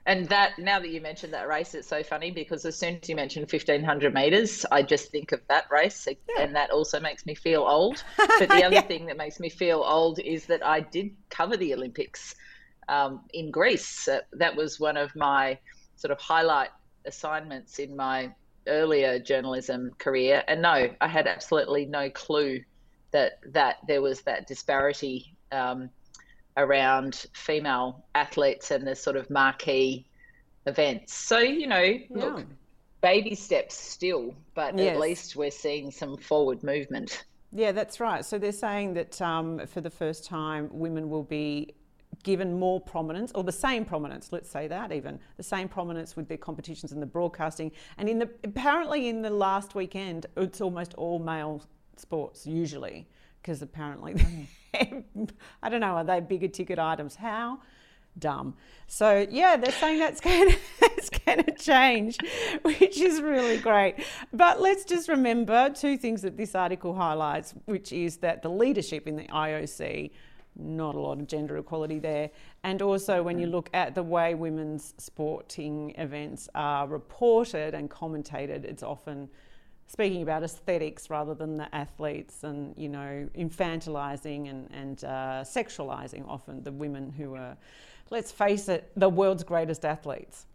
and 0.05 0.29
that, 0.31 0.59
now 0.59 0.81
that 0.81 0.89
you 0.89 1.01
mentioned 1.01 1.33
that 1.33 1.47
race, 1.47 1.75
it's 1.75 1.87
so 1.87 2.03
funny 2.03 2.33
because 2.33 2.65
as 2.65 2.77
soon 2.77 2.99
as 3.01 3.09
you 3.09 3.15
mentioned 3.15 3.49
1500 3.51 4.13
metres, 4.13 4.67
I 4.73 4.83
just 4.83 5.13
think 5.13 5.31
of 5.31 5.41
that 5.49 5.67
race. 5.71 6.09
Yeah. 6.09 6.43
And 6.43 6.57
that 6.57 6.71
also 6.71 6.99
makes 6.99 7.25
me 7.25 7.37
feel 7.37 7.63
old. 7.63 8.03
But 8.17 8.49
the 8.49 8.65
other 8.65 8.75
yeah. 8.75 8.81
thing 8.81 9.07
that 9.07 9.17
makes 9.17 9.39
me 9.39 9.49
feel 9.49 9.85
old 9.87 10.19
is 10.19 10.47
that 10.47 10.67
I 10.67 10.81
did 10.81 11.15
cover 11.31 11.57
the 11.57 11.73
Olympics 11.75 12.35
um, 12.89 13.21
in 13.33 13.53
Greece. 13.53 14.09
Uh, 14.09 14.23
that 14.33 14.57
was 14.57 14.81
one 14.81 14.97
of 14.97 15.15
my 15.15 15.57
sort 15.95 16.11
of 16.11 16.19
highlight 16.19 16.71
assignments 17.05 17.79
in 17.79 17.95
my 17.95 18.33
earlier 18.67 19.19
journalism 19.19 19.93
career, 19.99 20.43
and 20.49 20.63
no, 20.63 20.91
I 21.01 21.09
had 21.09 21.27
absolutely 21.27 21.87
no 21.87 22.11
clue 22.11 22.61
that 23.11 23.39
that 23.53 23.77
there 23.87 24.03
was 24.03 24.23
that 24.23 24.47
disparity 24.47 25.35
um, 25.51 25.91
around 26.57 27.27
female 27.35 28.05
athletes 28.15 28.71
and 28.71 28.87
the 28.87 28.95
sort 28.95 29.17
of 29.17 29.29
marquee 29.31 30.07
events. 30.67 31.15
So 31.15 31.39
you 31.39 31.67
know, 31.67 31.83
yeah. 31.83 32.05
look, 32.11 32.47
baby 33.01 33.35
steps 33.35 33.77
still, 33.77 34.35
but 34.55 34.79
yes. 34.79 34.95
at 34.95 35.01
least 35.01 35.37
we're 35.37 35.51
seeing 35.51 35.91
some 35.91 36.17
forward 36.17 36.63
movement. 36.63 37.25
Yeah, 37.55 37.73
that's 37.73 38.01
right. 38.01 38.25
So 38.25 38.39
they're 38.39 38.51
saying 38.51 38.95
that 38.95 39.21
um, 39.21 39.67
for 39.67 39.83
the 39.83 39.91
first 39.91 40.25
time, 40.25 40.71
women 40.73 41.11
will 41.11 41.25
be 41.25 41.75
given 42.23 42.59
more 42.59 42.81
prominence, 42.81 43.33
or 43.35 43.45
the 43.45 43.53
same 43.53 43.85
prominence, 43.85 44.33
let's 44.33 44.51
say 44.51 44.69
that 44.69 44.93
even, 44.93 45.19
the 45.37 45.43
same 45.43 45.69
prominence 45.69 46.17
with 46.17 46.29
their 46.29 46.37
competitions 46.37 46.93
in 46.93 47.01
the 47.01 47.07
broadcasting. 47.07 47.73
And 47.99 48.09
in 48.09 48.19
the 48.19 48.31
apparently 48.45 49.09
in 49.09 49.23
the 49.23 49.31
last 49.31 49.75
weekend, 49.75 50.27
it's 50.37 50.61
almost 50.61 50.95
all 50.95 51.19
male 51.19 51.63
sports 51.97 52.47
usually, 52.47 53.09
because 53.41 53.63
apparently, 53.63 54.49
I 54.75 55.69
don't 55.69 55.81
know, 55.81 55.95
are 55.97 56.05
they 56.05 56.21
bigger 56.21 56.49
ticket 56.49 56.79
items? 56.79 57.17
How? 57.17 57.61
Dumb. 58.19 58.55
So 58.89 59.27
yeah, 59.31 59.57
they're 59.57 59.73
saying 59.73 59.99
that's 59.99 60.21
going 60.29 60.55
that's 60.81 61.09
going 61.09 61.45
to 61.45 61.53
change, 61.53 62.19
which 62.63 63.01
is 63.01 63.23
really 63.23 63.59
great. 63.59 63.97
But 64.33 64.61
let's 64.61 64.85
just 64.85 65.09
remember 65.09 65.71
two 65.71 65.97
things 65.97 66.23
that 66.23 66.37
this 66.37 66.55
article 66.55 66.95
highlights, 66.95 67.55
which 67.65 67.93
is 67.93 68.19
that 68.19 68.43
the 68.43 68.51
leadership 68.51 69.07
in 69.09 69.17
the 69.17 69.25
IOC 69.25 70.11
not 70.57 70.95
a 70.95 71.01
lot 71.01 71.19
of 71.19 71.27
gender 71.27 71.57
equality 71.57 71.99
there. 71.99 72.31
And 72.63 72.83
also, 72.83 73.23
when 73.23 73.39
you 73.39 73.47
look 73.47 73.71
at 73.73 73.95
the 73.95 74.03
way 74.03 74.35
women's 74.35 74.95
sporting 74.99 75.95
events 75.97 76.49
are 76.55 76.87
reported 76.87 77.75
and 77.75 77.91
commentated, 77.91 78.65
it's 78.65 78.83
often 78.83 79.29
speaking 79.87 80.23
about 80.23 80.43
aesthetics 80.43 81.11
rather 81.11 81.35
than 81.35 81.57
the 81.57 81.75
athletes 81.75 82.45
and, 82.45 82.75
you 82.79 82.89
know, 82.89 83.29
infantilizing 83.37 84.49
and, 84.49 84.71
and 84.73 85.05
uh, 85.05 85.45
sexualizing 85.45 86.27
often 86.29 86.63
the 86.63 86.73
women 86.73 87.11
who 87.11 87.35
are, 87.35 87.57
let's 88.11 88.33
face 88.33 88.69
it, 88.69 88.91
the 88.97 89.09
world's 89.09 89.45
greatest 89.45 89.85
athletes. 89.85 90.47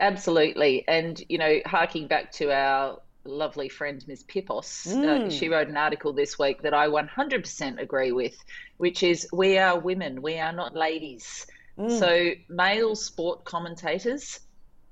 Absolutely. 0.00 0.86
And, 0.88 1.22
you 1.28 1.38
know, 1.38 1.60
harking 1.64 2.06
back 2.06 2.32
to 2.32 2.52
our 2.52 3.00
lovely 3.28 3.68
friend 3.68 4.02
Ms. 4.08 4.24
Pippos. 4.24 4.86
Mm. 4.86 5.26
Uh, 5.26 5.30
she 5.30 5.48
wrote 5.48 5.68
an 5.68 5.76
article 5.76 6.12
this 6.12 6.38
week 6.38 6.62
that 6.62 6.74
I 6.74 6.88
100% 6.88 7.80
agree 7.80 8.12
with, 8.12 8.36
which 8.78 9.02
is 9.02 9.28
we 9.32 9.58
are 9.58 9.78
women, 9.78 10.22
we 10.22 10.38
are 10.38 10.52
not 10.52 10.74
ladies. 10.74 11.46
Mm. 11.78 11.98
So, 11.98 12.30
male 12.48 12.96
sport 12.96 13.44
commentators, 13.44 14.40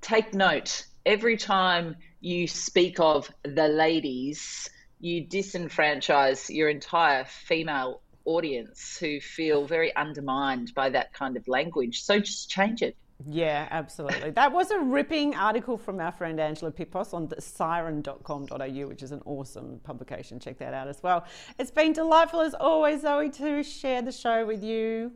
take 0.00 0.34
note. 0.34 0.84
Every 1.04 1.36
time 1.36 1.96
you 2.20 2.46
speak 2.46 3.00
of 3.00 3.30
the 3.42 3.68
ladies, 3.68 4.70
you 5.00 5.26
disenfranchise 5.26 6.54
your 6.54 6.68
entire 6.68 7.24
female 7.24 8.02
audience 8.24 8.96
who 8.98 9.20
feel 9.20 9.66
very 9.66 9.94
undermined 9.94 10.72
by 10.74 10.90
that 10.90 11.12
kind 11.12 11.36
of 11.36 11.46
language. 11.48 12.02
So, 12.02 12.20
just 12.20 12.50
change 12.50 12.82
it. 12.82 12.96
Yeah, 13.24 13.66
absolutely. 13.70 14.30
that 14.32 14.52
was 14.52 14.70
a 14.70 14.78
ripping 14.78 15.34
article 15.34 15.78
from 15.78 16.00
our 16.00 16.12
friend 16.12 16.38
Angela 16.38 16.70
Pippos 16.70 17.14
on 17.14 17.28
the 17.28 17.40
siren.com.au, 17.40 18.86
which 18.86 19.02
is 19.02 19.10
an 19.10 19.22
awesome 19.24 19.80
publication. 19.84 20.38
Check 20.38 20.58
that 20.58 20.74
out 20.74 20.86
as 20.86 21.02
well. 21.02 21.24
It's 21.58 21.70
been 21.70 21.92
delightful 21.92 22.42
as 22.42 22.54
always, 22.54 23.02
Zoe, 23.02 23.30
to 23.30 23.62
share 23.62 24.02
the 24.02 24.12
show 24.12 24.44
with 24.44 24.62
you. 24.62 25.12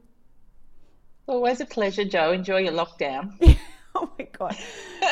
Always 1.27 1.61
a 1.61 1.67
pleasure, 1.67 2.05
Joe. 2.05 2.33
Enjoy 2.33 2.59
your 2.59 2.73
lockdown. 2.73 3.35
oh 3.95 4.11
my 4.19 4.27
God. 4.33 4.57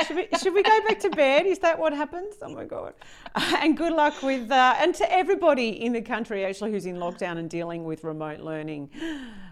Should 0.06 0.16
we, 0.16 0.28
should 0.38 0.54
we 0.54 0.62
go 0.62 0.80
back 0.88 0.98
to 1.00 1.10
bed? 1.10 1.44
Is 1.44 1.58
that 1.58 1.78
what 1.78 1.92
happens? 1.92 2.36
Oh 2.40 2.54
my 2.54 2.64
God. 2.64 2.94
and 3.34 3.76
good 3.76 3.92
luck 3.92 4.22
with, 4.22 4.50
uh, 4.50 4.76
and 4.78 4.94
to 4.94 5.12
everybody 5.12 5.68
in 5.84 5.92
the 5.92 6.02
country 6.02 6.44
actually 6.44 6.72
who's 6.72 6.86
in 6.86 6.96
lockdown 6.96 7.36
and 7.36 7.50
dealing 7.50 7.84
with 7.84 8.02
remote 8.02 8.40
learning. 8.40 8.90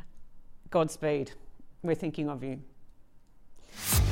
Godspeed. 0.71 1.33
We're 1.83 1.95
thinking 1.95 2.31
of 2.31 2.43
you. 2.43 2.61